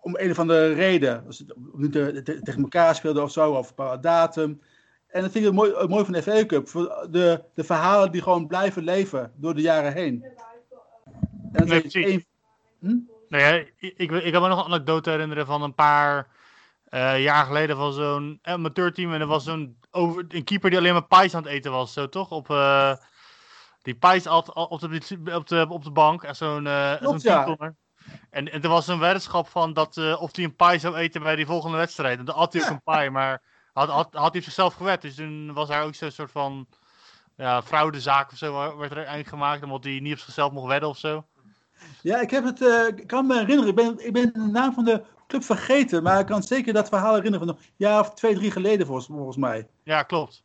Om 0.00 0.16
een 0.16 0.30
of 0.30 0.38
andere 0.38 0.72
reden. 0.72 1.24
Als 1.26 1.38
het 1.38 1.92
te- 1.92 2.40
tegen 2.42 2.62
elkaar 2.62 2.94
speelden 2.94 3.22
of 3.22 3.30
zo, 3.30 3.50
of 3.50 3.68
een 3.68 3.74
bepaalde 3.76 4.02
datum. 4.02 4.60
En 5.06 5.22
dat 5.22 5.30
vind 5.30 5.46
ik 5.46 5.52
mooi, 5.52 5.86
mooi 5.86 6.04
van 6.04 6.12
de 6.12 6.22
FA 6.22 6.46
Cup. 6.46 6.66
De, 7.10 7.42
de 7.54 7.64
verhalen 7.64 8.12
die 8.12 8.22
gewoon 8.22 8.46
blijven 8.46 8.84
leven 8.84 9.32
door 9.36 9.54
de 9.54 9.60
jaren 9.60 9.92
heen. 9.92 10.24
En 11.54 11.66
Nee, 11.68 11.80
precies. 11.80 12.04
één- 12.06 12.24
Hm? 12.80 12.96
Ik, 13.78 13.94
ik, 13.96 14.10
ik 14.10 14.32
kan 14.32 14.42
me 14.42 14.48
nog 14.48 14.58
een 14.58 14.72
anekdote 14.72 15.10
herinneren 15.10 15.46
van 15.46 15.62
een 15.62 15.74
paar 15.74 16.28
eh, 16.84 17.22
jaar 17.22 17.44
geleden 17.46 17.76
van 17.76 17.92
zo'n 17.92 18.38
amateurteam. 18.42 19.12
En 19.12 19.20
er 19.20 19.26
was 19.26 19.44
zo'n 19.44 19.76
over, 19.90 20.24
een 20.28 20.44
keeper 20.44 20.70
die 20.70 20.78
alleen 20.78 20.92
maar 20.92 21.06
pies 21.06 21.34
aan 21.34 21.42
het 21.42 21.52
eten 21.52 21.70
was, 21.72 21.92
zo 21.92 22.08
toch? 22.08 22.30
Op, 22.30 22.50
eh, 22.50 22.96
die 23.82 23.94
pies 23.94 24.26
at 24.26 24.54
op 24.54 24.80
de, 24.80 25.34
op 25.34 25.46
de, 25.48 25.66
op 25.68 25.84
de 25.84 25.90
bank. 25.90 26.22
En 26.22 26.36
zo'n 26.36 26.66
eh 26.66 26.94
Klopt, 26.96 27.22
ja. 27.22 27.44
teamcorner. 27.44 27.76
En, 28.30 28.52
en 28.52 28.62
er 28.62 28.68
was 28.68 28.86
een 28.86 28.98
weddenschap 28.98 29.48
van 29.48 29.72
dat, 29.72 29.96
eh, 29.96 30.22
of 30.22 30.36
hij 30.36 30.44
een 30.44 30.56
pie 30.56 30.78
zou 30.78 30.96
eten 30.96 31.22
bij 31.22 31.36
die 31.36 31.46
volgende 31.46 31.76
wedstrijd. 31.76 32.18
En 32.18 32.24
dan 32.24 32.34
at 32.34 32.52
hij 32.52 32.62
ook 32.62 32.68
een 32.70 32.82
pie, 32.98 33.10
maar 33.10 33.42
had, 33.72 33.88
had, 33.88 34.08
had 34.14 34.32
hij 34.32 34.42
zichzelf 34.42 34.74
gewet. 34.74 35.02
Dus 35.02 35.14
toen 35.14 35.52
was 35.52 35.68
daar 35.68 35.84
ook 35.84 35.94
zo'n 35.94 36.10
soort 36.10 36.30
van 36.30 36.66
ja, 37.36 37.62
fraudezaak 37.62 38.32
of 38.32 38.38
zo 38.38 38.76
werd 38.76 38.90
er 38.90 38.96
eigenlijk 38.96 39.28
gemaakt. 39.28 39.62
Omdat 39.62 39.84
hij 39.84 39.98
niet 40.00 40.12
op 40.12 40.18
zichzelf 40.18 40.52
mocht 40.52 40.66
wedden 40.68 40.88
of 40.88 40.98
zo. 40.98 41.26
Ja, 42.02 42.20
ik, 42.20 42.30
heb 42.30 42.44
het, 42.44 42.62
eh, 42.62 42.86
ik 42.96 43.06
kan 43.06 43.26
me 43.26 43.34
herinneren. 43.38 43.68
Ik 43.70 43.74
ben, 43.76 44.06
ik 44.06 44.12
ben 44.12 44.32
de 44.32 44.38
naam 44.52 44.72
van 44.74 44.84
de 44.84 45.02
club 45.26 45.44
vergeten. 45.44 46.02
Maar 46.02 46.20
ik 46.20 46.26
kan 46.26 46.42
zeker 46.42 46.72
dat 46.72 46.88
verhaal 46.88 47.14
herinneren 47.14 47.46
van 47.46 47.56
een 47.56 47.62
jaar 47.76 48.00
of 48.00 48.14
twee, 48.14 48.34
drie 48.34 48.50
geleden 48.50 48.86
volgens, 48.86 49.06
volgens 49.06 49.36
mij. 49.36 49.68
Ja, 49.82 50.02
klopt. 50.02 50.44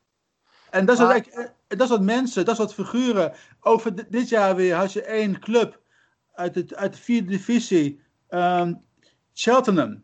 En 0.69 0.85
dat 0.85 0.95
is, 0.99 1.01
wat, 1.01 1.09
Maar- 1.11 1.43
eh, 1.45 1.49
dat 1.67 1.81
is 1.81 1.89
wat 1.89 2.01
mensen, 2.01 2.45
dat 2.45 2.53
is 2.53 2.59
wat 2.59 2.73
figuren. 2.73 3.33
Over 3.59 3.95
di- 3.95 4.05
dit 4.09 4.29
jaar 4.29 4.55
weer 4.55 4.75
had 4.75 4.93
je 4.93 5.01
één 5.03 5.39
club 5.39 5.81
uit, 6.33 6.55
het, 6.55 6.75
uit 6.75 6.93
de 6.93 7.01
vierde 7.01 7.27
divisie. 7.29 8.01
ehm, 8.27 8.73
Cheltenham. 9.33 10.03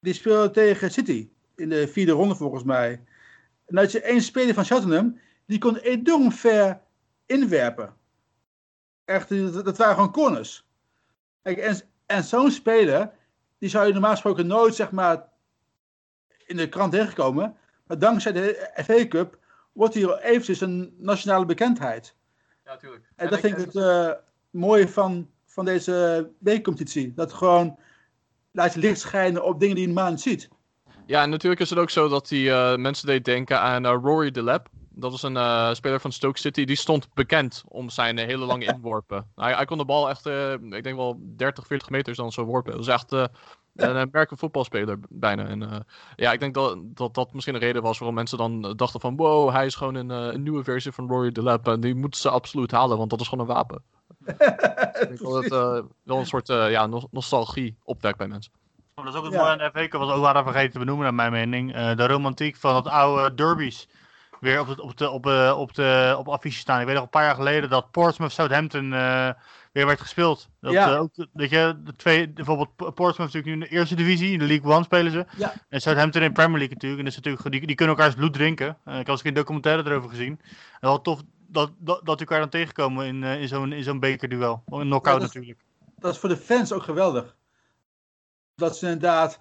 Die 0.00 0.12
speelde 0.14 0.50
tegen 0.50 0.90
City. 0.90 1.28
In 1.56 1.68
de 1.68 1.88
vierde 1.88 2.12
ronde 2.12 2.34
volgens 2.34 2.62
mij. 2.64 3.02
En 3.66 3.76
had 3.76 3.92
je 3.92 4.00
één 4.00 4.20
speler 4.22 4.54
van 4.54 4.64
Cheltenham. 4.64 5.18
Die 5.46 5.58
kon 5.58 5.76
enorm 5.76 6.32
ver 6.32 6.80
inwerpen. 7.26 7.94
Echt, 9.04 9.28
dat, 9.28 9.64
dat 9.64 9.76
waren 9.76 9.94
gewoon 9.94 10.12
corners. 10.12 10.65
Kijk, 11.46 11.58
en 11.58 11.80
en 12.06 12.24
zo'n 12.24 12.50
speler. 12.50 13.10
Die 13.58 13.68
zou 13.68 13.86
je 13.86 13.92
normaal 13.92 14.10
gesproken 14.10 14.46
nooit 14.46 14.74
zeg 14.74 14.90
maar 14.90 15.28
in 16.46 16.56
de 16.56 16.68
krant 16.68 16.92
tegenkomen. 16.92 17.56
Maar 17.86 17.98
dankzij 17.98 18.32
de 18.32 18.70
FA 18.84 19.06
Cup 19.08 19.38
wordt 19.72 19.94
hier 19.94 20.18
eventjes 20.18 20.60
een 20.60 20.94
nationale 20.98 21.44
bekendheid. 21.44 22.14
Ja, 22.64 22.72
natuurlijk. 22.72 23.04
En, 23.16 23.30
dat 23.30 23.40
vind 23.40 23.58
ik 23.58 23.64
het 23.64 23.76
eh, 23.76 24.10
mooie 24.50 24.88
van, 24.88 25.30
van 25.44 25.64
deze 25.64 26.28
B-competitie. 26.42 27.14
Dat 27.14 27.32
gewoon 27.32 27.78
laat 28.52 28.74
je 28.74 28.80
licht 28.80 29.00
schijnen 29.00 29.44
op 29.44 29.60
dingen 29.60 29.74
die 29.74 29.86
je 29.86 29.92
normaal 29.92 30.10
niet 30.10 30.20
ziet. 30.20 30.48
Ja, 31.06 31.22
en 31.22 31.30
natuurlijk 31.30 31.60
is 31.60 31.70
het 31.70 31.78
ook 31.78 31.90
zo 31.90 32.08
dat 32.08 32.28
die 32.28 32.50
eh, 32.50 32.76
mensen 32.76 33.06
deed 33.06 33.24
denken 33.24 33.60
aan 33.60 33.86
eh, 33.86 33.98
Rory 34.02 34.30
de 34.30 34.42
Lab. 34.42 34.68
Dat 34.98 35.10
was 35.10 35.22
een 35.22 35.36
eh, 35.36 35.72
speler 35.74 36.00
van 36.00 36.12
Stoke 36.12 36.38
City. 36.38 36.64
Die 36.64 36.76
stond 36.76 37.08
bekend 37.14 37.62
om 37.68 37.90
zijn 37.90 38.18
eh, 38.18 38.26
hele 38.26 38.44
lange 38.44 38.64
inworpen. 38.74 39.30
hij, 39.34 39.54
hij 39.54 39.64
kon 39.64 39.78
de 39.78 39.84
bal 39.84 40.08
echt, 40.08 40.26
eh, 40.26 40.52
ik 40.52 40.82
denk 40.82 40.96
wel 40.96 41.18
30, 41.36 41.66
40 41.66 41.90
meter 41.90 42.14
dan 42.14 42.32
zo 42.32 42.44
worpen. 42.44 42.70
Dat 42.76 42.86
was 42.86 42.94
echt, 42.94 43.12
eh, 43.12 43.24
Een 43.76 43.96
American 43.96 44.38
voetbalspeler 44.38 44.98
bijna. 45.08 45.44
En, 45.46 45.70
eh, 45.70 45.78
ja, 46.16 46.32
ik 46.32 46.40
denk 46.40 46.54
dat, 46.54 46.78
dat 46.82 47.14
dat 47.14 47.32
misschien 47.32 47.54
een 47.54 47.60
reden 47.60 47.82
was 47.82 47.98
waarom 47.98 48.14
mensen 48.16 48.38
dan 48.38 48.72
dachten 48.76 49.00
van... 49.00 49.16
Wow, 49.16 49.50
hij 49.50 49.66
is 49.66 49.74
gewoon 49.74 49.94
een, 49.94 50.10
eh, 50.10 50.32
een 50.34 50.42
nieuwe 50.42 50.64
versie 50.64 50.92
van 50.92 51.08
Rory 51.08 51.32
de 51.32 51.42
Lap. 51.42 51.68
En 51.68 51.80
die 51.80 51.94
moeten 51.94 52.20
ze 52.20 52.30
absoluut 52.30 52.70
halen, 52.70 52.98
want 52.98 53.10
dat 53.10 53.20
is 53.20 53.28
gewoon 53.28 53.48
een 53.48 53.54
wapen. 53.54 53.82
ik 54.26 55.06
denk 55.08 55.18
dat 55.18 55.42
het 55.42 55.52
eh, 55.52 55.78
wel 56.02 56.18
een 56.18 56.26
soort 56.26 56.48
eh, 56.48 56.70
ja, 56.70 56.86
nos- 56.86 57.06
nostalgie 57.10 57.76
opwekt 57.84 58.18
bij 58.18 58.28
mensen. 58.28 58.52
Maar 58.94 59.04
dat 59.04 59.14
is 59.14 59.20
ook 59.20 59.26
het 59.26 59.34
Ja. 59.34 59.40
mooie 59.40 59.52
aan 59.52 59.58
de 59.58 59.70
FA 59.78 59.88
Cup, 59.88 60.00
was 60.00 60.12
ook 60.12 60.20
waren 60.22 60.42
vergeten 60.44 60.72
te 60.72 60.78
benoemen 60.78 61.04
naar 61.04 61.14
mijn 61.14 61.32
mening. 61.32 61.74
Eh, 61.74 61.96
de 61.96 62.06
romantiek 62.06 62.56
van 62.56 62.74
het 62.76 62.86
oude 62.88 63.34
derbies 63.34 63.88
weer 64.40 64.60
op, 64.60 64.66
het, 64.66 64.80
op, 64.80 64.96
de, 64.96 65.10
op, 65.10 65.26
eh, 65.26 65.54
op, 65.58 65.74
de, 65.74 66.14
op 66.18 66.28
affiche 66.28 66.58
staan. 66.58 66.80
Ik 66.80 66.86
weet 66.86 66.94
nog 66.94 67.04
een 67.04 67.10
paar 67.10 67.24
jaar 67.24 67.34
geleden 67.34 67.70
dat 67.70 67.90
Portsmouth 67.90 68.32
Southampton 68.32 68.92
eh, 68.92 69.30
weer 69.72 69.86
werd 69.86 70.00
gespeeld. 70.00 70.48
Dat, 70.60 70.72
Ja. 70.72 70.92
eh, 70.94 71.00
ook, 71.00 71.10
weet 71.32 71.50
je, 71.50 71.80
de 71.84 71.96
twee, 71.96 72.28
bijvoorbeeld 72.28 72.76
Portsmouth 72.76 73.18
natuurlijk 73.18 73.46
nu 73.46 73.52
in 73.52 73.60
de 73.60 73.68
eerste 73.68 73.94
divisie, 73.94 74.32
in 74.32 74.38
de 74.38 74.46
League 74.46 74.72
One 74.72 74.84
spelen 74.84 75.12
ze. 75.12 75.26
Ja. 75.36 75.54
En 75.68 75.80
Southampton 75.80 76.22
in 76.22 76.32
Premier 76.32 76.58
League 76.58 76.74
natuurlijk. 76.74 76.98
En 77.00 77.04
dat 77.08 77.16
is 77.18 77.20
natuurlijk 77.24 77.50
die, 77.50 77.66
die 77.66 77.76
kunnen 77.76 77.96
elkaars 77.96 78.14
bloed 78.14 78.32
drinken. 78.32 78.78
Eh, 78.84 78.98
ik 78.98 79.06
had 79.06 79.16
eens 79.16 79.24
een 79.24 79.34
documentaire 79.34 79.90
erover 79.90 80.10
gezien. 80.10 80.40
En 80.72 80.88
wel 80.88 81.00
tof 81.00 81.20
dat, 81.48 81.70
dat, 81.78 82.00
dat 82.04 82.20
elkaar 82.20 82.38
dan 82.40 82.48
tegenkomen 82.48 83.06
in, 83.06 83.24
eh, 83.24 83.40
in 83.40 83.48
zo'n 83.48 83.72
in 83.72 83.82
zo'n 83.84 84.00
bekerduel. 84.00 84.62
Een 84.66 84.80
knockout 84.80 85.20
Ja, 85.20 85.26
natuurlijk. 85.26 85.58
dat 85.98 86.12
is 86.14 86.18
voor 86.20 86.28
de 86.28 86.36
fans 86.36 86.72
ook 86.72 86.82
geweldig. 86.82 87.36
Dat 88.54 88.76
ze 88.76 88.84
inderdaad. 88.86 89.40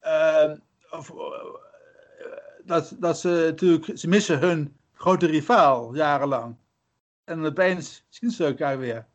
eh, 0.00 0.50
of, 0.90 1.10
eh, 1.10 1.16
dat, 2.64 2.96
dat 2.98 3.18
ze 3.18 3.28
natuurlijk. 3.28 3.98
Ze 3.98 4.08
missen 4.08 4.38
hun 4.38 4.76
grote 4.94 5.26
rivaal 5.26 5.94
jarenlang. 5.94 6.56
En 7.24 7.44
opeens 7.44 8.04
zien 8.08 8.30
ze 8.30 8.44
elkaar 8.44 8.78
weer. 8.78 9.06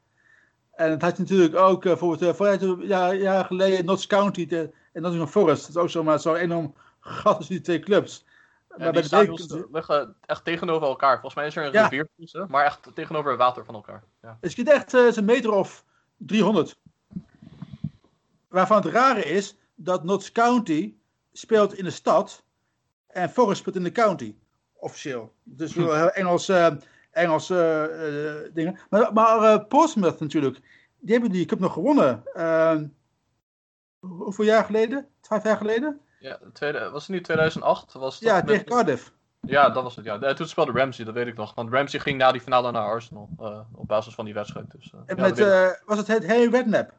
En 0.71 0.91
het 0.91 1.01
had 1.01 1.15
je 1.17 1.21
natuurlijk 1.21 1.55
ook. 1.55 1.83
eh, 1.83 1.89
bijvoorbeeld. 1.89 2.21
Uh, 2.21 2.33
vooruit 2.33 2.61
een 2.61 2.81
jaar, 2.85 3.15
jaar 3.15 3.45
geleden. 3.45 3.85
Notts 3.85 4.07
County 4.07 4.47
te, 4.47 4.71
en 4.93 5.01
Nottingham 5.01 5.29
Forest. 5.31 5.61
Dat 5.61 5.69
is 5.75 5.81
ook 5.81 5.89
zomaar 5.89 6.19
zo'n 6.19 6.35
enorm 6.35 6.73
gat 6.99 7.37
tussen 7.37 7.55
die 7.55 7.63
twee 7.63 7.79
clubs. 7.79 8.25
Ja, 8.69 8.75
Maar 8.77 8.93
die 8.93 9.09
bij 9.09 9.25
de 9.25 9.67
liggen 9.71 10.15
echt 10.25 10.43
tegenover 10.45 10.87
elkaar. 10.87 11.13
Volgens 11.13 11.35
mij 11.35 11.45
is 11.47 11.55
er 11.55 11.65
een 11.65 11.71
Ja. 11.71 11.83
rivier 11.83 12.07
tussen, 12.17 12.47
maar 12.49 12.65
echt 12.65 12.89
tegenover 12.93 13.29
het 13.31 13.39
water 13.39 13.65
van 13.65 13.75
elkaar. 13.75 14.03
Ja. 14.21 14.37
Het 14.41 14.57
is 14.57 14.63
echt 14.63 14.93
eh, 14.93 15.11
een 15.15 15.25
meter 15.25 15.51
of 15.51 15.83
300. 16.17 16.77
Waarvan 18.47 18.81
het 18.81 18.91
rare 18.93 19.23
is 19.23 19.55
dat 19.75 20.03
Notts 20.03 20.31
County 20.31 20.93
speelt 21.31 21.73
in 21.73 21.83
de 21.83 21.91
stad 21.91 22.43
en 23.09 23.29
Forest 23.29 23.59
speelt 23.59 23.75
in 23.75 23.83
de 23.83 23.91
county. 23.91 24.35
Officieel. 24.73 25.33
Dus 25.43 25.73
heel 25.73 26.09
Engels, 26.11 26.49
eh, 26.49 26.67
Engels 27.11 27.49
eh, 27.49 27.83
eh, 27.83 28.49
dingen. 28.53 28.79
Maar, 28.89 29.13
maar 29.13 29.65
Portsmouth 29.65 30.19
natuurlijk. 30.19 30.59
Die 30.99 31.11
hebben 31.13 31.31
die 31.31 31.45
cup 31.45 31.59
nog 31.59 31.73
gewonnen. 31.73 32.23
Eh, 32.33 32.75
hoe- 33.99 34.23
hoeveel 34.23 34.45
jaar 34.45 34.63
geleden? 34.63 35.07
Twaalf 35.21 35.43
jaar 35.43 35.57
geleden? 35.57 35.99
Ja, 36.19 36.37
de 36.43 36.51
tweede, 36.51 36.89
was 36.89 37.01
het 37.07 37.15
niet 37.15 37.23
2008? 37.23 37.93
Was 37.93 38.19
Ja, 38.19 38.41
tegen 38.41 38.65
Cardiff. 38.65 39.13
Ja, 39.41 39.69
dat 39.69 39.83
was 39.83 39.95
het. 39.95 40.05
Ja. 40.05 40.33
Toen 40.33 40.47
speelde 40.47 40.71
Ramsey, 40.71 41.05
dat 41.05 41.13
weet 41.13 41.27
ik 41.27 41.35
nog. 41.35 41.55
Want 41.55 41.71
Ramsey 41.71 41.99
ging 41.99 42.17
na 42.17 42.31
die 42.31 42.41
finale 42.41 42.71
naar 42.71 42.81
Arsenal. 42.85 43.29
op 43.73 43.87
basis 43.87 44.13
van 44.15 44.25
die 44.25 44.33
wedstrijd. 44.33 44.71
Dus, 44.71 44.93
En 45.05 45.15
ja, 45.15 45.21
met, 45.21 45.81
was 45.85 45.97
het 45.97 46.07
het 46.07 46.27
Harry 46.27 46.49
Redknapp? 46.51 46.93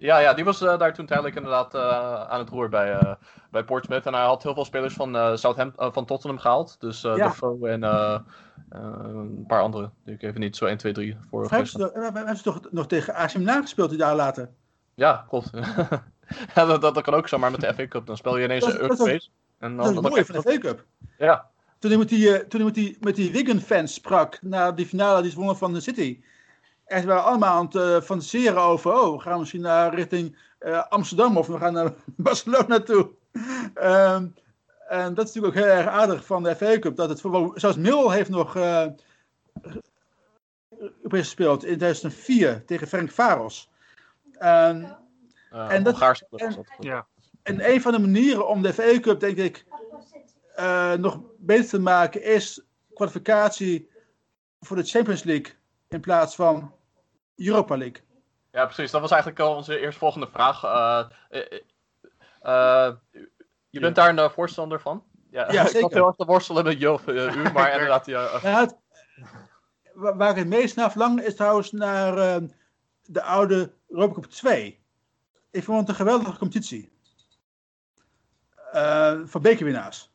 Ja, 0.00 0.18
ja, 0.18 0.34
die 0.34 0.44
was 0.44 0.60
eh, 0.60 0.78
daar 0.78 0.94
toen 0.94 1.06
tijdelijk 1.06 1.36
inderdaad 1.36 1.74
eh, 1.74 2.28
aan 2.28 2.38
het 2.38 2.48
roer 2.48 2.68
bij, 2.68 2.92
eh, 2.92 3.14
bij 3.50 3.64
Portsmouth. 3.64 4.06
En 4.06 4.14
hij 4.14 4.22
had 4.22 4.42
heel 4.42 4.54
veel 4.54 4.64
spelers 4.64 4.94
van, 4.94 5.38
Southampton, 5.38 5.92
van 5.92 6.04
Tottenham 6.04 6.38
gehaald. 6.38 6.76
Dus 6.78 7.00
Ja. 7.00 7.14
Defoe 7.14 7.68
en 7.68 7.82
een 8.68 9.44
paar 9.46 9.62
andere. 9.62 9.90
Die 10.04 10.14
ik 10.14 10.22
even 10.22 10.40
niet 10.40 10.56
zo 10.56 10.64
1, 10.64 10.76
2, 10.76 10.92
3 10.92 11.16
voor 11.30 11.44
Of 11.44 11.50
hebben 11.50 11.68
ze, 11.68 11.90
hebben 12.12 12.36
ze 12.36 12.42
toch 12.42 12.60
nog 12.70 12.86
tegen 12.86 13.14
AC 13.14 13.34
Milan 13.36 13.60
gespeeld 13.62 13.90
die 13.90 13.98
daar 13.98 14.14
later? 14.14 14.50
Ja, 14.94 15.24
klopt. 15.28 15.50
ja, 16.54 16.64
dat, 16.64 16.80
dat, 16.80 16.94
dat 16.94 17.02
kan 17.02 17.14
ook 17.14 17.28
zo, 17.28 17.38
maar 17.38 17.50
met 17.50 17.60
de 17.60 17.74
FA 17.74 17.86
Cup. 17.88 18.06
Dan 18.06 18.16
speel 18.16 18.36
je 18.36 18.44
ineens 18.44 18.64
Dat 18.64 18.74
een 18.74 18.80
is- 18.80 18.88
dat 18.88 18.92
is 18.92 18.98
Europees. 18.98 19.30
En 19.58 19.76
Dat 19.76 19.86
is 19.86 19.94
dan, 19.94 19.94
het 19.94 20.02
dan 20.02 20.12
mooie 20.12 20.24
van 20.24 20.34
de 20.34 20.52
FA 20.52 20.58
Cup. 20.58 20.84
Ja, 21.18 21.46
Toen 21.78 21.90
hij 21.90 21.98
met 21.98 22.08
die, 22.08 22.46
toen 22.46 22.64
met 22.64 22.74
die, 22.74 22.96
met 23.00 23.16
die 23.16 23.32
Wigan-fans 23.32 23.94
sprak 23.94 24.38
na 24.42 24.72
die 24.72 24.86
finale 24.86 25.22
die 25.22 25.30
ze 25.30 25.36
wonnen 25.36 25.56
van 25.56 25.72
de 25.72 25.80
City. 25.80 26.20
Ze 26.98 27.06
waren 27.06 27.24
allemaal 27.24 27.56
aan 27.58 27.64
het 27.64 27.74
eh, 27.74 28.00
fantaseren 28.00 28.60
over, 28.62 28.92
oh, 28.92 29.12
we 29.16 29.20
gaan 29.22 29.38
misschien 29.38 29.60
naar 29.60 29.94
richting 29.94 30.36
eh, 30.58 30.86
Amsterdam 30.88 31.36
of 31.36 31.46
we 31.46 31.58
gaan 31.58 31.72
naar 31.72 31.92
Barcelona 32.16 32.80
toe. 32.80 33.10
Ehm, 33.74 34.26
en 34.88 35.14
dat 35.14 35.28
is 35.28 35.34
natuurlijk 35.34 35.46
ook 35.56 35.64
heel 35.64 35.72
erg 35.76 35.86
aardig 35.86 36.24
van 36.26 36.42
de 36.42 36.56
FA 36.56 36.78
Cup. 36.78 36.96
Dat 36.96 37.08
het, 37.08 37.20
voor- 37.20 37.52
zelfs 37.54 37.76
Mill 37.76 38.10
heeft 38.10 38.30
nog 38.30 38.56
eh 38.56 38.86
Europees 40.78 41.20
gespeeld 41.24 41.64
in 41.64 41.76
2004 41.76 42.64
tegen 42.64 42.86
Frank 42.88 43.10
Varos. 43.10 43.70
En 44.38 44.96
eh 45.50 45.72
En 45.74 45.82
dat- 45.82 45.94
en- 46.36 46.50
dat. 46.54 46.66
Ja. 46.80 47.06
En 47.42 47.70
een 47.72 47.80
van 47.80 47.92
de 47.92 47.98
manieren 47.98 48.48
om 48.48 48.62
de 48.62 48.72
FA 48.72 49.00
Cup, 49.00 49.20
denk 49.20 49.36
ik, 49.36 49.64
eh, 50.54 50.92
nog 50.92 51.20
beter 51.38 51.68
te 51.68 51.80
maken 51.80 52.22
is 52.22 52.62
kwalificatie 52.94 53.90
voor 54.60 54.76
de 54.76 54.82
Champions 54.84 55.22
League 55.22 55.52
in 55.88 56.00
plaats 56.00 56.34
van 56.34 56.72
Europa 57.48 57.76
League. 57.76 58.02
Ja, 58.52 58.64
precies. 58.64 58.90
Dat 58.90 59.00
was 59.00 59.10
eigenlijk 59.10 59.40
al 59.42 59.54
onze 59.56 59.78
eerstvolgende 59.78 60.26
vraag. 60.26 60.64
Eh, 60.64 61.04
eh, 61.30 61.60
eh, 62.42 62.94
je 63.70 63.80
bent 63.80 63.94
daar 63.96 64.18
een 64.18 64.30
voorstander 64.30 64.80
van? 64.80 65.04
Ja, 65.30 65.52
Ja, 65.52 65.60
ik 65.62 65.66
zeker. 65.66 65.82
had 65.82 65.92
heel 65.92 66.06
erg 66.06 66.16
te 66.16 66.24
worstelen 66.24 66.64
met 66.64 66.78
Jo 66.80 66.92
of 66.92 67.06
eh, 67.06 67.34
u, 67.36 67.52
maar 67.52 67.72
inderdaad, 67.72 68.06
ja, 68.06 68.38
het- 68.38 68.76
wa- 69.94 70.16
waar 70.16 70.30
ik 70.30 70.36
het 70.36 70.46
meest 70.46 70.76
naar 70.76 70.90
verlang 70.90 71.20
is 71.22 71.34
trouwens 71.36 71.72
naar 71.72 72.18
eh, 72.18 72.48
de 73.02 73.22
oude 73.22 73.72
Europa 73.88 74.14
Cup 74.14 74.24
2. 74.30 74.84
Ik 75.50 75.64
vond 75.64 75.80
het 75.80 75.88
een 75.88 75.94
geweldige 75.94 76.38
competitie. 76.38 76.92
Eh 78.72 79.18
voor 79.24 79.40
bekerwinnaars. 79.40 80.10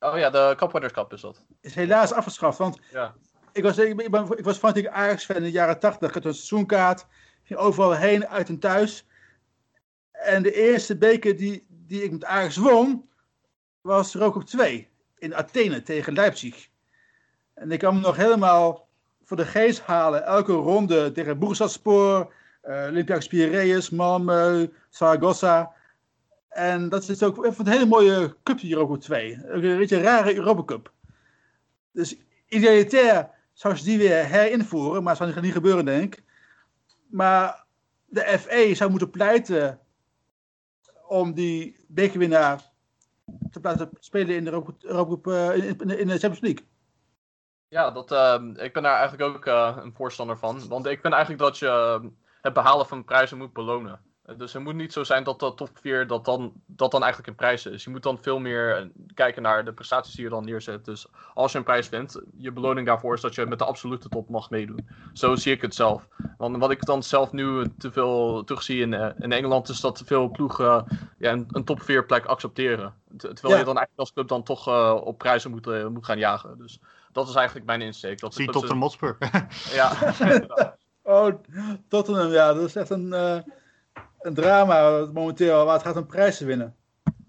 oh 0.00 0.18
ja, 0.18 0.30
de 0.30 0.54
Cup 0.56 0.72
Winners 0.72 0.92
Cup 0.92 1.12
is 1.12 1.20
dat. 1.20 1.44
Is 1.60 1.74
helaas 1.74 2.12
afgeschaft, 2.12 2.58
want 2.58 2.78
Ja. 2.90 3.14
Ik 3.52 3.62
was, 3.62 3.78
ik, 3.78 4.10
ben, 4.10 4.38
ik 4.38 4.44
was 4.44 4.58
fanatiek 4.58 4.86
Ajax-fan 4.86 5.36
in 5.36 5.42
de 5.42 5.50
jaren 5.50 5.78
80. 5.78 6.08
Ik 6.08 6.14
had 6.14 6.24
een 6.24 6.34
seizoenkaart. 6.34 7.06
Ging 7.42 7.58
overal 7.58 7.92
heen, 7.92 8.28
uit 8.28 8.48
en 8.48 8.58
thuis. 8.58 9.06
En 10.12 10.42
de 10.42 10.52
eerste 10.52 10.96
beker 10.96 11.36
die, 11.36 11.66
die 11.68 12.02
ik 12.02 12.10
met 12.10 12.24
Ajax 12.24 12.56
won, 12.56 13.08
was 13.80 14.14
Europa 14.14 14.38
Cup 14.38 14.46
2. 14.46 14.88
In 15.18 15.34
Athene 15.34 15.82
tegen 15.82 16.12
Leipzig. 16.12 16.68
En 17.54 17.70
ik 17.70 17.78
kan 17.78 17.94
me 17.94 18.00
nog 18.00 18.16
helemaal 18.16 18.88
voor 19.24 19.36
de 19.36 19.46
geest 19.46 19.80
halen. 19.80 20.24
Elke 20.24 20.52
ronde 20.52 21.12
tegen 21.12 21.38
Bursaspor, 21.38 22.32
eh 22.60 22.86
Olympiakos 22.88 23.26
Piraeus, 23.26 23.90
Malmö, 23.90 24.68
Zaragoza. 24.88 25.72
En 26.48 26.88
dat 26.88 27.08
is 27.08 27.22
ook 27.22 27.44
een 27.44 27.68
hele 27.68 27.86
mooie 27.86 28.36
cup, 28.42 28.60
die 28.60 28.72
Europa 28.72 28.92
Cup 28.92 29.02
2. 29.02 29.38
Ook 29.44 29.62
Een 29.62 29.76
beetje 29.76 29.96
een 29.96 30.02
rare 30.02 30.34
Europa 30.34 30.64
Cup. 30.64 30.92
Dus 31.92 32.16
idealitair 32.48 33.30
zou 33.52 33.76
ze 33.76 33.84
die 33.84 33.98
weer 33.98 34.24
herinvoeren, 34.24 35.02
maar 35.02 35.16
dat 35.16 35.28
zou 35.28 35.40
niet 35.40 35.52
gebeuren, 35.52 35.84
denk 35.84 36.14
ik. 36.14 36.24
Maar 37.10 37.64
de 38.04 38.38
FA 38.38 38.74
zou 38.74 38.90
moeten 38.90 39.10
pleiten 39.10 39.80
om 41.06 41.34
die 41.34 41.84
bekerwinnaar 41.88 42.70
te 43.50 43.58
laten 43.62 43.90
spelen 43.98 44.36
in 44.36 44.44
de, 44.44 44.64
Europa, 44.80 45.52
eh, 45.52 45.68
in, 45.68 45.78
in, 45.78 45.98
in 45.98 46.06
de 46.06 46.18
Champions 46.18 46.40
League. 46.40 46.66
Ja, 47.68 47.90
dat, 47.90 48.12
ehm, 48.12 48.50
ik 48.50 48.72
ben 48.72 48.82
daar 48.82 48.98
eigenlijk 48.98 49.34
ook 49.34 49.46
eh, 49.46 49.76
een 49.80 49.94
voorstander 49.94 50.38
van. 50.38 50.68
Want 50.68 50.86
ik 50.86 51.00
vind 51.00 51.12
eigenlijk 51.12 51.42
dat 51.42 51.58
je 51.58 51.66
ehm, 51.66 52.08
het 52.40 52.52
behalen 52.52 52.86
van 52.86 53.04
prijzen 53.04 53.38
moet 53.38 53.52
belonen. 53.52 54.00
Dus 54.36 54.52
het 54.52 54.62
moet 54.62 54.74
niet 54.74 54.92
zo 54.92 55.04
zijn 55.04 55.24
dat 55.24 55.40
de 55.40 55.54
top 55.54 55.68
4 55.80 56.06
dat 56.06 56.24
dan, 56.24 56.52
dat 56.66 56.90
dan 56.90 57.00
eigenlijk 57.02 57.30
een 57.30 57.36
prijs 57.46 57.66
is. 57.66 57.84
Je 57.84 57.90
moet 57.90 58.02
dan 58.02 58.18
veel 58.22 58.38
meer 58.38 58.76
eh, 58.76 58.86
kijken 59.14 59.42
naar 59.42 59.64
de 59.64 59.72
prestaties 59.72 60.14
die 60.14 60.24
je 60.24 60.30
dan 60.30 60.44
neerzet. 60.44 60.84
Dus 60.84 61.06
als 61.34 61.52
je 61.52 61.58
een 61.58 61.64
prijs 61.64 61.88
wint, 61.88 62.20
je 62.36 62.52
beloning 62.52 62.86
daarvoor 62.86 63.14
is 63.14 63.20
dat 63.20 63.34
je 63.34 63.46
met 63.46 63.58
de 63.58 63.64
absolute 63.64 64.08
top 64.08 64.28
mag 64.28 64.50
meedoen. 64.50 64.88
Zo 65.12 65.34
zie 65.34 65.52
ik 65.52 65.62
het 65.62 65.74
zelf. 65.74 66.08
Want 66.36 66.56
wat 66.56 66.70
ik 66.70 66.84
dan 66.84 67.02
zelf 67.02 67.32
nu 67.32 67.66
te 67.78 67.92
veel 67.92 68.44
terugzie 68.44 68.80
in, 68.80 68.94
eh, 68.94 69.10
in 69.18 69.32
Engeland 69.32 69.68
is 69.68 69.80
dat 69.80 69.96
te 69.96 70.04
veel 70.04 70.28
ploegen 70.30 70.84
ja, 71.18 71.32
een, 71.32 71.46
een 71.48 71.64
top 71.64 71.82
4 71.82 72.06
plek 72.06 72.24
accepteren. 72.24 72.94
Ter- 73.16 73.34
Terwijl 73.34 73.54
Ja. 73.54 73.60
je 73.60 73.64
dan 73.66 73.76
eigenlijk 73.76 73.98
als 73.98 74.12
club 74.12 74.28
dan 74.28 74.42
toch 74.42 74.68
eh, 74.68 74.96
op 75.04 75.18
prijzen 75.18 75.50
moet, 75.50 75.88
moet 75.90 76.04
gaan 76.04 76.18
jagen. 76.18 76.58
Dus 76.58 76.80
dat 77.12 77.28
is 77.28 77.34
eigenlijk 77.34 77.66
mijn 77.66 77.82
insteek. 77.82 78.20
Dat 78.20 78.34
Zie 78.34 78.44
dat 78.44 78.54
tot 78.54 78.68
de 78.68 78.74
Motspur. 78.74 79.16
Ja, 79.72 79.92
Oh, 81.04 81.28
Tottenham, 81.88 82.30
ja, 82.30 82.52
dat 82.52 82.62
is 82.64 82.76
echt 82.76 82.90
een, 82.90 83.12
eh, 83.12 83.38
een 84.22 84.34
drama 84.34 85.06
momenteel 85.12 85.64
waar 85.64 85.74
het 85.74 85.82
gaat 85.86 85.96
om 85.96 86.06
prijzen 86.06 86.46
winnen. 86.46 86.76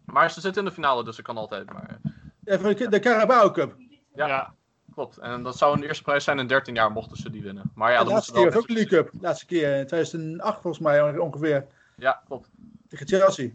maar 0.06 0.32
ze 0.32 0.42
zitten 0.42 0.62
in 0.64 0.68
de 0.68 0.74
finale, 0.74 1.04
dus 1.04 1.18
ik 1.18 1.24
kan 1.24 1.38
altijd. 1.38 1.74
Maar 1.74 2.00
Ja, 2.44 2.60
voor 2.60 2.76
de, 2.76 2.88
de 2.90 3.00
Carabao 3.00 3.52
Cup. 3.52 3.76
ja, 4.16 4.28
Ja. 4.28 4.54
klopt. 4.94 5.18
En 5.18 5.44
dat 5.44 5.58
zou 5.58 5.78
een 5.78 5.84
eerste 5.84 6.04
prijs 6.04 6.24
zijn 6.24 6.40
in 6.40 6.48
13 6.48 6.76
jaar 6.76 6.92
mochten 6.92 7.18
ze 7.18 7.30
die 7.30 7.42
winnen. 7.42 7.72
Maar 7.76 7.92
ja, 7.92 7.98
de 8.00 8.04
dan 8.06 8.14
laatste 8.14 8.32
keer 8.32 8.42
ze 8.42 8.48
was 8.50 8.58
ook 8.58 8.68
de 8.68 8.74
League 8.74 8.98
Cup. 8.98 9.12
De 9.12 9.18
laatste 9.22 9.46
keer 9.46 9.76
in 9.80 9.88
2008 9.88 10.62
volgens 10.62 10.84
mij 10.84 11.18
ongeveer. 11.18 11.68
Ja, 11.96 12.22
klopt. 12.26 12.50
Tegen 12.88 13.08
Chelsea. 13.08 13.50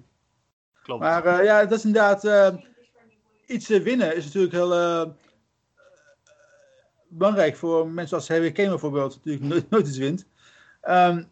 Klopt. 0.82 1.00
Maar 1.02 1.24
eh, 1.24 1.44
ja, 1.44 1.64
dat 1.64 1.78
is 1.78 1.84
inderdaad. 1.84 2.24
eh, 2.24 2.54
iets 3.46 3.68
winnen 3.68 4.16
is 4.16 4.24
natuurlijk 4.24 4.52
heel 4.52 4.74
eh, 4.74 5.06
belangrijk 7.08 7.56
voor 7.56 7.88
mensen 7.88 8.16
als 8.16 8.28
Harry 8.28 8.52
Kane 8.52 8.68
bijvoorbeeld, 8.68 9.20
die 9.22 9.32
natuurlijk 9.32 9.52
nooit, 9.54 9.70
nooit 9.70 9.86
iets 9.88 9.98
wint. 9.98 10.26
Ehm, 10.80 11.22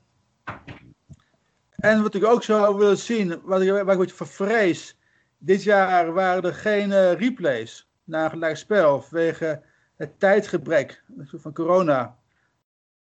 En 1.87 2.03
wat 2.03 2.15
ik 2.15 2.25
ook 2.25 2.43
zou 2.43 2.77
willen 2.77 2.99
zien, 2.99 3.41
wat 3.43 3.61
ik, 3.61 3.71
waar 3.71 3.95
ik 3.95 4.01
een 4.01 4.11
voor 4.11 4.27
vrees. 4.27 4.99
Dit 5.39 5.63
jaar 5.63 6.13
waren 6.13 6.43
er 6.43 6.55
geen 6.55 6.93
eh, 6.93 7.13
replays 7.13 7.91
na 8.05 8.25
een 8.25 8.31
gelijk 8.31 8.57
spel 8.57 9.03
vanwege 9.03 9.63
het 9.97 10.21
tijdgebrek 10.21 11.05
van 11.17 11.53
corona. 11.53 12.19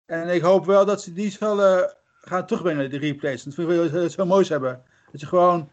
En 0.04 0.28
ik 0.28 0.42
hoop 0.42 0.64
wel 0.64 0.84
dat 0.84 1.02
ze 1.02 1.12
die 1.12 1.30
zullen 1.30 1.96
gaan 2.20 2.46
terugbrengen, 2.46 2.90
die 2.90 2.98
replays. 2.98 3.42
Dat 3.42 3.54
vind 3.54 3.70
ik 3.70 3.90
wel 3.90 4.00
heel 4.00 4.26
moois 4.26 4.48
hebben. 4.48 4.82
Dat 5.12 5.20
je 5.20 5.26
gewoon 5.26 5.70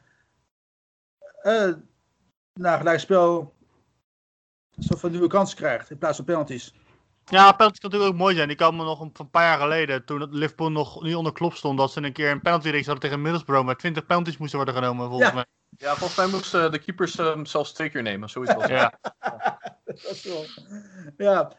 na 2.54 2.74
een 2.74 2.78
gelijk 2.78 3.00
spel 3.00 3.54
een 4.76 4.84
soort 4.84 5.00
van 5.00 5.12
nieuwe 5.12 5.28
kans 5.28 5.54
krijgt 5.54 5.90
in 5.90 5.98
plaats 5.98 6.16
van 6.16 6.26
penalties. 6.26 6.74
Ja, 7.26 7.52
penalty 7.52 7.80
kan 7.80 7.90
natuurlijk 7.90 8.12
ook 8.12 8.18
mooi 8.18 8.36
zijn. 8.36 8.50
Ik 8.50 8.58
kan 8.58 8.76
me 8.76 8.84
nog 8.84 9.00
een, 9.02 9.10
van 9.14 9.26
een 9.26 9.32
paar 9.32 9.44
jaar 9.46 9.60
geleden, 9.60 10.06
toen 10.06 10.22
het 10.22 10.34
Liverpool 10.34 10.72
nog 10.72 11.04
niet 11.04 11.16
onder 11.16 11.34
klop 11.34 11.54
stond, 11.54 11.78
dat 11.78 11.92
ze 11.92 12.02
een 12.04 12.14
keer 12.14 12.32
een 12.32 12.42
penalty 12.42 12.70
race 12.70 12.84
hadden 12.86 13.00
tegen 13.00 13.22
Middlesbrough, 13.22 13.66
maar 13.66 13.78
20 13.78 14.06
penalties 14.06 14.38
moesten 14.38 14.58
worden 14.58 14.76
genomen, 14.76 15.08
volgens 15.10 15.30
Ja. 15.30 15.36
mij. 15.36 15.46
Ja, 15.78 15.96
volgens 15.96 16.16
mij 16.16 16.28
moesten 16.28 16.72
de 16.72 16.80
keepers 16.80 17.14
hem 17.18 17.46
zelfs 17.46 17.74
twee 17.74 17.90
keer 17.90 18.02
nemen. 18.02 18.30
Zoiets 18.30 18.54
was. 18.54 18.68
Ja. 18.68 18.94
Dat 19.86 19.96
is 19.96 20.24
wel. 20.24 20.46
Ja. 21.18 21.52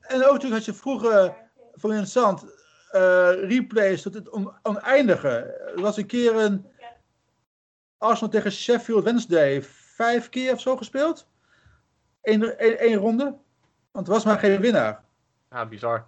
En 0.00 0.16
ook 0.24 0.32
natuurlijk 0.32 0.52
had 0.52 0.64
je 0.64 0.74
vroeger, 0.74 1.34
voor 1.74 1.90
interessant, 1.90 2.44
eh, 2.90 3.30
replays 3.32 4.02
tot 4.02 4.14
het 4.14 4.28
on- 4.30 4.52
oneindige. 4.62 5.28
Er 5.76 5.80
was 5.80 5.96
een 5.96 6.06
keer 6.06 6.34
een 6.36 6.66
Arsenal 7.98 8.30
tegen 8.32 8.52
Sheffield 8.52 9.04
Wednesday, 9.04 9.62
vijf 9.62 10.28
keer 10.28 10.52
of 10.52 10.60
zo 10.60 10.76
gespeeld. 10.76 11.26
Eén, 12.22 12.94
ronde. 12.94 13.36
Want 13.90 14.06
er 14.06 14.12
was 14.12 14.24
maar 14.24 14.38
geen 14.38 14.60
winnaar. 14.60 15.04
Ja, 15.50 15.66
bizar. 15.66 16.06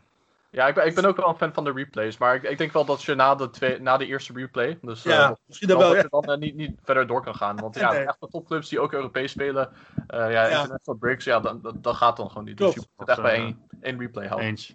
Ja, 0.50 0.66
ik 0.68 0.74
ben, 0.74 0.86
ik 0.86 0.94
ben 0.94 1.04
ook 1.04 1.16
wel 1.16 1.28
een 1.28 1.36
fan 1.36 1.52
van 1.54 1.64
de 1.64 1.72
replays. 1.72 2.18
Maar 2.18 2.34
ik, 2.34 2.42
ik 2.42 2.58
denk 2.58 2.72
wel 2.72 2.84
dat 2.84 3.02
je 3.02 3.14
na 3.14 3.34
de, 3.34 3.50
twee, 3.50 3.80
na 3.80 3.96
de 3.96 4.06
eerste 4.06 4.32
replay. 4.32 4.78
Dus 4.82 5.04
eh, 5.04 5.12
Ja, 5.12 5.36
misschien 5.46 5.68
dat 5.68 5.78
wel 5.78 5.86
dat 5.88 5.96
Ja. 5.96 6.02
je 6.02 6.08
dan 6.10 6.24
eh, 6.34 6.38
niet, 6.40 6.54
niet 6.54 6.78
verder 6.82 7.06
door 7.06 7.22
kan 7.22 7.34
gaan. 7.34 7.56
Want 7.56 7.74
ja, 7.74 7.92
Nee. 7.92 8.04
echt 8.04 8.20
de 8.20 8.28
topclubs 8.28 8.68
die 8.68 8.80
ook 8.80 8.92
Europees 8.92 9.30
spelen. 9.32 9.72
eh 10.06 10.18
ja, 10.18 10.28
Ja. 10.28 10.44
international 10.60 11.00
breaks, 11.00 11.24
ja, 11.24 11.40
dat, 11.40 11.62
dat, 11.62 11.82
dat 11.82 11.94
gaat 11.96 12.16
dan 12.16 12.28
gewoon 12.28 12.44
niet. 12.44 12.56
Klopt. 12.56 12.74
Dus 12.74 12.82
je 12.84 12.88
moet 12.96 13.08
het 13.08 13.18
echt 13.18 13.26
bij 13.26 13.34
één, 13.36 13.66
één 13.80 13.98
replay 13.98 14.26
houden. 14.26 14.48
Eens. 14.48 14.74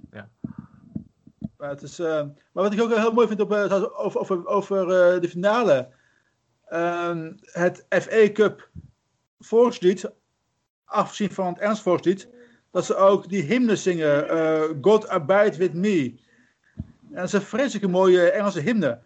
Maar, 1.57 1.69
het 1.69 1.81
is, 1.81 1.97
maar 1.97 2.33
wat 2.51 2.73
ik 2.73 2.81
ook 2.81 2.95
heel 2.95 3.13
mooi 3.13 3.27
vind 3.27 3.39
op, 3.41 3.51
eh, 3.51 3.83
over, 3.95 4.19
over, 4.19 4.45
over 4.47 4.79
eh, 4.81 5.21
de 5.21 5.29
finale. 5.29 5.89
Ehm, 6.65 7.33
het 7.43 7.85
FA 7.89 8.31
Cup 8.31 8.69
volkslied, 9.39 10.11
afgezien 10.85 11.31
van 11.31 11.45
het 11.47 11.59
Ernst 11.59 11.81
volkslied, 11.81 12.29
dat 12.75 12.85
ze 12.85 12.95
ook 12.95 13.29
die 13.29 13.43
hymne 13.43 13.75
zingen. 13.75 14.29
eh, 14.29 14.63
God 14.81 15.07
abide 15.07 15.57
with 15.57 15.73
me. 15.73 16.15
En 16.75 17.15
dat 17.15 17.23
is 17.23 17.33
een 17.33 17.41
vreselijke 17.41 17.87
mooie 17.87 18.29
Engelse 18.31 18.59
hymne. 18.59 18.99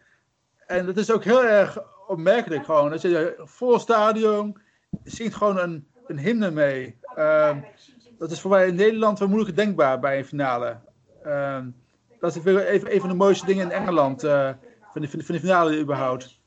En 0.67 0.85
dat 0.85 0.97
is 0.97 1.11
ook 1.11 1.23
heel 1.23 1.43
erg 1.45 1.77
opmerkelijk 2.07 2.65
gewoon. 2.65 2.89
Dat 2.89 3.01
je 3.01 3.41
vol 3.43 3.79
stadion 3.79 4.57
zingt 5.03 5.35
gewoon 5.35 5.57
een, 5.59 5.87
een 6.07 6.19
hymne 6.19 6.51
mee. 6.51 6.99
Ehm, 7.15 7.59
dat 8.17 8.31
is 8.31 8.41
voor 8.41 8.51
mij 8.51 8.67
in 8.67 8.75
Nederland 8.75 9.19
wel 9.19 9.27
moeilijk 9.27 9.55
denkbaar 9.55 9.99
bij 9.99 10.17
een 10.17 10.25
finale. 10.25 10.79
Ehm, 11.23 11.69
dat 12.19 12.35
is 12.35 12.45
even 12.45 12.93
een 12.93 12.99
van 12.99 13.09
de 13.09 13.15
mooiste 13.15 13.45
dingen 13.45 13.65
in 13.65 13.71
Engeland. 13.71 14.23
eh, 14.23 14.49
van, 14.93 15.01
de, 15.01 15.09
van, 15.09 15.19
de, 15.19 15.39
finale 15.39 15.79
überhaupt. 15.79 16.39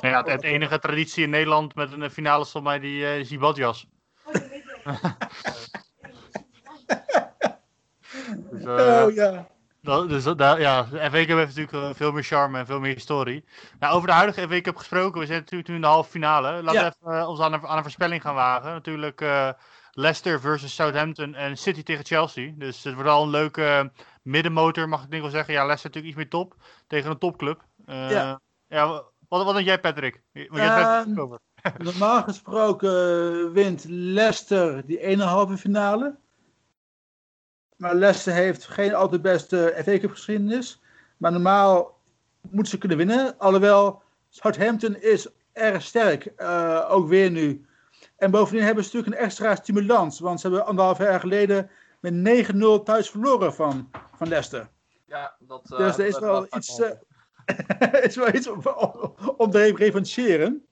Ja, 0.00 0.18
het, 0.18 0.26
het 0.26 0.42
enige 0.42 0.78
traditie 0.78 1.24
in 1.24 1.30
Nederland 1.30 1.74
met 1.74 1.92
een 1.92 2.10
finale 2.10 2.42
is 2.42 2.50
volgens 2.50 2.72
mij 2.72 2.80
die 2.80 3.06
eh 3.06 3.24
Zibadjas. 3.24 3.86
eh, 8.66 9.04
oh 9.06 9.14
ja. 9.14 9.46
dat, 9.80 10.08
dus 10.08 10.24
dat, 10.24 10.38
ja, 10.38 10.82
de 10.82 10.98
FA 10.98 11.10
Cup 11.24 11.36
heeft 11.36 11.56
natuurlijk 11.56 11.72
eh, 11.72 11.90
veel 11.94 12.12
meer 12.12 12.22
charme 12.22 12.58
en 12.58 12.66
veel 12.66 12.80
meer 12.80 12.94
historie. 12.94 13.44
Nou, 13.78 13.94
over 13.94 14.08
de 14.08 14.14
huidige 14.14 14.48
FA 14.48 14.60
Cup 14.60 14.76
gesproken, 14.76 15.20
we 15.20 15.26
zijn 15.26 15.38
natuurlijk 15.38 15.68
nu 15.68 15.74
in 15.74 15.80
de 15.80 15.86
halve 15.86 16.10
finale. 16.10 16.62
Laten 16.62 16.80
Ja. 16.80 16.88
we 16.88 16.94
even 17.06 17.20
eh, 17.20 17.28
ons 17.28 17.40
aan 17.40 17.52
een, 17.52 17.66
aan 17.66 17.76
een 17.76 17.82
voorspelling 17.82 18.22
gaan 18.22 18.34
wagen. 18.34 18.72
Natuurlijk 18.72 19.20
Leicester 19.90 20.40
versus 20.40 20.74
Southampton 20.74 21.34
en 21.34 21.56
City 21.56 21.82
tegen 21.82 22.04
Chelsea. 22.04 22.52
Dus 22.56 22.84
het 22.84 22.94
wordt 22.94 23.08
al 23.08 23.22
een 23.22 23.30
leuke 23.30 23.92
middenmotor, 24.22 24.88
mag 24.88 25.02
ik 25.04 25.10
denk 25.10 25.22
wel 25.22 25.30
zeggen. 25.30 25.54
Ja, 25.54 25.64
Leicester 25.66 25.90
natuurlijk 25.90 26.14
iets 26.14 26.22
meer 26.32 26.40
top 26.42 26.54
tegen 26.86 27.10
een 27.10 27.18
topclub. 27.18 27.62
Ja. 27.86 28.40
ja, 28.68 28.86
wat, 29.28 29.44
wat 29.44 29.54
denk 29.54 29.66
jij, 29.66 29.80
Patrick? 29.80 30.22
Want 30.32 30.48
jij 30.50 30.82
Ehm, 30.82 31.20
over. 31.20 31.38
Normaal 31.78 32.22
gesproken 32.22 33.52
wint 33.52 33.84
Leicester 33.88 34.86
die 34.86 35.00
ene 35.00 35.22
halve 35.24 35.56
finale. 35.56 36.18
Maar 37.76 37.94
Leicester 37.94 38.32
heeft 38.32 38.64
geen 38.64 38.94
al 38.94 39.08
te 39.08 39.20
beste 39.20 39.74
FA 39.84 39.98
Cup 39.98 40.10
geschiedenis. 40.10 40.82
Maar 41.16 41.32
normaal 41.32 42.00
moeten 42.50 42.72
ze 42.72 42.78
kunnen 42.78 42.96
winnen. 42.96 43.38
Alhoewel 43.38 44.02
Southampton 44.28 44.96
is 45.02 45.28
erg 45.52 45.82
sterk. 45.82 46.24
eh, 46.24 46.86
ook 46.90 47.08
weer 47.08 47.30
nu. 47.30 47.66
En 48.16 48.30
bovendien 48.30 48.64
hebben 48.64 48.84
ze 48.84 48.90
natuurlijk 48.94 49.20
een 49.20 49.26
extra 49.26 49.54
stimulans. 49.54 50.20
Want 50.20 50.40
ze 50.40 50.46
hebben 50.48 50.66
anderhalf 50.66 50.98
jaar 50.98 51.20
geleden 51.20 51.70
met 52.00 52.14
9-0 52.14 52.82
thuis 52.84 53.10
verloren 53.10 53.54
van, 53.54 53.90
van 54.16 54.28
Leicester. 54.28 54.68
Ja, 55.06 55.34
dat, 55.38 55.70
eh, 55.72 55.78
Dus 55.78 55.98
er 55.98 56.06
is 56.06 56.12
dat- 56.12 56.22
wel 56.22 56.40
dat- 56.40 56.54
iets, 56.56 56.80
eh, 56.80 56.90
is 58.08 58.16
wel 58.16 58.34
iets 58.34 58.48
om, 58.48 58.60
om, 58.66 59.14
om 59.36 59.50
te 59.50 59.58
referentiëren. 59.74 60.66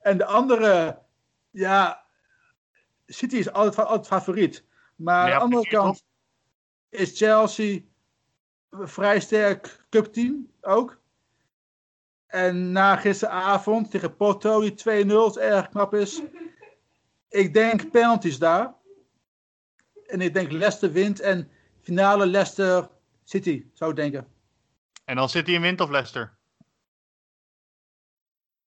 En 0.00 0.18
de 0.18 0.24
andere, 0.24 0.98
ja, 1.50 2.02
City 3.06 3.36
is 3.36 3.52
altijd, 3.52 3.86
altijd 3.86 4.06
favoriet. 4.06 4.64
Maar 4.96 5.22
aan 5.22 5.28
Ja, 5.28 5.34
de 5.36 5.40
andere 5.42 5.66
kant 5.68 6.04
is 6.94 7.18
Chelsea 7.18 7.80
een 8.70 8.88
vrij 8.88 9.20
sterk 9.20 9.84
cupteam 9.90 10.50
ook. 10.60 11.02
En 12.26 12.72
na 12.72 12.96
gisteravond 12.96 13.90
tegen 13.90 14.16
Porto, 14.16 14.60
die 14.60 15.04
2-0 15.06 15.40
erg 15.40 15.68
knap 15.68 15.94
is. 15.94 16.22
Ik 17.28 17.54
denk 17.54 17.90
penalties 17.90 18.38
daar. 18.38 18.74
En 20.06 20.20
ik 20.20 20.34
denk 20.34 20.50
Leicester 20.50 20.92
wint 20.92 21.20
en 21.20 21.50
finale 21.82 22.26
Leicester 22.26 22.88
City, 23.24 23.66
zou 23.72 23.90
ik 23.90 23.96
denken. 23.96 24.28
En 25.04 25.16
dan 25.16 25.28
City 25.28 25.52
in 25.52 25.60
wint 25.60 25.80
of 25.80 25.90
Leicester? 25.90 26.32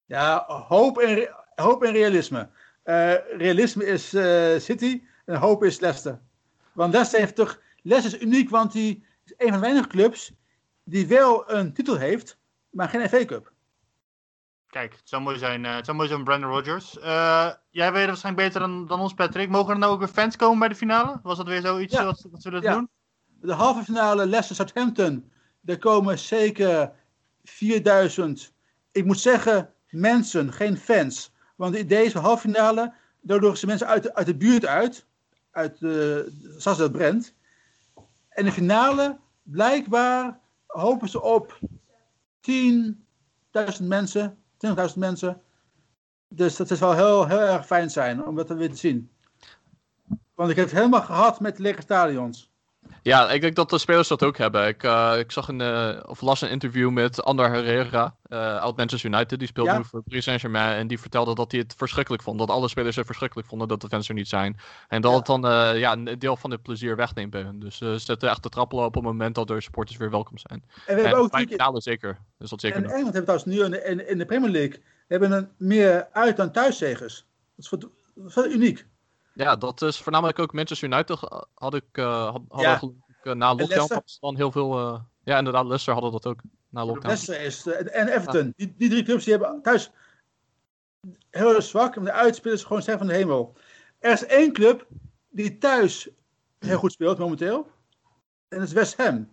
Ja, 0.06 0.46
hoop 0.48 0.98
en, 0.98 1.30
hoop 1.56 1.84
en 1.84 1.92
realisme. 1.92 2.50
Eh, 2.84 3.14
realisme 3.38 3.86
is 3.86 4.14
eh, 4.14 4.60
City 4.60 5.04
en 5.26 5.36
hoop 5.36 5.64
is 5.64 5.80
Leicester. 5.80 6.20
Want 6.74 6.94
Leicester 6.94 7.20
heeft 7.20 7.36
toch... 7.36 7.62
Leicester 7.82 8.20
is 8.20 8.26
uniek, 8.26 8.50
want 8.50 8.72
die 8.72 9.04
is 9.26 9.34
een 9.38 9.48
van 9.48 9.52
de 9.58 9.60
weinige 9.66 9.88
clubs 9.88 10.32
die 10.84 11.08
wel 11.08 11.52
een 11.52 11.74
titel 11.74 11.96
heeft, 11.98 12.38
maar 12.70 12.90
geen 12.90 13.10
FA 13.10 13.26
Cup. 13.26 13.52
Kijk, 14.68 14.92
het 14.92 15.10
zou 15.10 15.22
mooi 15.22 15.38
zijn. 15.38 15.66
eh, 15.66 15.76
het 15.76 15.86
zou 15.86 15.98
mooi 15.98 16.10
zijn, 16.10 16.24
Brandon 16.24 16.50
Rodgers. 16.50 17.00
Eh, 17.00 17.52
jij 17.70 17.92
weet 17.92 18.00
het 18.00 18.08
waarschijnlijk 18.10 18.48
beter 18.48 18.60
dan, 18.68 18.88
dan 18.88 19.00
ons, 19.00 19.14
Patrick. 19.14 19.50
Mogen 19.50 19.74
er 19.74 19.80
nou 19.80 19.94
ook 19.94 20.00
weer 20.00 20.08
fans 20.08 20.36
komen 20.36 20.60
bij 20.60 20.68
de 20.68 20.76
finale? 20.76 21.20
Was 21.24 21.38
dat 21.38 21.48
weer 21.48 21.62
zoiets 21.62 21.94
Ja. 21.94 22.06
wat, 22.06 22.26
wat 22.32 22.44
we 22.44 22.50
dat 22.50 22.64
Ja. 22.64 22.74
doen? 22.74 22.90
De 23.42 23.54
halve 23.54 23.84
finale 23.84 24.26
Leicester-Southampton, 24.26 25.32
daar 25.62 25.78
komen 25.78 26.20
zeker 26.20 26.92
4000, 27.44 28.54
ik 28.92 29.06
moet 29.06 29.20
zeggen 29.20 29.74
mensen, 29.90 30.54
geen 30.54 30.78
fans. 30.78 31.32
Want 31.56 31.76
in 31.76 31.88
deze 31.88 32.20
halve 32.20 32.42
finale, 32.42 32.94
daar 33.22 33.38
nodigen 33.38 33.58
ze 33.58 33.66
mensen 33.66 33.88
uit 33.88 34.04
de, 34.04 34.16
uit 34.16 34.26
de 34.26 34.36
buurt 34.38 34.66
uit, 34.66 35.06
uit 35.52 35.78
zoals 36.58 36.78
dat 36.78 36.92
Brent. 36.92 37.36
En 38.38 38.46
de 38.46 38.52
finale, 38.52 39.20
blijkbaar 39.44 40.40
hopen 40.66 41.10
ze 41.10 41.22
op 41.22 41.60
10.000 42.42 43.84
mensen, 43.84 44.38
20.000 44.68 44.74
mensen. 44.96 45.42
Dus 46.28 46.56
dat 46.56 46.70
wel 46.80 46.94
heel, 46.94 47.28
heel 47.28 47.40
erg 47.40 47.66
fijn 47.66 47.90
zijn 47.90 48.26
om 48.26 48.36
dat 48.36 48.50
weer 48.50 48.70
te 48.70 48.76
zien. 48.76 49.12
Want 50.34 50.50
ik 50.50 50.56
heb 50.56 50.66
het 50.66 50.76
helemaal 50.76 51.02
gehad 51.02 51.40
met 51.40 51.60
lege 51.60 51.82
stadions. 51.82 52.52
Ja, 53.08 53.30
ik 53.32 53.42
denk 53.42 53.56
dat 53.56 53.70
de 53.70 53.78
spelers 53.78 54.08
dat 54.08 54.24
ook 54.24 54.38
hebben. 54.38 54.68
Ik, 54.68 54.84
eh, 54.84 55.14
ik 55.18 55.32
zag 55.32 55.48
een, 55.48 55.62
eh, 55.62 56.00
of 56.06 56.22
las 56.22 56.42
een 56.42 56.50
interview 56.50 56.90
met 56.90 57.24
Ander 57.24 57.50
Herrera, 57.52 58.16
eh 58.24 58.58
uit 58.58 58.76
Manchester 58.76 59.10
United. 59.14 59.40
Die 59.40 59.48
speelt 59.48 59.68
Ja. 59.68 59.78
nu 59.78 59.84
voor 59.84 60.02
Paris 60.04 60.24
Saint-Germain. 60.24 60.78
En 60.78 60.88
die 60.88 61.00
vertelde 61.00 61.36
dat 61.36 61.52
hij 61.52 61.60
het 61.62 61.74
verschrikkelijk 61.78 62.24
vond. 62.24 62.40
Dat 62.40 62.50
alle 62.50 62.68
spelers 62.68 62.96
het 62.96 63.06
verschrikkelijk 63.06 63.48
vonden 63.48 63.68
dat 63.68 63.82
de 63.82 63.88
fans 63.88 64.08
er 64.08 64.14
niet 64.14 64.28
zijn. 64.28 64.58
En 64.88 65.02
dat 65.02 65.12
Ja. 65.12 65.18
het 65.18 65.26
dan 65.26 65.46
eh, 65.48 65.80
ja, 65.80 65.92
een 65.94 66.20
deel 66.20 66.36
van 66.38 66.52
het 66.52 66.62
plezier 66.62 66.96
wegneemt 66.96 67.32
bij 67.32 67.42
hun. 67.42 67.60
Dus 67.60 67.82
eh, 67.82 67.92
ze 67.92 67.98
zitten 67.98 68.30
echt 68.30 68.42
te 68.42 68.50
trappelen 68.50 68.86
op 68.86 68.94
het 68.94 69.04
moment 69.04 69.36
dat 69.36 69.48
de 69.48 69.62
supporters 69.62 69.98
weer 69.98 70.10
welkom 70.12 70.38
zijn. 70.38 70.64
En 70.64 70.70
we 70.86 70.92
hebben 70.92 71.06
En 71.12 71.14
ook 71.18 71.32
bij 71.32 71.46
de 71.46 71.52
finale 71.52 71.82
zeker. 71.82 72.18
Dus 72.38 72.50
dat 72.50 72.62
zeker 72.62 72.78
En 72.78 72.84
nog. 72.84 72.92
Engeland 72.92 73.14
hebben 73.16 73.36
trouwens 73.38 73.72
nu 73.72 73.76
in 73.78 73.84
de, 73.84 73.90
in, 74.02 74.10
in 74.10 74.18
de 74.18 74.26
Premier 74.26 74.50
League 74.50 74.82
hebben 75.08 75.32
een 75.32 75.50
meer 75.58 76.08
uit- 76.12 76.38
dan 76.38 76.52
thuiszegers. 76.52 77.26
Dat 77.56 77.66
is 77.66 77.70
wat, 77.70 77.82
dat 77.82 77.90
is 78.28 78.36
wel 78.36 78.46
uniek. 78.52 78.86
Ja, 79.38 79.56
dat 79.56 79.82
is 79.82 79.98
voornamelijk 79.98 80.40
ook 80.40 80.54
Manchester 80.54 80.90
United 80.90 81.24
eh, 81.24 81.42
had 81.54 81.74
ik, 81.74 81.86
eh 81.92 82.32
had, 82.32 82.62
Ja. 82.62 82.82
ik, 82.82 82.92
eh, 83.24 83.34
na 83.34 83.56
lockdown 83.56 84.04
dan 84.20 84.36
heel 84.36 84.52
veel... 84.52 85.02
ja, 85.24 85.38
inderdaad, 85.38 85.66
Leicester 85.66 85.94
hadden 85.94 86.12
dat 86.12 86.26
ook 86.26 86.40
na 86.70 86.86
lockdown. 86.86 87.08
Leicester 87.08 87.42
is 87.42 87.66
en 87.68 88.08
Everton. 88.08 88.54
Die, 88.56 88.74
die 88.78 88.90
drie 88.90 89.04
clubs 89.04 89.24
die 89.24 89.34
hebben 89.34 89.62
thuis 89.62 89.92
heel 91.30 91.62
zwak. 91.62 91.96
En 91.96 92.04
de 92.04 92.12
uitspelers 92.12 92.64
gewoon 92.64 92.82
sterk 92.82 92.98
van 92.98 93.08
de 93.08 93.14
hemel. 93.14 93.58
Er 94.00 94.12
is 94.12 94.26
één 94.26 94.54
club 94.54 94.88
die 95.30 95.58
thuis 95.58 96.10
heel 96.60 96.78
goed 96.78 96.92
speelt 96.92 97.18
momenteel. 97.18 97.72
En 98.48 98.58
dat 98.60 98.68
is 98.68 98.74
West 98.74 98.98
Ham. 98.98 99.30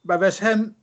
Bij 0.00 0.18
West 0.18 0.40
Ham 0.40 0.76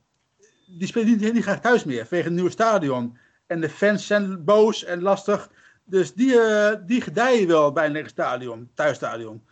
die 0.66 0.88
spelen 0.88 1.18
niet, 1.18 1.32
niet 1.32 1.42
graag 1.42 1.60
thuis 1.60 1.84
meer, 1.84 2.06
vanwege 2.06 2.24
het 2.24 2.34
nieuwe 2.34 2.50
stadion. 2.50 3.18
En 3.46 3.60
de 3.60 3.68
fans 3.68 4.06
zijn 4.06 4.44
boos 4.44 4.84
en 4.84 5.02
lastig. 5.02 5.50
Dus 5.84 6.14
die, 6.14 6.40
eh, 6.40 6.80
die 6.86 7.00
gedijen 7.00 7.46
wel 7.48 7.72
bij 7.72 7.94
een 7.94 8.08
stadion, 8.08 8.70
thuisstadion. 8.74 9.44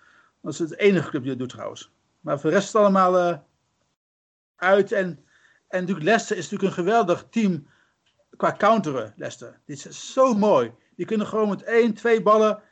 Dat 0.43 0.53
is 0.53 0.59
het 0.59 0.79
enige 0.79 1.09
club 1.11 1.23
die 1.23 1.31
dat 1.31 1.39
doet 1.39 1.49
trouwens. 1.49 1.91
Maar 2.21 2.41
voor 2.41 2.51
de 2.51 2.57
rest 2.57 2.67
is 2.69 2.73
het 2.73 2.83
allemaal 2.83 3.19
eh, 3.19 3.39
uit. 4.57 4.93
En, 4.93 5.07
en 5.69 5.81
natuurlijk 5.81 6.07
Leicester 6.07 6.37
is 6.37 6.43
natuurlijk 6.51 6.77
een 6.79 6.85
geweldig 6.85 7.27
team 7.31 7.67
qua 8.37 8.55
counteren, 8.59 9.15
Leicester. 9.17 9.61
Dit 9.67 9.87
is 9.87 10.13
zo 10.13 10.35
mooi. 10.35 10.73
Die 10.97 11.07
kunnen 11.07 11.27
gewoon 11.27 11.49
met 11.49 11.63
één, 11.63 11.95
twee 11.95 12.23
ballen 12.23 12.63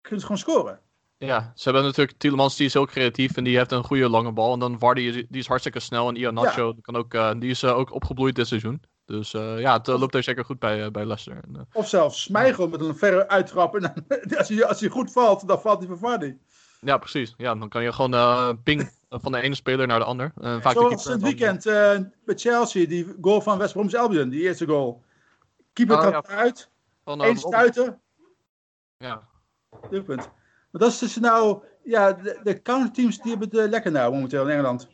kunnen 0.00 0.20
ze 0.20 0.26
gewoon 0.26 0.38
scoren. 0.40 0.80
Ja, 1.18 1.52
ze 1.54 1.64
hebben 1.64 1.82
natuurlijk 1.82 2.18
Tielemans, 2.18 2.56
die 2.56 2.66
is 2.66 2.72
heel 2.72 2.86
creatief 2.86 3.36
en 3.36 3.44
die 3.44 3.56
heeft 3.56 3.72
een 3.72 3.84
goede 3.84 4.08
lange 4.08 4.32
bal. 4.32 4.52
En 4.52 4.58
dan 4.58 4.78
Vardy, 4.78 5.00
is- 5.00 5.14
die 5.14 5.40
is 5.40 5.46
hartstikke 5.46 5.80
snel. 5.80 6.08
En 6.08 6.16
Ian 6.16 6.34
Nacho, 6.34 6.74
kan 6.80 6.96
ook, 6.96 7.14
eh, 7.14 7.32
die 7.38 7.50
is 7.50 7.64
ook 7.64 7.92
opgebloeid 7.92 8.34
dit 8.34 8.46
seizoen. 8.46 8.82
Dus 9.04 9.34
eh, 9.34 9.60
ja, 9.60 9.76
het 9.76 9.88
eh, 9.88 9.98
loopt 9.98 10.14
er 10.14 10.22
zeker 10.22 10.44
goed 10.44 10.58
bij, 10.58 10.84
eh, 10.84 10.90
bij 10.90 11.04
Leicester. 11.04 11.42
En, 11.44 11.66
Of 11.72 11.88
zelfs 11.88 12.22
Smeichel 12.22 12.68
met 12.68 12.80
een 12.80 12.96
verre 12.96 13.28
uittrap. 13.28 13.76
En 13.76 13.94
als, 14.38 14.48
hij, 14.48 14.64
als 14.64 14.80
hij 14.80 14.88
goed 14.88 15.12
valt, 15.12 15.48
dan 15.48 15.60
valt 15.60 15.78
hij 15.78 15.88
voor 15.88 15.98
Vardy. 15.98 16.36
ja, 16.80 16.98
precies. 16.98 17.34
Ja, 17.36 17.54
dan 17.54 17.68
kan 17.68 17.82
je 17.82 17.92
gewoon 17.92 18.62
ping 18.62 18.90
van 19.08 19.32
de 19.32 19.40
ene 19.40 19.54
speler 19.54 19.86
naar 19.86 19.98
de 19.98 20.04
ander. 20.04 20.32
Vaak 20.34 20.62
de 20.62 20.70
Zoals 20.70 20.88
keeper 20.88 21.10
het 21.12 21.22
weekend 21.22 21.64
bij 22.24 22.36
Chelsea, 22.36 22.86
die 22.86 23.16
goal 23.20 23.40
van 23.40 23.58
West 23.58 23.72
Bromwich 23.72 23.94
Albion, 23.94 24.28
die 24.28 24.42
eerste 24.42 24.66
goal. 24.66 25.02
Keeper 25.72 25.98
trapt 25.98 26.30
ja. 26.30 26.36
uit, 26.36 26.70
van, 27.04 27.22
één 27.22 27.34
Robben. 27.34 27.52
stuiter, 27.52 27.98
Ja. 28.98 29.28
doelpunt. 29.90 30.30
Maar 30.70 30.80
dat 30.80 30.92
is 30.92 30.98
dus 30.98 31.16
nou, 31.16 31.62
ja, 31.84 32.12
de, 32.12 32.40
de 32.42 32.62
counterteams 32.62 33.18
die 33.20 33.30
hebben 33.30 33.60
het 33.60 33.70
lekker 33.70 33.92
nou 33.92 34.12
momenteel 34.12 34.42
in 34.42 34.50
Engeland. 34.50 34.88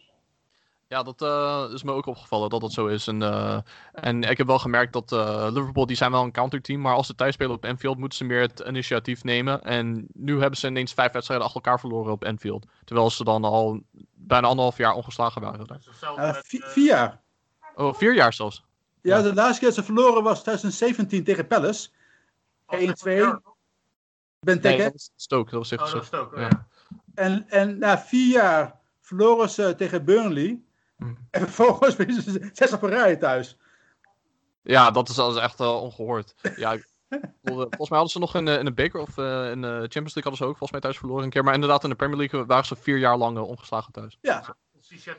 Ja, 0.91 1.03
dat 1.03 1.23
eh, 1.23 1.75
is 1.75 1.83
me 1.83 1.93
ook 1.93 2.07
opgevallen 2.07 2.51
dat 2.51 2.61
dat 2.61 2.73
zo 2.73 2.87
is. 2.87 3.07
En, 3.07 3.23
eh, 3.23 3.59
en 3.93 4.23
ik 4.23 4.39
heb 4.39 4.47
wel 4.47 4.59
gemerkt 4.59 4.93
dat 4.93 5.13
eh, 5.13 5.49
Liverpool, 5.51 5.87
die 5.87 5.97
zijn 5.97 6.11
wel 6.11 6.23
een 6.23 6.33
counterteam, 6.33 6.81
maar 6.81 6.95
als 6.95 7.07
ze 7.07 7.15
thuis 7.15 7.35
spelen 7.35 7.55
op 7.55 7.65
Anfield, 7.65 7.99
moeten 7.99 8.19
ze 8.19 8.25
meer 8.25 8.41
het 8.41 8.63
initiatief 8.67 9.25
nemen. 9.25 9.63
En 9.63 10.07
nu 10.13 10.41
hebben 10.41 10.59
ze 10.59 10.67
ineens 10.67 10.93
vijf 10.93 11.13
wedstrijden 11.13 11.47
achter 11.47 11.63
elkaar 11.63 11.81
verloren 11.81 12.13
op 12.13 12.25
Anfield. 12.25 12.67
Terwijl 12.85 13.11
ze 13.11 13.25
dan 13.25 13.45
al 13.45 13.83
bijna 14.15 14.47
anderhalf 14.47 14.77
jaar 14.77 14.95
ongeslagen 14.95 15.41
waren. 15.43 15.67
daar. 15.67 16.43
Vier 16.45 16.85
jaar. 16.85 17.21
Oh, 17.75 17.95
vier 17.95 18.15
jaar 18.15 18.33
zelfs. 18.33 18.65
Ja, 19.03 19.17
Ja. 19.17 19.23
de 19.23 19.35
laatste 19.35 19.59
keer 19.59 19.69
dat 19.69 19.79
ze 19.79 19.85
verloren 19.85 20.23
was 20.23 20.41
2017 20.41 21.25
tegen 21.25 21.47
Palace. 21.47 21.89
1-2. 22.67 23.41
Benteke. 24.41 24.77
Nee, 24.77 24.83
dat 24.83 24.93
was 24.93 25.11
Stoke, 25.17 25.51
dat 25.51 25.69
was 25.69 25.89
Oh, 25.89 25.93
dat 25.93 26.05
Stoke. 26.05 26.41
Ja. 26.41 26.49
Ja. 26.49 26.67
En, 27.15 27.49
en 27.49 27.79
na 27.79 27.99
vier 27.99 28.33
jaar 28.33 28.79
verloren 29.01 29.51
ze 29.51 29.75
tegen 29.77 30.05
Burnley. 30.05 30.61
Hm. 31.01 31.15
En 31.31 31.41
vervolgens 31.41 31.93
spelen 31.95 32.23
ze 32.23 32.51
zes 32.53 32.73
op 32.73 32.83
een 32.83 32.89
rij 32.91 33.17
thuis. 33.17 33.57
Ja, 34.63 34.91
dat 34.91 35.09
is, 35.09 35.15
dat 35.15 35.35
is 35.37 35.43
echt 35.43 35.61
eh, 35.61 35.83
ongehoord. 35.83 36.35
Ja, 36.57 36.73
ik 36.73 36.89
eh, 37.11 37.55
volgens 37.55 37.89
mij 37.89 37.99
hadden 37.99 38.09
ze 38.09 38.19
nog 38.19 38.35
in, 38.35 38.49
eh, 38.49 38.59
in 38.59 38.65
de 38.65 38.73
beker 38.73 39.01
of 39.01 39.19
eh, 39.19 39.51
in 39.51 39.61
de 39.61 39.69
Champions 39.69 40.15
League 40.15 40.23
hadden 40.23 40.37
ze 40.37 40.45
ook 40.45 40.57
volgens 40.57 40.71
mij 40.71 40.81
thuis 40.81 40.99
verloren 40.99 41.25
een 41.25 41.31
keer. 41.31 41.45
Maar 41.45 41.55
inderdaad, 41.55 41.85
in 41.85 41.91
de 41.91 41.97
Premier 41.97 42.17
League 42.17 42.45
waren 42.47 42.65
ze 42.65 42.77
vier 42.77 42.99
jaar 42.99 43.17
lang 43.17 43.39
ongeslagen 43.39 43.93
thuis. 43.93 44.19
Ja, 44.21 44.57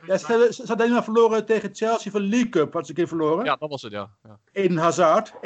ja 0.06 0.18
ze, 0.18 0.26
hadden- 0.26 0.54
ze 0.54 0.62
hadden 0.66 0.80
helemaal 0.86 1.02
verloren 1.02 1.46
tegen 1.46 1.74
Chelsea 1.74 2.10
van 2.10 2.28
League 2.28 2.48
Cup. 2.48 2.72
Had 2.72 2.84
ze 2.84 2.90
een 2.90 2.96
keer 2.96 3.08
verloren. 3.08 3.44
Ja, 3.44 3.56
dat 3.56 3.70
was 3.70 3.82
het, 3.82 3.92
ja. 3.92 4.10
ja. 4.22 4.38
Eden 4.52 4.76
Hazard, 4.76 5.32
1-2. 5.34 5.38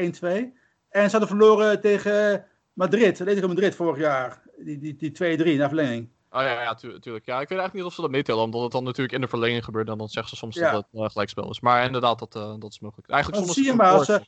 En 0.88 1.04
ze 1.04 1.10
hadden 1.10 1.28
verloren 1.28 1.80
tegen 1.80 2.44
Madrid, 2.72 3.20
Atletico 3.20 3.48
Madrid 3.48 3.74
vorig 3.74 3.98
jaar. 3.98 4.42
Die, 4.56 4.78
die, 4.78 4.96
die 4.96 5.38
2-3 5.54 5.58
na 5.58 5.68
verlenging. 5.68 6.10
Oh 6.30 6.42
ja, 6.42 6.62
ja 6.62 6.74
tu- 6.74 6.98
tuurlijk. 6.98 7.26
Ja, 7.26 7.40
ik 7.40 7.48
weet 7.48 7.58
eigenlijk 7.58 7.72
niet 7.72 7.84
of 7.84 7.94
ze 7.94 8.00
dat 8.00 8.10
meetellen, 8.10 8.42
omdat 8.42 8.62
het 8.62 8.72
dan 8.72 8.84
natuurlijk 8.84 9.14
in 9.14 9.20
de 9.20 9.28
verlenging 9.28 9.64
gebeurt. 9.64 9.88
En 9.88 9.98
dan 9.98 10.08
zeggen 10.08 10.30
ze 10.30 10.36
soms 10.36 10.54
Ja. 10.56 10.70
dat 10.70 10.86
het 10.90 11.00
uh, 11.00 11.08
gelijkspel 11.08 11.50
is. 11.50 11.60
Maar 11.60 11.84
inderdaad, 11.84 12.18
dat, 12.18 12.36
uh, 12.36 12.54
dat 12.58 12.70
is 12.72 12.80
mogelijk. 12.80 13.10
Eigenlijk 13.10 13.44
zonder 13.44 13.62
zie 13.62 13.72
je 13.72 13.76
maar, 13.76 13.92
als, 13.92 14.06
je, 14.06 14.20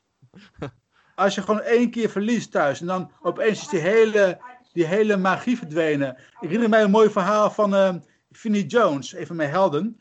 als 1.14 1.34
je 1.34 1.40
gewoon 1.42 1.60
één 1.60 1.90
keer 1.90 2.10
verliest 2.10 2.50
thuis 2.50 2.80
en 2.80 2.86
dan 2.86 3.10
opeens 3.22 3.60
is 3.60 3.68
die 3.68 3.80
hele, 3.80 4.40
die 4.72 4.84
hele 4.86 5.16
magie 5.16 5.58
verdwenen. 5.58 6.16
Ik 6.16 6.36
herinner 6.40 6.68
mij 6.68 6.82
een 6.82 6.90
mooi 6.90 7.10
verhaal 7.10 7.50
van 7.50 7.74
uh, 7.74 7.94
Vinnie 8.30 8.66
Jones, 8.66 9.12
een 9.12 9.26
van 9.26 9.36
mijn 9.36 9.50
helden. 9.50 10.00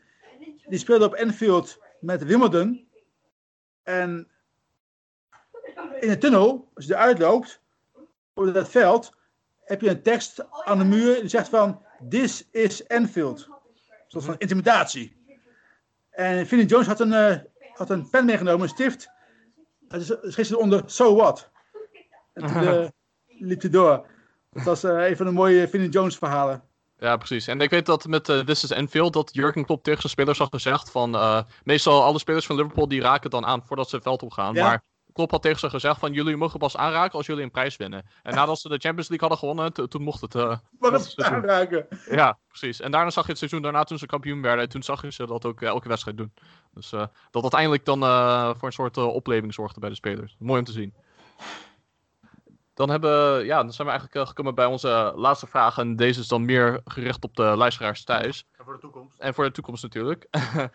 Die 0.68 0.78
speelde 0.78 1.04
op 1.04 1.14
Enfield 1.14 1.78
met 2.00 2.24
Wimbledon. 2.24 2.88
En 3.82 4.28
in 6.00 6.08
de 6.08 6.18
tunnel, 6.18 6.70
als 6.74 6.86
je 6.86 6.94
eruit 6.94 7.18
loopt, 7.18 7.60
op 8.34 8.54
dat 8.54 8.68
veld, 8.68 9.16
heb 9.64 9.80
je 9.80 9.90
een 9.90 10.02
tekst 10.02 10.44
aan 10.64 10.78
de 10.78 10.84
muur 10.84 11.20
die 11.20 11.28
zegt 11.28 11.48
van, 11.48 11.82
this 12.08 12.48
is 12.50 12.86
Enfield. 12.86 13.48
Een 13.48 14.04
soort 14.06 14.24
van 14.24 14.38
intimidatie. 14.38 15.16
En 16.10 16.46
Vinnie 16.46 16.66
Jones 16.66 16.86
had 16.86 17.00
een, 17.00 17.12
uh, 17.12 17.34
had 17.74 17.90
een 17.90 18.10
pen 18.10 18.24
meegenomen, 18.24 18.62
een 18.62 18.68
stift. 18.68 19.10
En 19.88 20.04
schreef 20.04 20.50
eronder, 20.50 20.82
so 20.86 21.14
what? 21.14 21.50
En 22.32 22.46
toen 22.46 22.62
uh, 22.62 22.88
liep 23.48 23.60
hij 23.60 23.70
door. 23.70 24.06
Dat 24.50 24.64
was 24.64 24.84
uh, 24.84 25.08
een 25.08 25.16
van 25.16 25.26
de 25.26 25.32
mooie 25.32 25.68
Vinnie 25.68 25.88
Jones 25.88 26.16
verhalen. 26.16 26.62
Ja, 26.98 27.16
precies. 27.16 27.46
En 27.46 27.60
ik 27.60 27.70
weet 27.70 27.86
dat 27.86 28.06
met 28.06 28.28
uh, 28.28 28.38
This 28.38 28.64
is 28.64 28.70
Enfield, 28.70 29.12
dat 29.12 29.30
Jurgen 29.32 29.64
Klopp 29.64 29.84
tegen 29.84 30.00
zijn 30.00 30.12
spelers 30.12 30.38
had 30.38 30.48
gezegd 30.50 30.90
van... 30.90 31.14
Uh, 31.14 31.42
meestal 31.64 32.02
alle 32.02 32.18
spelers 32.18 32.46
van 32.46 32.56
Liverpool 32.56 32.88
die 32.88 33.00
raken 33.00 33.30
dan 33.30 33.46
aan 33.46 33.62
voordat 33.66 33.88
ze 33.88 33.94
het 33.94 34.04
veld 34.04 34.22
opgaan. 34.22 34.54
Ja. 34.54 34.64
Maar 34.64 34.82
Klopp 35.18 35.32
had 35.32 35.42
tegen 35.42 35.58
ze 35.58 35.70
gezegd 35.70 35.98
van 35.98 36.12
jullie 36.12 36.36
mogen 36.36 36.58
pas 36.58 36.76
aanraken 36.76 37.18
als 37.18 37.26
jullie 37.26 37.42
een 37.42 37.50
prijs 37.50 37.76
winnen. 37.76 38.06
En 38.22 38.34
nadat 38.34 38.58
ze 38.60 38.68
de 38.68 38.78
Champions 38.78 39.08
League 39.08 39.28
hadden 39.28 39.38
gewonnen, 39.38 39.88
toen 39.88 40.02
mocht 40.02 40.20
het... 40.20 40.34
Uh, 40.38 40.56
maar 40.78 40.92
het 40.92 41.22
aanraken. 41.22 41.86
Ja, 42.10 42.38
precies. 42.48 42.80
En 42.80 42.90
daarna 42.90 43.10
zag 43.10 43.24
je 43.24 43.28
het 43.28 43.38
seizoen 43.38 43.62
daarna 43.62 43.84
toen 43.84 43.98
ze 43.98 44.06
kampioen 44.06 44.42
werden. 44.42 44.68
Toen 44.68 44.82
zag 44.82 45.02
je 45.02 45.12
ze 45.12 45.26
dat 45.26 45.44
ook 45.44 45.62
elke 45.62 45.88
wedstrijd 45.88 46.16
doen. 46.16 46.32
Dus 46.74 46.92
uh, 46.92 47.04
dat 47.30 47.42
uiteindelijk 47.42 47.84
dan 47.84 48.02
uh, 48.02 48.50
voor 48.56 48.68
een 48.68 48.72
soort 48.72 48.96
uh, 48.96 49.06
opleving 49.06 49.54
zorgde 49.54 49.80
bij 49.80 49.88
de 49.88 49.94
spelers. 49.94 50.36
Mooi 50.38 50.58
om 50.58 50.64
te 50.64 50.72
zien. 50.72 50.94
Dan, 52.74 52.90
hebben, 52.90 53.44
ja, 53.44 53.62
dan 53.62 53.72
zijn 53.72 53.86
we 53.86 53.92
eigenlijk 53.92 54.22
uh, 54.22 54.26
gekomen 54.26 54.54
bij 54.54 54.66
onze 54.66 55.12
laatste 55.16 55.46
vraag. 55.46 55.78
En 55.78 55.96
deze 55.96 56.20
is 56.20 56.28
dan 56.28 56.44
meer 56.44 56.80
gericht 56.84 57.24
op 57.24 57.36
de 57.36 57.42
luisteraars 57.42 58.04
thuis. 58.04 58.46
En 58.58 58.64
voor 58.64 58.74
de 58.74 58.80
toekomst. 58.80 59.18
En 59.18 59.34
voor 59.34 59.44
de 59.44 59.52
toekomst 59.52 59.82
natuurlijk. 59.82 60.26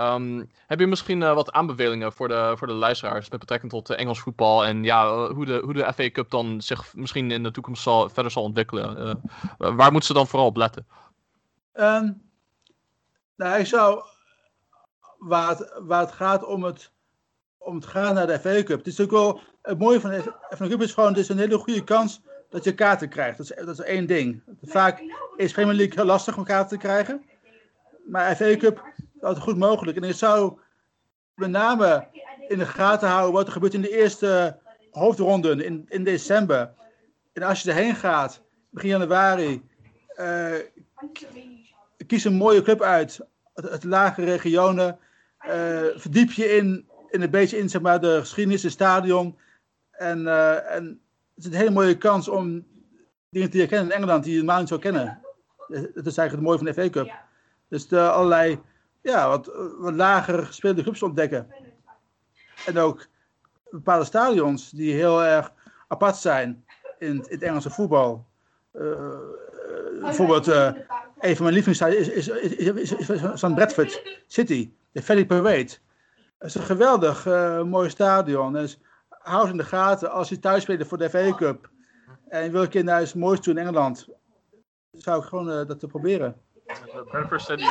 um, 0.00 0.50
heb 0.66 0.80
je 0.80 0.86
misschien 0.86 1.20
uh, 1.20 1.34
wat 1.34 1.52
aanbevelingen 1.52 2.12
voor 2.12 2.28
de, 2.28 2.54
voor 2.56 2.66
de 2.66 2.72
luisteraars 2.72 3.30
met 3.30 3.40
betrekking 3.40 3.72
tot 3.72 3.90
uh, 3.90 3.98
Engels 3.98 4.20
voetbal 4.20 4.64
en 4.64 4.84
ja, 4.84 5.04
uh, 5.04 5.30
hoe, 5.30 5.44
de, 5.44 5.60
hoe 5.64 5.72
de 5.72 5.92
FA 5.92 6.10
Cup 6.10 6.30
dan 6.30 6.60
zich 6.60 6.94
misschien 6.94 7.30
in 7.30 7.42
de 7.42 7.50
toekomst 7.50 7.82
zal, 7.82 8.08
verder 8.08 8.32
zal 8.32 8.42
ontwikkelen? 8.42 9.20
waar 9.58 9.90
moeten 9.90 10.08
ze 10.08 10.12
dan 10.12 10.26
vooral 10.26 10.48
op 10.48 10.56
letten? 10.56 10.86
Um, 11.74 12.22
nou, 13.36 13.58
ik 13.58 13.66
zou, 13.66 14.02
waar 15.18 15.48
het, 15.48 15.72
waar 15.82 16.00
het 16.00 16.12
gaat 16.12 16.44
om 16.44 16.64
het, 16.64 16.92
om 17.58 17.74
het 17.74 17.86
gaan 17.86 18.14
naar 18.14 18.26
de 18.26 18.38
FA 18.38 18.62
Cup. 18.62 18.78
Het 18.78 18.86
is 18.86 18.96
natuurlijk 18.96 19.24
wel, 19.24 19.40
het 19.62 19.78
mooie 19.78 20.00
van 20.00 20.10
de 20.10 20.34
FA 20.56 20.68
Cup 20.68 20.82
is 20.82 20.92
gewoon, 20.92 21.08
het 21.08 21.18
is 21.18 21.28
een 21.28 21.38
hele 21.38 21.58
goede 21.58 21.84
kans 21.84 22.20
dat 22.50 22.64
je 22.64 22.74
kaarten 22.74 23.08
krijgt. 23.08 23.38
Dat 23.38 23.50
is, 23.50 23.64
dat 23.66 23.78
is 23.78 23.84
één 23.84 24.06
ding. 24.06 24.42
Vaak 24.62 25.02
is 25.36 25.52
Premier 25.52 25.74
League 25.74 26.04
lastig 26.04 26.36
om 26.36 26.44
kaarten 26.44 26.78
te 26.78 26.86
krijgen. 26.86 27.24
Maar 28.06 28.36
FA 28.36 28.56
Cup 28.56 28.82
altijd 29.20 29.44
goed 29.44 29.56
mogelijk. 29.56 29.96
En 29.96 30.02
ik 30.02 30.14
zou 30.14 30.58
met 31.34 31.50
name 31.50 32.06
in 32.48 32.58
de 32.58 32.66
gaten 32.66 33.08
houden 33.08 33.32
wat 33.32 33.46
er 33.46 33.52
gebeurt 33.52 33.74
in 33.74 33.80
de 33.80 33.96
eerste 33.96 34.58
hoofdronde 34.90 35.64
in, 35.64 35.86
in 35.88 36.04
december. 36.04 36.70
En 37.32 37.42
als 37.42 37.62
je 37.62 37.70
erheen 37.70 37.94
gaat, 37.94 38.42
begin 38.70 38.88
januari, 38.88 39.62
uh, 40.16 40.54
kies 42.06 42.24
een 42.24 42.34
mooie 42.34 42.62
club 42.62 42.82
uit. 42.82 43.20
Het, 43.54 43.70
het 43.70 43.84
lage 43.84 44.24
regionen. 44.24 44.98
Uh, 45.46 45.52
verdiep 45.94 46.30
je 46.30 46.44
in, 46.44 46.88
in 47.10 47.22
een 47.22 47.30
beetje 47.30 47.58
in 47.58 47.68
zeg 47.68 47.80
maar, 47.80 48.00
de 48.00 48.18
geschiedenis, 48.20 48.62
het 48.62 48.72
stadion. 48.72 49.38
En, 49.90 50.20
uh, 50.20 50.74
en 50.74 51.00
het 51.34 51.44
is 51.44 51.44
een 51.44 51.58
hele 51.58 51.70
mooie 51.70 51.98
kans 51.98 52.28
om 52.28 52.66
dingen 53.30 53.50
te 53.50 53.58
herkennen 53.58 53.86
in 53.90 53.96
Engeland 53.96 54.24
die 54.24 54.32
je 54.32 54.38
normaal 54.38 54.58
niet 54.58 54.68
zou 54.68 54.80
kennen. 54.80 55.20
Dat 55.68 56.06
is 56.06 56.16
eigenlijk 56.16 56.30
het 56.30 56.40
mooie 56.40 56.58
van 56.58 56.66
de 56.66 56.74
FA 56.74 56.90
Cup. 56.90 57.12
Dus 57.68 57.88
de 57.88 58.10
allerlei 58.10 58.60
ja, 59.08 59.28
wat, 59.28 59.50
wat 59.78 59.94
lager 59.94 60.46
gespeelde 60.46 60.82
clubs 60.82 61.02
ontdekken. 61.02 61.54
En 62.66 62.78
ook 62.78 63.06
bepaalde 63.70 64.04
stadions 64.04 64.70
die 64.70 64.94
heel 64.94 65.24
erg 65.24 65.52
apart 65.88 66.16
zijn 66.16 66.64
in, 66.98 67.24
het 67.28 67.42
Engelse 67.42 67.70
voetbal. 67.70 68.26
Uh, 68.72 69.18
bijvoorbeeld, 70.00 70.48
uh, 70.48 70.70
een 71.18 71.36
van 71.36 71.44
mijn 71.44 71.54
lievelingsstadions 71.54 72.08
is, 72.08 72.28
is, 72.28 72.92
is, 72.92 72.92
is, 72.92 73.20
van 73.34 73.54
Bradford 73.54 74.20
City, 74.26 74.72
de 74.92 75.02
Valley 75.02 75.26
Parade. 75.26 75.76
Dat 76.38 76.48
is 76.48 76.54
een 76.54 76.62
geweldig 76.62 77.26
uh, 77.26 77.62
mooi 77.62 77.90
stadion. 77.90 78.52
Dus 78.52 78.80
hou 79.08 79.40
het 79.42 79.50
in 79.50 79.56
de 79.56 79.64
gaten 79.64 80.10
als 80.10 80.28
je 80.28 80.38
thuis 80.38 80.62
speelt 80.62 80.86
voor 80.86 80.98
de 80.98 81.10
FA 81.10 81.34
Cup. 81.34 81.70
En 82.28 82.44
je 82.44 82.50
wil 82.50 82.62
een 82.62 82.68
keer 82.68 82.84
naar 82.84 83.00
het 83.00 83.14
mooiste 83.14 83.44
toe 83.44 83.52
in 83.52 83.58
Engeland. 83.58 84.08
Zou 84.92 85.22
ik 85.22 85.28
gewoon 85.28 85.66
dat 85.66 85.80
te 85.80 85.86
proberen. 85.86 86.36
Bradford 87.10 87.42
City, 87.42 87.64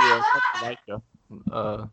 uh, 1.46 1.84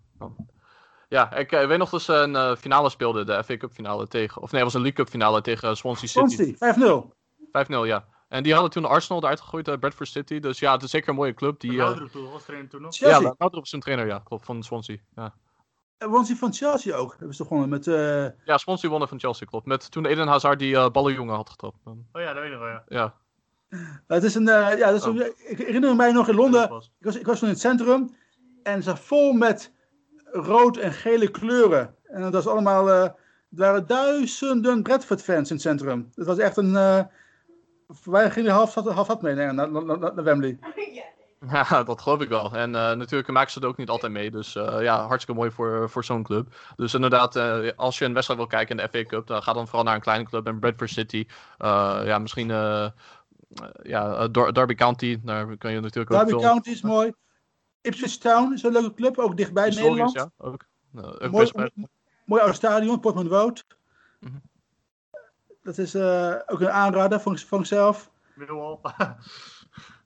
ja, 1.09 1.32
ik 1.35 1.53
uh, 1.53 1.66
weet 1.66 1.78
nog 1.78 1.91
dat 1.91 2.03
ze 2.03 2.12
een 2.14 2.30
uh, 2.35 2.55
finale 2.57 2.91
speelden, 2.91 3.26
de 3.26 3.45
FA 3.45 3.57
Cup 3.57 3.72
finale 3.72 4.07
tegen, 4.09 4.43
of 4.43 4.53
nee, 4.53 4.62
het 4.62 4.72
was 4.72 4.74
een 4.82 4.87
League 4.87 5.05
Cup 5.05 5.12
finale 5.12 5.41
tegen 5.41 5.76
Swansea 5.76 6.09
City. 6.26 6.55
Swansea, 6.57 7.03
5-0. 7.03 7.66
5-0, 7.66 7.87
ja. 7.87 8.05
En 8.28 8.43
die 8.43 8.53
hadden 8.53 8.70
toen 8.70 8.85
Arsenal 8.85 9.22
eruit 9.22 9.41
gegooid 9.41 9.68
uit 9.68 9.80
Bradford 9.80 10.09
City. 10.09 10.39
Dus 10.39 10.59
ja, 10.59 10.72
het 10.72 10.82
is 10.82 10.91
zeker 10.91 11.09
een 11.09 11.14
mooie 11.14 11.35
club. 11.35 11.61
Die, 11.61 11.72
uh... 11.72 11.91
toen 11.91 12.30
was 12.30 12.45
trainer 12.45 12.68
toen 12.70 12.82
nog? 12.82 12.97
Ja, 12.97 13.20
Laudrup 13.20 13.55
was 13.55 13.72
een 13.72 13.80
trainer, 13.80 14.07
ja. 14.07 14.18
Klopt, 14.18 14.45
van 14.45 14.62
Swansea. 14.62 14.97
Ja. 15.14 15.35
Won 15.99 16.24
hij 16.24 16.37
van 16.37 16.53
Chelsea 16.53 16.97
ook. 16.97 17.11
Hebben 17.11 17.30
ze 17.30 17.37
toch 17.39 17.47
gewonnen 17.47 17.68
met... 17.70 17.87
eh, 17.87 18.47
Ja, 18.47 18.59
Swansea 18.59 18.89
wonnen 18.91 19.09
van 19.09 19.20
Chelsea, 19.20 19.47
klopt. 19.47 19.66
Met 19.66 19.91
toen 19.91 20.07
Eden 20.07 20.28
Hazard 20.28 20.59
die 20.59 20.76
eh 20.76 20.91
ballenjongen 20.91 21.35
had 21.35 21.51
getrapt. 21.51 21.76
Oh 21.85 21.97
ja, 22.12 22.32
dat 22.32 22.43
weet 22.43 22.53
ik 22.53 22.59
wel, 22.59 22.68
ja. 22.68 22.85
Ja. 22.89 23.14
het 24.07 24.22
is 24.22 24.35
een... 24.35 24.49
eh, 24.49 24.78
ja, 24.78 24.91
dat 24.91 24.95
is 24.95 25.07
Oh. 25.07 25.16
een- 25.16 25.32
ik 25.49 25.59
herinner 25.59 25.97
mij 25.97 26.12
nog 26.12 26.28
in 26.28 26.35
Londen... 26.35 26.62
Ik 26.62 26.68
was, 26.99 27.16
ik 27.18 27.26
was 27.26 27.39
toen 27.39 27.49
in 27.49 27.55
het 27.55 27.62
centrum 27.62 28.14
en 28.65 28.83
zat 28.83 29.01
vol 29.01 29.33
met 29.33 29.73
rood 30.25 30.77
en 30.77 30.93
gele 30.93 31.31
kleuren. 31.31 31.95
En 32.03 32.21
dat 32.21 32.33
was 32.33 32.47
allemaal, 32.47 32.91
eh, 32.91 33.03
er 33.03 33.15
waren 33.51 33.87
duizenden 33.87 34.83
Bradford-fans 34.83 35.49
in 35.49 35.55
het 35.55 35.65
centrum. 35.65 36.11
Het 36.15 36.27
was 36.27 36.39
echt 36.39 36.57
een, 36.57 36.77
eh 36.77 37.05
wij 38.05 38.31
gingen 38.31 38.53
half 38.53 38.75
half 38.75 39.05
stad 39.05 39.23
mee 39.23 39.35
naar, 39.35 39.55
naar, 39.55 39.71
naar, 39.71 39.99
naar 39.99 40.25
Wembley. 40.25 40.59
Ja, 41.51 41.83
dat 41.83 42.01
geloof 42.01 42.21
ik 42.21 42.29
wel. 42.29 42.53
En 42.53 42.75
eh, 42.75 42.93
natuurlijk 42.93 43.31
maken 43.31 43.51
ze 43.51 43.59
het 43.59 43.69
ook 43.69 43.77
niet 43.77 43.89
altijd 43.89 44.12
mee. 44.12 44.31
Dus 44.31 44.57
eh, 44.57 44.83
ja, 44.83 45.07
hartstikke 45.07 45.41
mooi 45.41 45.51
voor, 45.51 45.91
voor 45.91 46.05
zo'n 46.05 46.23
club. 46.23 46.55
Dus 46.77 46.95
inderdaad, 46.95 47.37
eh, 47.37 47.69
als 47.77 47.99
je 47.99 48.05
een 48.05 48.12
wedstrijd 48.12 48.41
wil 48.41 48.49
kijken 48.49 48.79
in 48.79 48.83
de 48.83 48.99
FA 48.99 49.05
Cup, 49.05 49.27
dan 49.27 49.43
ga 49.43 49.53
dan 49.53 49.67
vooral 49.67 49.85
naar 49.85 49.95
een 49.95 50.01
kleine 50.01 50.25
club. 50.25 50.47
En 50.47 50.59
Bradford 50.59 50.91
City, 50.91 51.27
eh, 51.59 52.01
ja, 52.05 52.19
misschien 52.19 52.49
ja, 53.83 54.29
Derby 54.29 54.75
County, 54.75 55.21
daar 55.23 55.57
kun 55.57 55.71
je 55.71 55.81
natuurlijk 55.81 56.15
ook 56.15 56.27
Derby. 56.27 56.43
County 56.43 56.71
is 56.71 56.83
mooi. 56.83 57.12
Ipswich 57.85 58.16
Town 58.18 58.53
is 58.53 58.62
een 58.62 58.72
leuke 58.72 58.95
club, 58.95 59.18
ook 59.18 59.37
dichtbij 59.37 59.64
Historisch, 59.66 59.89
Nederland. 59.97 60.32
ja, 60.39 60.47
ook. 60.47 60.64
Ook 60.95 61.30
Mooi, 61.30 61.30
best 61.30 61.53
bij- 61.55 61.70
mooi 62.24 62.43
oud 62.43 62.55
stadion, 62.55 63.01
Portman 63.01 63.28
Road. 63.28 63.66
Mhm. 64.20 64.32
Dat 65.62 65.78
is 65.78 65.95
eh, 65.95 66.35
ook 66.47 66.61
een 66.61 66.70
aanrader 66.70 67.20
ikzelf. 67.61 68.11
Millwall. 68.35 68.78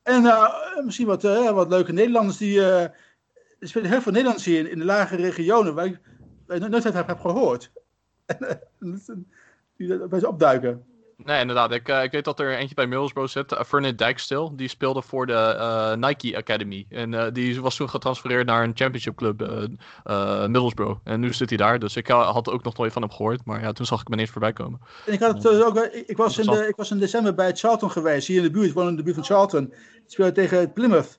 En 0.02 0.26
eh, 0.26 0.54
misschien 0.84 1.06
wat, 1.06 1.24
eh, 1.24 1.50
wat 1.50 1.68
leuke 1.68 1.92
Nederlanders 1.92 2.36
die. 2.36 2.62
er 2.64 3.68
spelen 3.68 3.90
heel 3.90 4.00
veel 4.00 4.12
Nederlanders 4.12 4.46
hier 4.46 4.58
in, 4.58 4.70
in 4.70 4.78
de 4.78 4.84
lage 4.84 5.16
regionen 5.16 5.74
waar 5.74 5.84
ik, 5.84 6.00
waar 6.46 6.56
ik 6.56 6.68
nooit 6.68 6.84
heb, 6.84 7.06
heb 7.06 7.20
gehoord. 7.20 7.72
die 9.76 10.06
bij 10.08 10.18
ze 10.20 10.28
opduiken. 10.28 10.84
Nee, 11.24 11.40
inderdaad. 11.40 11.72
Ik, 11.72 11.88
eh, 11.88 12.02
ik 12.02 12.10
weet 12.10 12.24
dat 12.24 12.40
er 12.40 12.56
eentje 12.56 12.74
bij 12.74 12.86
Middlesbrough 12.86 13.32
zit, 13.32 13.52
uh, 13.52 13.60
Fernand 13.62 13.98
Dijkstil. 13.98 14.56
Die 14.56 14.68
speelde 14.68 15.02
voor 15.02 15.26
de 15.26 15.32
eh, 15.32 15.94
Nike 15.94 16.36
Academy. 16.36 16.86
En 16.88 17.14
eh, 17.14 17.32
die 17.32 17.60
was 17.60 17.76
toen 17.76 17.88
getransfereerd 17.90 18.46
naar 18.46 18.62
een 18.62 18.72
championship 18.74 19.16
club, 19.16 19.42
eh, 19.42 19.62
eh, 20.04 20.46
Middlesbrough. 20.48 21.00
En 21.04 21.20
nu 21.20 21.32
zit 21.32 21.48
hij 21.48 21.58
daar, 21.58 21.78
dus 21.78 21.96
ik 21.96 22.08
eh, 22.08 22.30
had 22.30 22.50
ook 22.50 22.62
nog 22.62 22.76
nooit 22.76 22.92
van 22.92 23.02
hem 23.02 23.10
gehoord. 23.10 23.44
Maar 23.44 23.60
ja, 23.60 23.72
toen 23.72 23.86
zag 23.86 24.00
ik 24.00 24.06
hem 24.06 24.14
ineens 24.16 24.30
voorbij 24.30 24.52
komen. 24.52 24.80
En 25.06 25.12
ik, 25.12 25.20
had 25.20 25.42
het, 25.42 25.52
eh, 25.52 25.66
ook, 25.66 25.78
ik, 25.78 26.06
ik 26.08 26.16
was 26.16 26.38
in 26.38 26.46
de, 26.46 26.68
ik 26.68 26.76
was 26.76 26.90
in 26.90 26.98
december 26.98 27.34
bij 27.34 27.52
Charlton 27.54 27.90
geweest, 27.90 28.26
hier 28.26 28.36
in 28.36 28.42
de 28.42 28.50
buurt. 28.50 28.68
Ik 28.68 28.74
woon 28.74 28.88
in 28.88 28.96
de 28.96 29.02
buurt 29.02 29.16
van 29.16 29.24
Charlton. 29.24 29.72
Ik 29.72 30.02
speelde 30.06 30.32
tegen 30.32 30.72
Plymouth. 30.72 31.18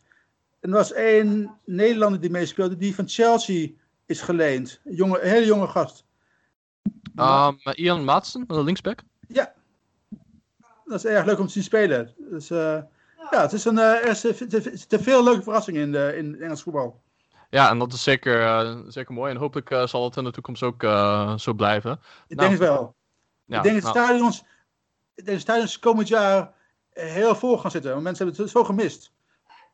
En 0.60 0.70
er 0.70 0.76
was 0.76 0.94
één 0.94 1.58
Nederlander 1.66 2.20
die 2.22 2.30
meespeelde, 2.30 2.78
die 2.78 2.96
van 2.96 3.08
Chelsea 3.08 3.70
is 4.06 4.22
geleend. 4.22 4.80
Een, 4.86 4.96
jonge, 4.96 5.22
een 5.22 5.30
hele 5.30 5.46
jonge 5.46 5.68
gast. 5.68 6.04
Um, 7.16 7.60
Ian 7.74 8.04
Maatsen, 8.04 8.44
de 8.48 8.64
linksback. 8.64 9.00
Ja. 9.28 9.54
Dat 10.90 11.04
is 11.04 11.12
erg 11.12 11.26
leuk 11.26 11.40
om 11.40 11.46
te 11.46 11.52
zien 11.52 11.64
spelen. 11.64 12.14
Dus, 12.18 12.50
eh, 12.50 12.78
ja, 13.32 13.42
het 13.42 13.54
is 13.54 13.66
een, 13.66 13.78
eh, 13.78 13.84
er 13.84 14.72
is 14.74 14.86
te, 14.86 15.00
veel 15.04 15.24
leuke 15.24 15.44
verrassingen 15.44 15.82
in, 15.82 15.92
de, 15.92 16.14
in 16.18 16.42
Engels 16.42 16.62
voetbal. 16.64 17.02
Ja, 17.50 17.70
en 17.70 17.80
dat 17.80 17.94
is 17.94 18.04
zeker, 18.04 18.42
eh, 18.46 18.78
zeker 18.88 19.14
mooi. 19.14 19.32
En 19.32 19.38
hopelijk 19.38 19.72
eh, 19.72 19.88
zal 19.88 20.04
het 20.04 20.16
in 20.18 20.24
de 20.24 20.32
toekomst 20.32 20.64
ook 20.64 20.84
eh, 20.84 21.38
zo 21.38 21.54
blijven. 21.54 21.92
Ik 22.28 22.38
Nou, 22.38 22.50
denk 22.50 22.62
het 22.62 22.70
wel. 22.70 22.96
Ja, 23.46 23.58
ik 23.58 23.64
denk 23.64 23.82
dat 23.82 23.94
nou, 23.94 24.06
stadions, 24.06 24.44
dat 25.16 25.40
stadions 25.40 25.80
komend 25.80 26.08
jaar 26.08 26.54
eh, 26.90 27.12
heel 27.12 27.36
vol 27.36 27.58
gaan 27.58 27.72
zitten. 27.72 27.92
Want 27.92 28.04
mensen 28.04 28.26
hebben 28.26 28.44
het 28.44 28.54
zo 28.54 28.64
gemist. 28.64 29.12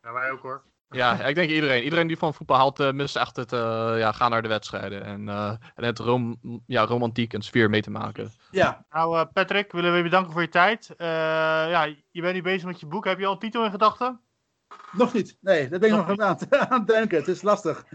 Ja, 0.01 0.13
wij 0.13 0.31
ook 0.31 0.41
hoor. 0.41 0.63
Ja, 0.95 1.19
ik 1.19 1.35
denk 1.35 1.49
iedereen. 1.49 1.83
Iedereen 1.83 2.07
die 2.07 2.17
van 2.17 2.33
voetbal 2.33 2.57
houdt, 2.57 2.79
eh, 2.79 2.91
mist 2.91 3.15
echt 3.15 3.35
het 3.35 3.53
uh, 3.53 3.59
ja, 3.97 4.11
gaan 4.11 4.31
naar 4.31 4.41
de 4.41 4.47
wedstrijden. 4.47 5.03
En, 5.03 5.27
uh, 5.27 5.49
en 5.75 5.83
het 5.83 5.99
rom 5.99 6.39
ja, 6.65 6.85
romantiek 6.85 7.33
en 7.33 7.41
sfeer 7.41 7.69
mee 7.69 7.81
te 7.81 7.91
maken. 7.91 8.31
Ja. 8.51 8.85
Nou, 8.89 9.17
uh, 9.17 9.23
Patrick, 9.33 9.71
willen 9.71 9.91
we 9.91 9.97
je 9.97 10.03
bedanken 10.03 10.31
voor 10.31 10.41
je 10.41 10.49
tijd. 10.49 10.89
Uh, 10.97 11.07
ja, 11.69 11.83
je 12.11 12.21
bent 12.21 12.33
nu 12.33 12.41
bezig 12.41 12.65
met 12.65 12.79
je 12.79 12.85
boek. 12.85 13.05
Heb 13.05 13.19
je 13.19 13.25
al 13.25 13.33
een 13.33 13.39
titel 13.39 13.65
in 13.65 13.71
gedachten? 13.71 14.19
Nog 14.91 15.13
niet. 15.13 15.37
Nee, 15.41 15.69
daar 15.69 15.79
ben 15.79 15.89
ik 15.89 15.95
nog, 15.95 16.07
nog 16.07 16.19
aan, 16.19 16.37
aan 16.69 16.79
het 16.79 16.87
denken. 16.87 17.17
Het 17.17 17.27
is 17.27 17.41
lastig. 17.41 17.85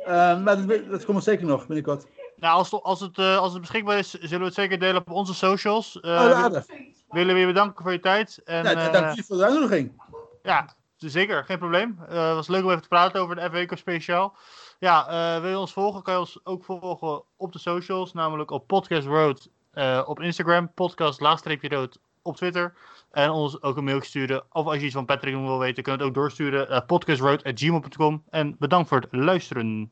Uh, 0.00 0.42
maar 0.42 0.66
dat, 0.66 0.90
dat 0.90 1.04
komt 1.04 1.24
zeker 1.24 1.46
nog 1.46 1.66
binnenkort. 1.66 2.06
Nou, 2.36 2.56
als, 2.56 2.82
als, 2.82 3.00
het, 3.00 3.18
uh, 3.18 3.38
als 3.38 3.52
het 3.52 3.60
beschikbaar 3.60 3.98
is, 3.98 4.10
zullen 4.10 4.38
we 4.38 4.44
het 4.44 4.54
zeker 4.54 4.78
delen 4.78 5.00
op 5.00 5.10
onze 5.10 5.34
socials. 5.34 5.98
Uh, 6.02 6.10
oh, 6.10 6.32
aardig. 6.32 6.66
willen 7.08 7.34
we 7.34 7.40
je 7.40 7.46
bedanken 7.46 7.82
voor 7.82 7.92
je 7.92 8.00
tijd. 8.00 8.40
En, 8.44 8.64
ja, 8.64 8.90
dank 8.90 9.14
je 9.14 9.22
voor 9.22 9.36
de 9.36 9.44
uitnodiging. 9.44 10.02
Ja, 10.42 10.76
zeker. 10.96 11.44
Geen 11.44 11.58
probleem. 11.58 11.96
Het 12.00 12.34
was 12.34 12.48
leuk 12.48 12.64
om 12.64 12.70
even 12.70 12.82
te 12.82 12.88
praten 12.88 13.20
over 13.20 13.36
de 13.36 13.66
FA 13.66 13.76
speciaal. 13.76 14.36
Ja, 14.78 15.34
uh, 15.36 15.40
wil 15.40 15.50
je 15.50 15.58
ons 15.58 15.72
volgen, 15.72 16.02
kan 16.02 16.14
je 16.14 16.20
ons 16.20 16.40
ook 16.44 16.64
volgen 16.64 17.22
op 17.36 17.52
de 17.52 17.58
socials, 17.58 18.12
namelijk 18.12 18.50
op 18.50 18.66
Podcast 18.66 19.06
Road 19.06 19.48
uh, 19.76 20.02
op 20.06 20.20
Instagram, 20.20 20.72
podcast 20.74 21.20
rood 21.20 21.98
op 22.22 22.36
Twitter. 22.36 22.74
En 23.10 23.30
ons 23.30 23.62
ook 23.62 23.76
een 23.76 23.84
mailtje 23.84 24.08
sturen. 24.08 24.44
Of 24.52 24.66
als 24.66 24.76
je 24.76 24.84
iets 24.84 24.94
van 24.94 25.04
Patrick 25.04 25.34
wil 25.34 25.58
weten, 25.58 25.82
kun 25.82 25.92
je 25.92 25.98
het 25.98 26.08
ook 26.08 26.14
doorsturen. 26.14 26.70
Uh, 26.70 26.80
podcastroad.gmail.com. 26.86 28.22
En 28.30 28.56
bedankt 28.58 28.88
voor 28.88 29.00
het 29.00 29.08
luisteren. 29.10 29.90